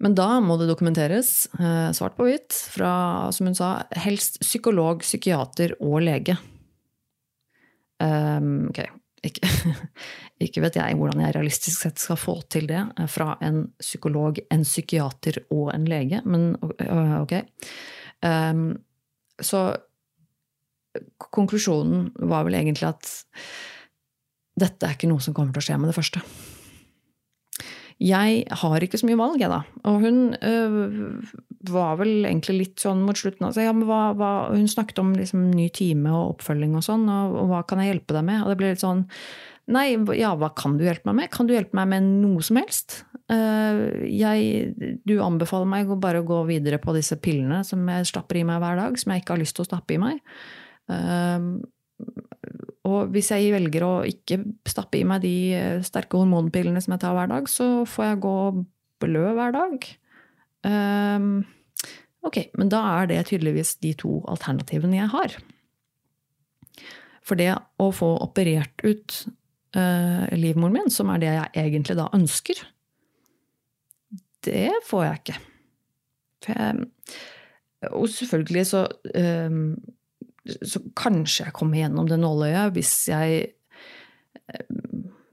Men 0.01 0.14
da 0.16 0.38
må 0.40 0.57
det 0.57 0.70
dokumenteres, 0.70 1.44
eh, 1.59 1.90
svart 1.96 2.16
på 2.16 2.24
hvitt, 2.28 2.57
fra, 2.72 2.92
som 3.36 3.51
hun 3.51 3.57
sa, 3.57 3.74
helst 4.01 4.40
psykolog, 4.40 5.05
psykiater 5.05 5.76
og 5.76 6.01
lege. 6.07 6.38
Um, 8.01 8.70
ok, 8.70 8.80
ikke, 9.28 9.51
ikke, 10.46 10.62
vet 10.64 10.78
jeg 10.80 10.96
hvordan 10.96 11.20
jeg 11.20 11.34
realistisk 11.36 11.84
sett 11.84 12.01
skal 12.01 12.16
få 12.16 12.38
til 12.48 12.64
det 12.70 12.80
eh, 12.80 13.11
fra 13.12 13.34
en 13.44 13.66
psykolog, 13.76 14.40
en 14.48 14.64
psykiater 14.64 15.42
og 15.53 15.68
en 15.74 15.84
lege, 15.90 16.22
men 16.24 16.55
ok. 17.20 17.36
Um, 18.24 18.70
så 19.40 19.66
konklusjonen 21.30 22.09
var 22.28 22.48
vel 22.48 22.57
egentlig 22.57 22.88
at 22.88 23.12
dette 24.61 24.86
er 24.86 24.96
ikke 24.96 25.12
noe 25.12 25.22
som 25.24 25.36
kommer 25.36 25.53
til 25.55 25.62
å 25.62 25.68
skje 25.68 25.78
med 25.80 25.92
det 25.92 25.96
første. 25.96 26.24
Jeg 28.01 28.44
har 28.62 28.84
ikke 28.84 28.96
så 28.96 29.05
mye 29.09 29.18
valg, 29.20 29.42
jeg, 29.42 29.51
da. 29.53 29.61
Og 29.90 30.01
hun 30.01 30.20
øh, 30.32 31.20
var 31.68 31.98
vel 32.01 32.24
egentlig 32.24 32.57
litt 32.57 32.80
sånn 32.80 33.03
mot 33.05 33.18
slutten 33.18 33.44
altså, 33.44 33.66
ja, 33.66 33.74
hva, 33.76 34.01
hva, 34.16 34.30
Hun 34.55 34.64
snakket 34.70 35.03
om 35.03 35.12
liksom, 35.18 35.51
ny 35.53 35.68
time 35.76 36.09
og 36.16 36.36
oppfølging 36.38 36.78
og 36.78 36.86
sånn, 36.86 37.05
og, 37.12 37.36
og, 37.42 37.51
hva 37.53 37.61
kan 37.68 37.82
jeg 37.82 37.92
hjelpe 37.92 38.16
deg 38.16 38.24
med? 38.30 38.40
Og 38.40 38.53
det 38.53 38.59
ble 38.61 38.72
litt 38.72 38.84
sånn 38.84 39.05
Nei, 39.70 39.92
ja, 40.18 40.32
hva 40.34 40.48
kan 40.57 40.78
du 40.80 40.82
hjelpe 40.82 41.07
meg 41.12 41.18
med? 41.20 41.30
Kan 41.30 41.46
du 41.46 41.53
hjelpe 41.55 41.76
meg 41.78 41.92
med 41.92 42.07
noe 42.24 42.42
som 42.42 42.57
helst? 42.59 43.05
Uh, 43.30 44.03
jeg, 44.03 44.72
du 45.07 45.12
anbefaler 45.22 45.68
meg 45.70 45.92
å 45.92 45.98
bare 46.01 46.24
gå 46.26 46.40
videre 46.48 46.80
på 46.82 46.90
disse 46.96 47.14
pillene 47.22 47.61
som 47.68 47.84
jeg 47.86 48.09
stapper 48.11 48.40
i 48.40 48.42
meg 48.48 48.59
hver 48.64 48.80
dag, 48.80 48.98
som 48.98 49.12
jeg 49.14 49.22
ikke 49.22 49.36
har 49.36 49.42
lyst 49.44 49.55
til 49.61 49.62
å 49.62 49.68
stappe 49.68 49.94
i 49.94 50.01
meg. 50.03 50.18
Uh, 50.90 51.61
og 52.88 53.12
hvis 53.12 53.28
jeg 53.34 53.52
velger 53.52 53.84
å 53.84 53.94
ikke 54.08 54.38
stappe 54.68 55.00
i 55.00 55.06
meg 55.06 55.20
de 55.24 55.34
eh, 55.52 55.82
sterke 55.84 56.16
hormonpillene 56.16 56.80
som 56.80 56.94
jeg 56.94 57.02
tar 57.02 57.16
hver 57.16 57.28
dag, 57.28 57.48
så 57.52 57.84
får 57.88 58.06
jeg 58.06 58.22
gå 58.24 58.36
blø 59.04 59.24
hver 59.36 59.52
dag. 59.56 59.84
Um, 60.64 61.28
ok, 62.24 62.42
men 62.60 62.72
da 62.72 62.80
er 62.96 63.10
det 63.10 63.20
tydeligvis 63.28 63.74
de 63.84 63.92
to 64.00 64.20
alternativene 64.32 64.96
jeg 64.96 65.12
har. 65.12 65.36
For 67.20 67.36
det 67.36 67.52
å 67.80 67.90
få 67.92 68.14
operert 68.24 68.80
ut 68.80 69.18
uh, 69.76 70.24
livmoren 70.32 70.80
min, 70.80 70.92
som 70.92 71.12
er 71.12 71.20
det 71.20 71.34
jeg 71.36 71.66
egentlig 71.66 71.98
da 72.00 72.08
ønsker, 72.16 72.64
det 74.48 74.70
får 74.88 75.04
jeg 75.04 75.20
ikke. 75.20 75.40
Jeg, 76.48 76.84
og 77.92 78.06
selvfølgelig 78.08 78.64
så 78.70 78.86
um, 79.12 79.74
så 80.45 80.82
kanskje 80.97 81.49
jeg 81.49 81.57
kommer 81.57 81.82
gjennom 81.82 82.09
det 82.09 82.20
nåløyet 82.20 82.76
hvis 82.76 82.95
jeg 83.11 83.41
eh, 83.45 84.76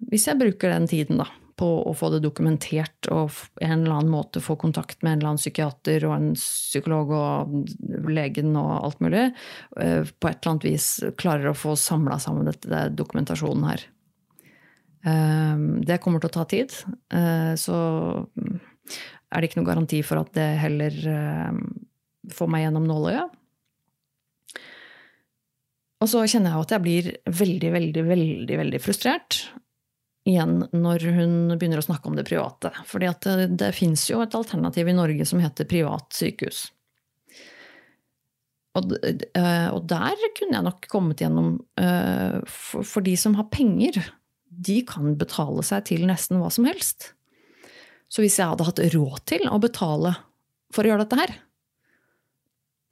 hvis 0.08 0.28
jeg 0.30 0.40
bruker 0.40 0.72
den 0.72 0.88
tiden 0.88 1.20
da, 1.20 1.28
på 1.60 1.68
å 1.90 1.94
få 1.98 2.12
det 2.14 2.22
dokumentert 2.24 3.10
og 3.12 3.34
en 3.64 3.82
eller 3.82 3.98
annen 3.98 4.14
måte 4.14 4.44
få 4.44 4.56
kontakt 4.60 5.02
med 5.02 5.16
en 5.18 5.20
eller 5.20 5.32
annen 5.34 5.42
psykiater 5.42 6.06
og 6.08 6.14
en 6.16 6.30
psykolog 6.38 7.12
og 7.18 8.08
legen 8.14 8.54
og 8.60 8.72
alt 8.78 9.02
mulig, 9.04 9.26
eh, 9.82 10.08
på 10.08 10.30
et 10.30 10.40
eller 10.40 10.54
annet 10.54 10.68
vis 10.70 10.90
klarer 11.20 11.52
å 11.52 11.58
få 11.58 11.76
samla 11.80 12.20
sammen 12.24 12.48
dette 12.48 12.72
det 12.72 12.84
dokumentasjonen 13.00 13.68
her. 13.68 13.84
Eh, 15.08 15.66
det 15.90 16.00
kommer 16.04 16.24
til 16.24 16.32
å 16.32 16.38
ta 16.38 16.48
tid. 16.48 16.78
Så 17.58 17.76
er 18.38 19.42
det 19.42 19.50
ikke 19.50 19.60
noen 19.60 19.72
garanti 19.74 20.04
for 20.06 20.22
at 20.22 20.32
det 20.38 20.48
heller 20.62 20.96
får 22.32 22.54
meg 22.54 22.68
gjennom 22.68 22.88
nåløyet. 22.88 23.37
Og 25.98 26.10
så 26.12 26.22
kjenner 26.30 26.54
jeg 26.54 26.66
at 26.66 26.74
jeg 26.76 26.86
blir 26.86 27.08
veldig, 27.26 27.72
veldig, 27.74 28.04
veldig, 28.06 28.58
veldig 28.62 28.82
frustrert 28.84 29.40
igjen 30.28 30.60
når 30.76 31.06
hun 31.16 31.36
begynner 31.56 31.82
å 31.82 31.86
snakke 31.86 32.10
om 32.10 32.18
det 32.18 32.28
private. 32.28 32.72
Fordi 32.86 33.10
at 33.10 33.26
det, 33.26 33.48
det 33.62 33.72
fins 33.78 34.04
jo 34.12 34.22
et 34.22 34.36
alternativ 34.38 34.90
i 34.92 34.98
Norge 34.98 35.26
som 35.26 35.42
heter 35.42 35.70
privat 35.70 36.12
sykehus. 36.14 36.68
Og, 38.78 38.94
eh, 39.02 39.70
og 39.74 39.88
der 39.90 40.28
kunne 40.38 40.60
jeg 40.60 40.68
nok 40.68 40.88
kommet 40.92 41.24
gjennom 41.24 41.56
eh, 41.82 42.38
for, 42.46 42.86
for, 42.86 43.02
de 43.06 43.16
som 43.18 43.34
har 43.40 43.50
penger, 43.50 43.98
de 44.48 44.82
kan 44.86 45.16
betale 45.18 45.64
seg 45.66 45.88
til 45.90 46.06
nesten 46.10 46.38
hva 46.42 46.52
som 46.54 46.68
helst. 46.70 47.14
Så 48.08 48.22
hvis 48.24 48.38
jeg 48.40 48.52
hadde 48.52 48.68
hatt 48.68 48.84
råd 48.94 49.24
til 49.28 49.50
å 49.50 49.58
betale 49.64 50.14
for 50.74 50.86
å 50.86 50.92
gjøre 50.92 51.08
dette 51.08 51.20
her, 51.24 51.34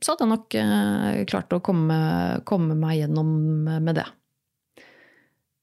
så 0.05 0.13
hadde 0.13 0.27
jeg 0.27 0.33
nok 0.35 0.55
eh, 0.59 1.23
klart 1.29 1.55
å 1.55 1.61
komme, 1.65 1.97
komme, 2.45 2.77
meg 2.77 2.99
gjennom 2.99 3.31
med 3.65 3.97
det. 3.97 4.05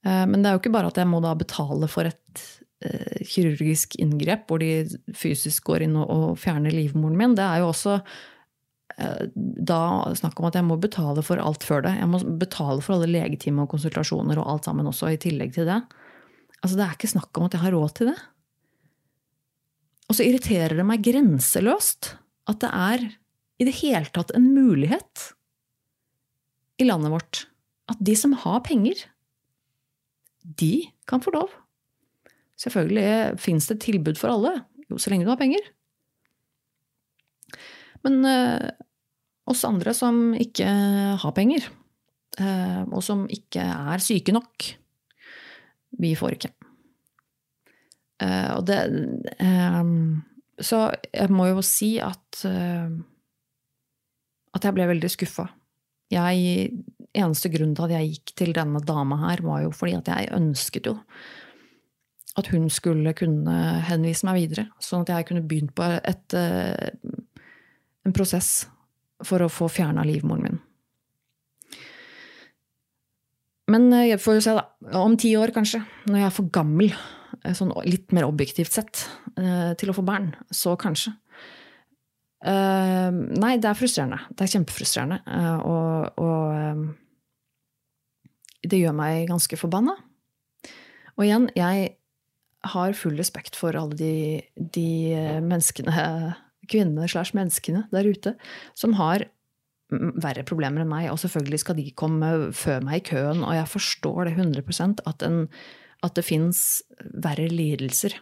Eh, 0.02 0.24
men 0.26 0.42
det 0.42 0.50
er 0.50 0.56
jo 0.56 0.62
ikke 0.64 0.74
bare 0.74 0.90
at 0.90 0.98
jeg 0.98 1.10
må 1.10 1.20
da 1.22 1.36
betale 1.38 1.86
for 1.90 2.10
et 2.10 2.42
eh, 2.82 3.22
kirurgisk 3.22 3.94
inngrep 4.02 4.50
hvor 4.50 4.62
de 4.62 4.88
fysisk 5.14 5.70
går 5.70 5.86
inn 5.86 5.94
og, 6.00 6.10
og 6.10 6.42
fjerner 6.42 6.74
livmoren 6.74 7.18
min. 7.20 7.38
Det 7.38 7.46
er 7.46 7.62
jo 7.62 7.70
også 7.70 8.02
da 9.32 10.12
snakk 10.14 10.36
om 10.38 10.46
at 10.50 10.56
jeg 10.58 10.66
må 10.68 10.76
betale 10.78 11.22
for 11.24 11.40
alt 11.40 11.62
før 11.64 11.80
det. 11.86 11.94
Jeg 11.96 12.10
må 12.12 12.18
betale 12.38 12.82
for 12.84 12.98
alle 12.98 13.08
legetimer 13.08 13.64
og 13.64 13.72
konsultasjoner 13.72 14.36
og 14.38 14.50
alt 14.52 14.68
sammen 14.68 14.90
også, 14.90 15.08
i 15.08 15.18
tillegg 15.22 15.54
til 15.56 15.64
det. 15.66 15.78
Altså, 16.60 16.76
det 16.76 16.84
er 16.84 16.98
ikke 16.98 17.10
snakk 17.14 17.40
om 17.40 17.46
at 17.48 17.56
jeg 17.56 17.64
har 17.64 17.72
råd 17.72 17.94
til 17.96 18.10
det. 18.12 18.18
Og 20.12 20.18
så 20.18 20.26
irriterer 20.28 20.76
det 20.76 20.84
meg 20.84 21.00
grenseløst 21.08 22.12
at 22.52 22.60
det 22.60 22.70
er 22.76 23.08
i 23.62 23.66
det 23.68 23.78
hele 23.78 24.10
tatt 24.10 24.32
en 24.34 24.50
mulighet 24.54 25.30
i 26.82 26.86
landet 26.88 27.12
vårt 27.14 27.44
at 27.92 28.00
de 28.02 28.14
som 28.18 28.34
har 28.42 28.62
penger, 28.66 29.04
de 30.42 30.88
kan 31.06 31.22
få 31.22 31.34
lov. 31.34 31.52
Selvfølgelig 32.58 33.38
fins 33.42 33.68
det 33.70 33.82
tilbud 33.84 34.18
for 34.18 34.32
alle, 34.34 34.54
jo 34.90 34.98
så 35.00 35.12
lenge 35.12 35.26
du 35.26 35.32
har 35.32 35.40
penger. 35.40 35.62
Men 38.02 38.24
eh, 38.26 38.70
oss 39.50 39.64
andre 39.66 39.94
som 39.94 40.32
ikke 40.38 40.66
har 41.22 41.34
penger, 41.36 41.68
eh, 42.38 42.82
og 42.88 43.02
som 43.04 43.24
ikke 43.30 43.62
er 43.62 44.02
syke 44.02 44.34
nok, 44.34 44.72
vi 46.02 46.14
får 46.18 46.38
ikke. 46.38 46.52
Eh, 48.22 48.58
det 48.66 48.80
eh, 49.38 49.82
Så 50.62 50.82
jeg 51.10 51.34
må 51.34 51.48
jo 51.50 51.64
si 51.66 51.94
at 52.02 52.44
eh, 52.48 52.90
at 54.52 54.64
jeg 54.66 54.76
ble 54.76 54.88
veldig 54.90 55.10
skuffa. 55.12 55.48
Eneste 56.12 57.50
grunn 57.52 57.74
til 57.76 57.86
at 57.86 57.94
jeg 57.96 58.10
gikk 58.10 58.34
til 58.40 58.52
denne 58.56 58.80
dama 58.84 59.18
her, 59.26 59.42
var 59.44 59.62
jo 59.64 59.72
fordi 59.74 59.96
at 59.98 60.10
jeg 60.12 60.32
ønsket 60.36 60.88
jo 60.88 60.98
at 62.40 62.48
hun 62.52 62.68
skulle 62.72 63.12
kunne 63.16 63.54
henvise 63.88 64.26
meg 64.26 64.40
videre, 64.40 64.66
sånn 64.80 65.04
at 65.04 65.12
jeg 65.12 65.28
kunne 65.28 65.44
begynt 65.44 65.74
på 65.76 65.84
et, 66.00 66.36
eh, 66.36 66.92
en 68.06 68.14
prosess 68.16 68.66
for 69.22 69.44
å 69.44 69.50
få 69.52 69.68
fjerna 69.68 70.04
livmoren 70.08 70.46
min. 70.46 70.60
Men 73.68 73.92
eh, 73.92 74.08
jeg 74.14 74.22
får 74.22 74.38
jo 74.38 74.44
se, 74.46 74.56
da. 74.56 74.64
Om 75.02 75.18
ti 75.20 75.34
år, 75.38 75.52
kanskje. 75.54 75.82
Når 76.08 76.22
jeg 76.22 76.28
er 76.30 76.36
for 76.38 76.54
gammel, 76.56 76.94
eh, 77.42 77.52
sånn 77.56 77.74
litt 77.84 78.16
mer 78.16 78.28
objektivt 78.28 78.72
sett, 78.72 79.06
til 79.32 79.88
å 79.88 79.94
få 79.96 80.02
barn. 80.04 80.32
Så 80.52 80.74
kanskje. 80.76 81.14
Nei, 82.42 83.52
det 83.62 83.68
er 83.70 83.78
frustrerende. 83.78 84.18
Det 84.34 84.44
er 84.44 84.52
kjempefrustrerende. 84.56 85.18
Og, 85.62 86.18
og 86.18 86.42
det 88.66 88.80
gjør 88.80 88.96
meg 88.98 89.28
ganske 89.30 89.58
forbanna. 89.60 89.94
Og 91.14 91.26
igjen, 91.26 91.48
jeg 91.54 91.92
har 92.72 92.96
full 92.98 93.18
respekt 93.18 93.58
for 93.58 93.76
alle 93.78 93.98
de, 93.98 94.14
de 94.54 94.88
menneskene, 95.42 96.34
kvinnene 96.70 97.08
slash 97.10 97.36
menneskene 97.36 97.86
der 97.92 98.08
ute, 98.08 98.34
som 98.78 98.96
har 99.00 99.26
verre 99.92 100.44
problemer 100.48 100.82
enn 100.82 100.90
meg, 100.90 101.10
og 101.12 101.20
selvfølgelig 101.20 101.60
skal 101.60 101.76
de 101.76 101.90
komme 101.98 102.30
før 102.56 102.84
meg 102.86 103.02
i 103.02 103.06
køen. 103.12 103.42
Og 103.44 103.56
jeg 103.58 103.70
forstår 103.74 104.28
det 104.28 104.36
100% 104.38 105.02
at, 105.08 105.24
en, 105.26 105.42
at 106.06 106.16
det 106.16 106.24
fins 106.26 106.82
verre 107.12 107.48
lidelser. 107.52 108.16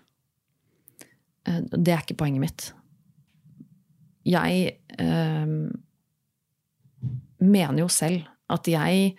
Eh, 1.46 1.60
det 1.70 1.94
er 1.94 2.02
ikke 2.02 2.18
poenget 2.24 2.46
mitt. 2.46 2.70
Jeg 4.28 4.74
eh, 5.00 5.52
mener 7.40 7.80
jo 7.80 7.88
selv 7.92 8.26
at 8.50 8.68
jeg 8.68 9.14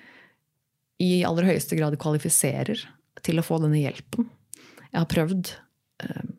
i 1.02 1.12
aller 1.26 1.48
høyeste 1.50 1.78
grad 1.80 1.98
kvalifiserer 2.02 2.84
til 3.26 3.42
å 3.42 3.46
få 3.46 3.58
denne 3.64 3.80
hjelpen. 3.82 4.28
Jeg 4.92 5.00
har 5.00 5.10
prøvd 5.10 5.54
eh, 6.04 6.30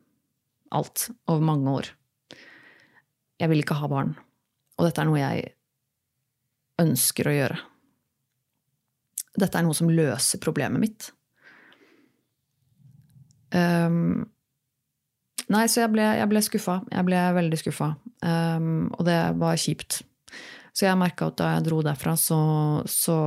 alt 0.76 1.08
over 1.26 1.42
mange 1.46 1.74
år. 1.80 1.90
Jeg 3.42 3.50
vil 3.50 3.64
ikke 3.64 3.80
ha 3.80 3.90
barn. 3.90 4.14
Og 4.78 4.86
dette 4.86 5.02
er 5.02 5.08
noe 5.08 5.20
jeg 5.20 5.50
ønsker 6.82 7.28
å 7.28 7.34
gjøre. 7.36 7.58
Dette 9.38 9.58
er 9.58 9.66
noe 9.66 9.76
som 9.76 9.90
løser 9.90 10.40
problemet 10.42 10.82
mitt. 10.82 11.08
Um, 13.52 14.28
nei, 15.52 15.66
så 15.70 15.84
jeg 15.84 15.92
ble, 15.94 16.06
jeg 16.18 16.28
ble 16.30 16.42
skuffa. 16.44 16.80
Jeg 16.92 17.06
ble 17.08 17.20
veldig 17.36 17.58
skuffa. 17.60 17.92
Um, 18.24 18.88
og 18.96 19.04
det 19.08 19.18
var 19.40 19.60
kjipt. 19.60 20.00
Så 20.72 20.86
jeg 20.86 21.00
merka 21.00 21.28
at 21.28 21.38
da 21.40 21.50
jeg 21.56 21.66
dro 21.68 21.82
derfra, 21.84 22.16
så, 22.16 22.40
så 22.88 23.18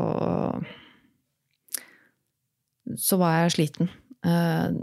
Så 2.96 3.18
var 3.18 3.40
jeg 3.44 3.56
sliten. 3.56 3.90
Uh, 4.26 4.74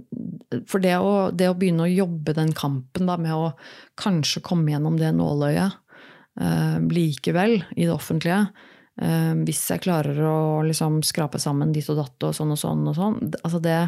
for 0.70 0.82
det 0.82 0.94
å, 0.98 1.30
det 1.34 1.48
å, 1.50 1.56
begynne 1.58 1.86
å 1.86 1.90
jobbe 1.90 2.34
den 2.36 2.52
kampen 2.54 3.08
da, 3.10 3.16
med 3.18 3.34
å 3.34 3.52
kanskje 3.98 4.42
komme 4.44 4.70
gjennom 4.70 4.98
det 5.00 5.10
nåløyet 5.16 5.78
uh, 6.40 6.78
likevel 6.92 7.60
i 7.74 7.86
det 7.86 7.94
offentlige. 7.94 8.44
Uh, 9.00 9.34
hvis 9.46 9.64
jeg 9.72 9.82
klarer 9.86 10.18
å 10.28 10.62
liksom 10.66 11.00
skrape 11.06 11.40
sammen 11.42 11.72
ditt 11.74 11.88
og 11.90 12.02
datt 12.02 12.28
og 12.28 12.36
sånn 12.36 12.54
og 12.54 12.60
sånn 12.60 12.90
og 12.90 12.98
sånn. 12.98 13.18
Altså 13.42 13.62
det, 13.64 13.78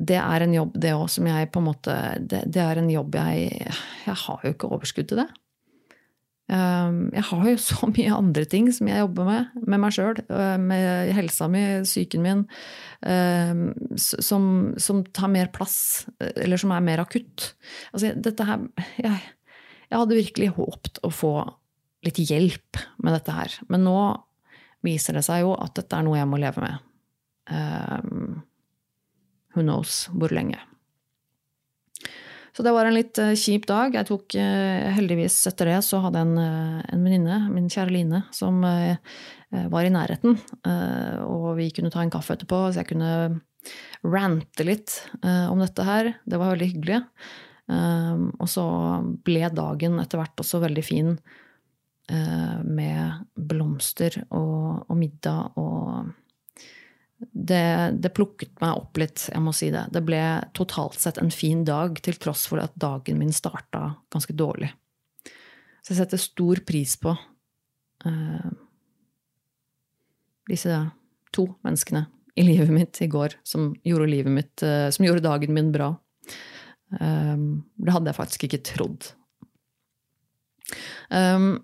det 0.00 0.16
er 0.16 0.44
en 0.44 0.56
jobb, 0.56 0.74
det 0.80 0.94
òg, 0.96 1.06
som 1.12 1.28
jeg 1.28 1.50
på 1.52 1.60
en 1.60 1.68
måte 1.68 1.94
det, 2.24 2.46
det, 2.48 2.62
er 2.64 2.80
en 2.80 2.90
jobb 2.90 3.18
jeg 3.20 3.70
Jeg 4.06 4.18
har 4.24 4.44
jo 4.44 4.52
ikke 4.54 4.70
overskudd 4.72 5.10
til 5.10 5.20
det. 5.20 5.28
Uh, 6.50 7.10
jeg 7.14 7.24
har 7.28 7.44
jo 7.50 7.58
så 7.68 7.90
mye 7.90 8.14
andre 8.16 8.46
ting 8.50 8.70
som 8.74 8.88
jeg 8.90 9.02
jobber 9.04 9.28
med, 9.28 9.58
med 9.60 9.82
meg 9.84 9.94
sjøl, 9.94 10.22
med 10.62 11.12
helsa 11.14 11.50
mi, 11.52 11.62
psyken 11.84 12.24
min, 12.24 12.46
som, 14.00 14.48
som, 14.80 15.04
tar 15.14 15.30
mer 15.32 15.52
plass, 15.54 16.08
eller 16.32 16.60
som 16.60 16.72
er 16.74 16.88
mer 16.88 17.04
akutt. 17.04 17.52
Altså, 17.92 18.16
dette 18.16 18.48
her 18.48 18.66
jeg, 18.98 19.20
jeg 19.90 19.98
hadde 19.98 20.18
virkelig 20.18 20.52
håpet 20.58 21.00
å 21.06 21.12
få 21.14 21.34
litt 22.06 22.20
hjelp 22.22 22.80
med 23.02 23.16
dette 23.16 23.34
her. 23.34 23.56
Men 23.72 23.84
nå 23.86 23.98
viser 24.86 25.18
det 25.18 25.24
seg 25.26 25.44
jo 25.44 25.54
at 25.58 25.74
dette 25.76 25.98
er 25.98 26.06
noe 26.06 26.18
jeg 26.18 26.30
må 26.30 26.40
leve 26.40 26.64
med. 26.64 26.86
Who 29.54 29.64
knows 29.64 30.08
hvor 30.14 30.32
lenge. 30.34 30.58
Så 32.50 32.64
det 32.66 32.72
var 32.74 32.88
en 32.88 32.96
litt 32.96 33.18
uh, 33.22 33.32
kjip 33.38 33.68
dag. 33.70 33.94
Jeg 33.94 34.08
tok 34.08 34.34
uh, 34.34 34.88
heldigvis 34.96 35.36
etter 35.48 35.70
det 35.70 35.78
så 35.86 36.00
hadde 36.02 36.20
jeg 36.20 36.28
en, 36.28 36.40
uh, 36.42 36.80
en 36.90 37.04
venninne, 37.06 37.36
min 37.54 37.68
kjære 37.70 37.94
Line, 37.94 38.24
som 38.34 38.62
var 39.50 39.82
i 39.82 39.90
nærheten. 39.90 40.36
og 41.26 41.46
vi 41.58 41.64
kunne 41.74 41.90
ta 41.90 42.04
en 42.04 42.12
kaffe 42.14 42.36
etterpå, 42.36 42.58
så 42.70 42.84
jeg 42.84 42.92
kunne 42.92 43.40
rante 44.06 44.62
litt 44.62 44.94
om 45.26 45.58
dette 45.58 45.82
her. 45.82 46.12
Det 46.22 46.38
var 46.38 46.52
veldig 46.52 46.68
hyggelig. 46.70 47.00
Og 48.38 48.46
så 48.46 48.66
ble 49.26 49.50
dagen 49.50 49.98
etter 49.98 50.22
hvert 50.22 50.44
også 50.44 50.62
veldig 50.62 50.84
fin 50.86 51.10
Eh, 52.10 52.62
med 52.64 53.26
blomster 53.38 54.16
og, 54.34 54.86
og 54.90 54.96
middag 54.98 55.52
og 55.60 56.08
det, 57.20 57.98
det, 58.00 58.12
plukket 58.16 58.54
meg 58.62 58.78
opp 58.80 58.96
litt, 59.00 59.26
jeg 59.28 59.42
må 59.44 59.52
si 59.56 59.68
det. 59.72 59.84
Det 59.92 60.02
ble 60.04 60.20
totalt 60.56 60.96
sett 61.00 61.20
en 61.20 61.32
fin 61.34 61.64
dag, 61.68 61.98
til 62.00 62.16
tross 62.20 62.46
for 62.48 62.62
at 62.62 62.76
dagen 62.80 63.20
min 63.20 63.34
starta 63.34 63.90
ganske 64.12 64.36
dårlig. 64.36 64.70
Så 65.80 65.92
jeg 65.92 66.00
setter 66.00 66.20
stor 66.20 66.62
pris 66.68 66.96
på 67.00 67.12
uh, 67.12 68.50
disse 70.48 70.80
to 71.34 71.46
menneskene 71.66 72.06
i 72.40 72.44
livet 72.46 72.72
mitt 72.72 73.00
i 73.04 73.08
går 73.10 73.36
som 73.46 73.72
gjorde, 73.84 74.24
mitt, 74.32 74.56
uh, 74.64 74.88
som 74.92 75.06
gjorde 75.06 75.24
dagen 75.24 75.56
min 75.56 75.72
bra. 75.74 75.92
Um, 77.00 77.66
det 77.76 77.94
hadde 77.94 78.10
jeg 78.10 78.18
faktisk 78.18 78.46
ikke 78.48 78.64
trodd. 78.66 79.12
Um, 81.12 81.58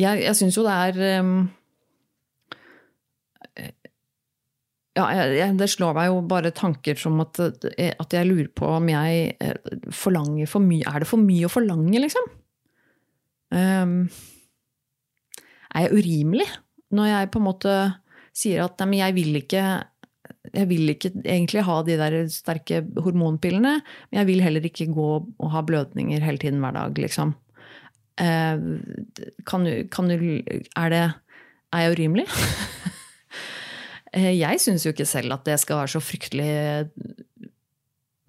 jeg, 0.00 0.22
jeg 0.24 0.38
syns 0.38 0.56
jo 0.56 0.64
det 0.64 0.76
er 0.88 1.20
um, 1.20 1.50
ja, 4.92 5.06
jeg, 5.16 5.54
det 5.56 5.70
slår 5.72 5.94
meg 5.96 6.10
jo 6.10 6.18
bare 6.28 6.52
tanker 6.52 6.98
som 7.00 7.20
at, 7.24 7.38
at, 7.40 8.12
jeg 8.12 8.28
lurer 8.28 8.50
på 8.52 8.68
om 8.76 8.90
jeg 8.92 9.30
eh, 9.40 9.78
forlanger 9.94 10.50
for 10.50 10.64
mye. 10.64 10.84
Er 10.88 11.00
det 11.00 11.08
for 11.08 11.22
mye 11.22 11.48
å 11.48 11.52
forlange, 11.52 11.96
liksom? 12.02 12.28
Um, 13.52 13.96
er 15.72 15.86
jeg 15.86 15.96
urimelig 16.00 16.48
når 16.92 17.08
jeg 17.08 17.30
på 17.32 17.40
en 17.40 17.44
måte 17.44 17.72
sier 18.36 18.62
at 18.64 18.80
nei, 18.84 19.00
jeg 19.00 19.16
vil 19.16 19.40
ikke 19.42 19.64
jeg 20.52 20.68
vil 20.68 20.92
ikke 20.92 21.10
egentlig 21.22 21.62
ha 21.64 21.76
de 21.86 21.96
der 21.96 22.14
sterke 22.32 22.82
hormonpillene, 23.04 23.74
men 23.80 24.18
jeg 24.18 24.28
vil 24.28 24.42
heller 24.44 24.64
ikke 24.66 24.90
gå 24.92 25.08
og 25.22 25.52
ha 25.52 25.62
blødninger 25.64 26.24
hele 26.24 26.40
tiden 26.40 26.60
hver 26.64 26.76
dag, 26.76 26.98
liksom. 27.00 27.32
Eh, 28.20 28.64
kan 29.48 29.64
du, 29.64 29.72
kan 29.88 30.10
du 30.10 30.20
Er 30.76 30.88
det 30.92 31.04
Er 31.72 31.78
jeg 31.80 31.94
urimelig? 31.96 32.26
Eh, 34.12 34.32
jeg 34.36 34.60
syns 34.60 34.84
jo 34.86 34.92
ikke 34.92 35.08
selv 35.08 35.38
at 35.38 35.46
det 35.48 35.58
skal 35.62 35.82
være 35.82 35.94
så 35.94 36.02
fryktelig 36.04 36.52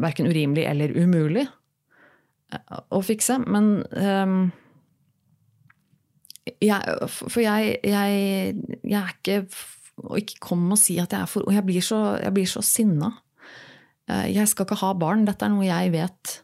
Verken 0.04 0.28
urimelig 0.28 0.66
eller 0.68 0.96
umulig 0.98 1.44
eh, 1.46 2.80
å 2.90 3.02
fikse. 3.06 3.38
Men 3.46 3.76
um, 3.94 4.48
jeg, 6.64 6.96
For 7.12 7.44
jeg, 7.44 7.78
jeg, 7.86 8.56
jeg, 8.82 9.00
er 9.00 9.12
ikke 9.14 9.38
Og 10.02 10.18
ikke 10.24 10.42
kom 10.50 10.66
og 10.74 10.80
si 10.82 10.98
at 11.02 11.14
jeg 11.14 11.28
er 11.28 11.30
for 11.30 11.46
Og 11.46 11.54
jeg 11.56 11.68
blir 11.68 11.86
så, 11.86 12.02
jeg 12.24 12.50
så 12.50 12.64
sinna. 12.66 13.14
Jeg 14.04 14.50
skal 14.52 14.66
ikke 14.68 14.82
ha 14.82 14.90
barn. 15.00 15.24
Dette 15.24 15.46
er 15.48 15.54
noe 15.54 15.64
jeg 15.64 15.94
vet 15.94 16.40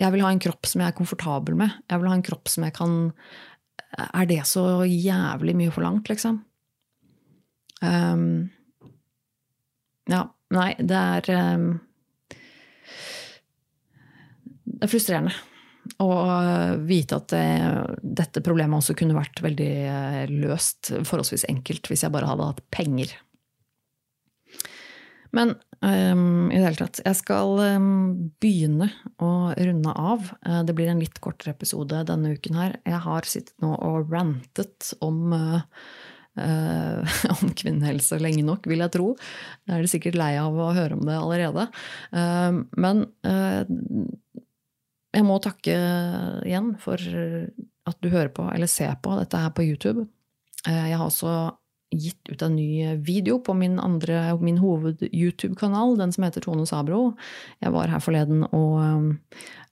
jeg 0.00 0.10
vil 0.14 0.22
ha 0.24 0.30
en 0.32 0.40
kropp 0.42 0.66
som 0.66 0.82
jeg 0.82 0.90
er 0.90 0.96
komfortabel 0.96 1.56
med. 1.58 1.74
Jeg 1.90 2.00
vil 2.00 2.08
ha 2.10 2.14
en 2.16 2.24
kropp 2.26 2.50
som 2.50 2.64
jeg 2.66 2.74
kan 2.74 2.94
Er 3.92 4.24
det 4.26 4.40
så 4.48 4.82
jævlig 4.88 5.54
mye 5.58 5.70
forlangt, 5.70 6.08
liksom? 6.08 6.40
Um, 7.82 8.50
ja. 10.10 10.26
Nei, 10.52 10.74
det 10.76 10.98
er 10.98 11.28
um, 11.56 11.68
Det 14.68 14.84
er 14.84 14.90
frustrerende 14.90 15.32
å 16.02 16.08
vite 16.86 17.18
at 17.18 17.32
det, 17.32 17.46
dette 18.02 18.42
problemet 18.44 18.78
også 18.78 18.94
kunne 18.98 19.16
vært 19.16 19.42
veldig 19.42 19.70
eh, 19.90 20.30
løst, 20.30 20.92
forholdsvis 21.06 21.46
enkelt, 21.50 21.88
hvis 21.90 22.04
jeg 22.04 22.14
bare 22.14 22.28
hadde 22.30 22.48
hatt 22.52 22.62
penger. 22.74 23.14
Men 25.32 25.54
um, 25.80 26.50
i 26.52 26.58
det 26.58 26.66
hele 26.66 26.76
tatt 26.76 27.00
Jeg 27.00 27.16
skal 27.16 27.54
um, 27.78 28.30
begynne 28.42 28.90
å 29.22 29.52
runde 29.56 29.94
av. 29.96 30.28
Uh, 30.44 30.60
det 30.68 30.76
blir 30.76 30.90
en 30.92 31.00
litt 31.00 31.22
kortere 31.24 31.54
episode 31.56 32.02
denne 32.08 32.34
uken 32.36 32.58
her. 32.60 32.76
Jeg 32.84 33.00
har 33.06 33.28
sittet 33.28 33.56
nå 33.64 33.72
og 33.72 34.12
rantet 34.12 34.92
om 35.04 35.32
uh, 35.32 35.64
om 37.34 37.52
kvinnehelse 37.58 38.18
lenge 38.22 38.44
nok, 38.46 38.68
vil 38.70 38.84
jeg 38.84 38.94
tro. 38.94 39.08
Da 39.66 39.76
er 39.76 39.84
de 39.84 39.90
sikkert 39.92 40.18
lei 40.18 40.32
av 40.40 40.56
å 40.56 40.72
høre 40.76 40.96
om 40.96 41.04
det 41.04 41.18
allerede. 41.18 41.66
Men 42.72 43.04
jeg 45.12 45.26
må 45.28 45.36
takke 45.44 45.76
igjen 46.48 46.72
for 46.80 46.96
at 46.96 47.98
du 48.00 48.08
hører 48.08 48.32
på 48.32 48.46
eller 48.48 48.70
ser 48.70 48.94
på 49.04 49.18
dette 49.18 49.40
her 49.44 49.52
på 49.52 49.66
YouTube. 49.66 50.06
Jeg 50.64 50.96
har 50.96 51.04
også 51.04 51.34
gitt 51.92 52.30
ut 52.32 52.42
en 52.42 52.56
ny 52.56 52.96
video 53.04 53.38
på 53.44 53.54
min, 53.54 53.76
min 54.40 54.60
hoved-YouTube-kanal, 54.62 55.96
den 55.98 56.12
som 56.12 56.24
heter 56.24 56.44
Tone 56.44 56.66
Sabro. 56.66 57.12
Jeg 57.60 57.72
var 57.74 57.92
her 57.92 58.00
forleden 58.00 58.46
og 58.48 59.18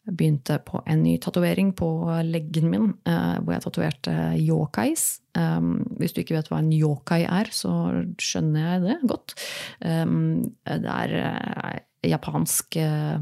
um, 0.07 0.17
begynte 0.17 0.59
på 0.67 0.81
en 0.87 1.03
ny 1.05 1.17
tatovering 1.23 1.73
på 1.77 1.89
leggen 2.27 2.71
min, 2.73 2.93
uh, 3.09 3.39
hvor 3.41 3.55
jeg 3.55 3.65
tatoverte 3.67 4.15
yokais. 4.41 5.21
Um, 5.39 5.87
hvis 6.01 6.15
du 6.15 6.23
ikke 6.23 6.37
vet 6.39 6.51
hva 6.51 6.61
en 6.63 6.73
yokai 6.75 7.23
er, 7.27 7.51
så 7.55 7.73
skjønner 8.21 8.67
jeg 8.67 8.85
det 8.87 8.97
godt. 9.11 9.37
Um, 9.85 10.55
det 10.67 10.95
er 10.97 11.17
uh, 11.21 11.77
japansk 12.09 12.81
uh, 12.81 13.21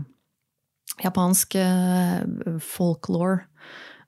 Japansk 0.98 1.54
folklore 2.64 3.44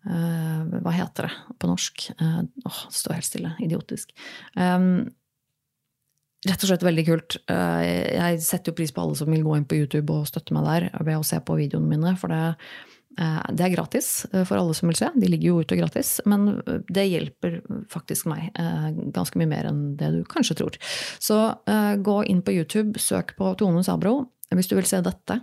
hva 0.02 0.92
heter 0.96 1.28
det 1.28 1.56
på 1.60 1.68
norsk? 1.70 2.06
Åh, 2.18 2.78
det 2.88 2.96
står 2.96 3.14
helt 3.14 3.28
stille. 3.28 3.50
Idiotisk. 3.62 4.10
Um, 4.56 5.04
rett 6.48 6.62
og 6.62 6.70
slett 6.70 6.86
veldig 6.86 7.04
kult. 7.08 7.36
Uh, 7.50 7.82
jeg 7.84 8.38
setter 8.44 8.72
jo 8.72 8.78
pris 8.78 8.94
på 8.94 9.02
alle 9.02 9.18
som 9.18 9.32
vil 9.32 9.44
gå 9.46 9.58
inn 9.58 9.66
på 9.68 9.80
YouTube 9.80 10.14
og 10.14 10.28
støtte 10.30 10.56
meg 10.56 10.68
der 10.68 10.88
ved 11.00 11.18
å 11.18 11.26
se 11.26 11.40
på 11.44 11.58
videoene 11.58 11.90
mine. 11.90 12.14
For 12.20 12.32
det, 12.32 12.40
det 13.52 13.66
er 13.66 13.74
gratis 13.74 14.10
for 14.32 14.56
alle 14.56 14.74
som 14.78 14.88
vil 14.88 14.98
se. 15.00 15.10
De 15.20 15.28
ligger 15.28 15.50
jo 15.50 15.64
ute 15.64 15.78
gratis. 15.78 16.12
Men 16.30 16.62
det 16.88 17.08
hjelper 17.10 17.58
faktisk 17.92 18.30
meg 18.30 18.54
ganske 19.12 19.40
mye 19.40 19.50
mer 19.50 19.68
enn 19.68 19.82
det 20.00 20.12
du 20.14 20.20
kanskje 20.30 20.56
tror. 20.62 20.78
Så 21.20 21.40
gå 22.00 22.16
inn 22.30 22.40
på 22.46 22.54
YouTube, 22.54 23.02
søk 23.02 23.34
på 23.36 23.52
Tone 23.60 23.84
Sabro 23.84 24.22
hvis 24.54 24.70
du 24.70 24.78
vil 24.78 24.88
se 24.88 25.02
dette 25.04 25.36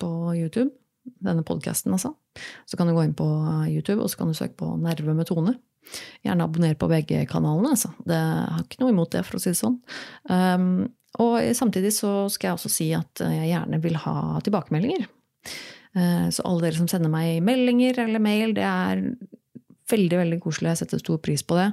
på 0.00 0.10
YouTube 0.36 0.70
denne 1.20 1.44
podkasten, 1.46 1.92
altså. 1.96 2.14
Så 2.68 2.78
kan 2.78 2.88
du 2.88 2.94
gå 2.94 3.04
inn 3.04 3.16
på 3.16 3.26
YouTube 3.68 4.02
og 4.04 4.10
så 4.12 4.20
kan 4.20 4.30
du 4.30 4.36
søke 4.36 4.58
på 4.60 4.74
Nerve 4.80 5.16
med 5.16 5.28
Tone. 5.28 5.56
Gjerne 6.26 6.46
abonner 6.46 6.76
på 6.78 6.88
begge 6.90 7.24
kanalene. 7.30 7.74
Altså. 7.74 7.92
Det 8.06 8.18
har 8.18 8.62
ikke 8.64 8.82
noe 8.82 8.94
imot 8.94 9.12
det, 9.14 9.24
for 9.26 9.38
å 9.38 9.42
si 9.42 9.52
det 9.52 9.60
sånn. 9.60 9.80
Um, 10.28 10.88
og 11.20 11.40
samtidig 11.58 11.92
så 11.96 12.28
skal 12.30 12.50
jeg 12.50 12.58
også 12.58 12.70
si 12.72 12.92
at 12.94 13.24
jeg 13.24 13.50
gjerne 13.50 13.80
vil 13.82 13.98
ha 14.04 14.14
tilbakemeldinger. 14.46 15.08
Uh, 15.96 16.28
så 16.30 16.46
alle 16.46 16.68
dere 16.68 16.78
som 16.78 16.88
sender 16.90 17.10
meg 17.12 17.40
meldinger 17.42 17.98
eller 18.04 18.22
mail, 18.22 18.54
det 18.54 18.66
er 18.66 19.02
veldig 19.90 20.20
veldig 20.20 20.38
koselig. 20.44 20.70
Jeg 20.70 20.84
setter 20.84 21.02
stor 21.02 21.18
pris 21.24 21.42
på 21.42 21.56
det. 21.58 21.66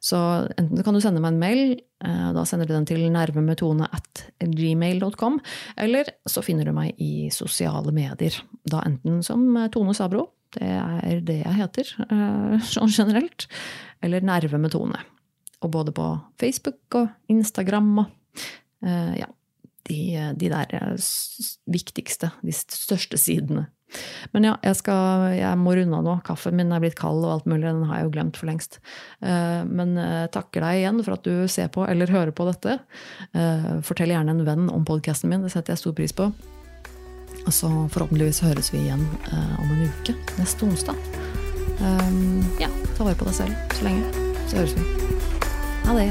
Så 0.00 0.16
enten 0.56 0.80
kan 0.86 0.96
du 0.96 1.02
sende 1.04 1.20
meg 1.20 1.34
en 1.34 1.42
mail, 1.42 1.62
uh, 2.06 2.30
da 2.36 2.46
sender 2.48 2.70
du 2.70 2.72
den 2.72 2.88
til 2.88 3.04
nervemetone 3.12 3.90
at 3.92 4.24
gmail.com, 4.40 5.36
eller 5.84 6.14
så 6.30 6.44
finner 6.46 6.70
du 6.70 6.72
meg 6.76 6.96
i 7.02 7.28
sosiale 7.34 7.92
medier. 7.92 8.40
Da 8.64 8.80
enten 8.88 9.20
som 9.26 9.50
Tone 9.74 9.96
Sabro, 9.98 10.30
det 10.56 10.68
er 10.68 11.22
det 11.26 11.40
jeg 11.42 11.56
heter 11.58 11.94
eh, 12.08 12.68
sånn 12.72 12.92
generelt, 12.92 13.48
eller 14.04 14.24
Nerve 14.24 14.60
med 14.60 14.72
Tone. 14.74 15.00
Og 15.64 15.72
både 15.74 15.94
på 15.94 16.06
Facebook 16.40 16.98
og 17.00 17.32
Instagram 17.32 17.90
og 18.04 18.44
eh, 18.86 19.18
ja, 19.20 19.28
de, 19.88 19.98
de 20.38 20.52
der 20.52 20.78
viktigste, 21.66 22.30
de 22.44 22.54
største 22.54 23.20
sidene. 23.20 23.66
Men 24.34 24.44
ja, 24.44 24.54
jeg, 24.64 24.76
skal, 24.82 25.30
jeg 25.38 25.60
må 25.60 25.72
runde 25.76 25.96
av 25.96 26.04
nå. 26.04 26.16
Kaffen 26.26 26.58
min 26.58 26.74
er 26.74 26.82
blitt 26.82 26.98
kald 26.98 27.24
og 27.24 27.38
alt 27.38 27.48
mulig. 27.48 27.64
Den 27.66 27.86
har 27.88 28.00
jeg 28.00 28.08
jo 28.08 28.12
glemt 28.18 28.40
for 28.40 28.50
lengst. 28.50 28.78
Eh, 29.24 29.62
men 29.64 29.96
eh, 30.00 30.26
takker 30.34 30.64
deg 30.64 30.82
igjen 30.82 31.02
for 31.04 31.16
at 31.16 31.24
du 31.24 31.48
ser 31.50 31.72
på 31.72 31.86
eller 31.88 32.12
hører 32.12 32.34
på 32.36 32.46
dette. 32.50 32.78
Eh, 33.32 33.72
fortell 33.86 34.12
gjerne 34.12 34.36
en 34.36 34.46
venn 34.48 34.68
om 34.72 34.86
podkasten 34.88 35.32
min. 35.32 35.44
Det 35.46 35.54
setter 35.54 35.74
jeg 35.74 35.84
stor 35.86 35.96
pris 35.96 36.16
på. 36.16 36.30
Og 37.48 37.54
så 37.56 37.68
forhåpentligvis 37.94 38.42
høres 38.44 38.68
vi 38.74 38.82
igjen 38.84 39.06
om 39.32 39.70
en 39.72 39.86
uke. 39.88 40.12
Neste 40.36 40.68
onsdag. 40.68 40.98
Ja, 42.60 42.68
ta 42.98 43.06
vare 43.06 43.16
på 43.16 43.24
deg 43.30 43.38
selv 43.38 43.72
så 43.78 43.88
lenge. 43.88 44.26
Så 44.50 44.60
høres 44.60 44.76
vi. 44.76 44.84
Ha 45.86 45.96
det. 45.96 46.10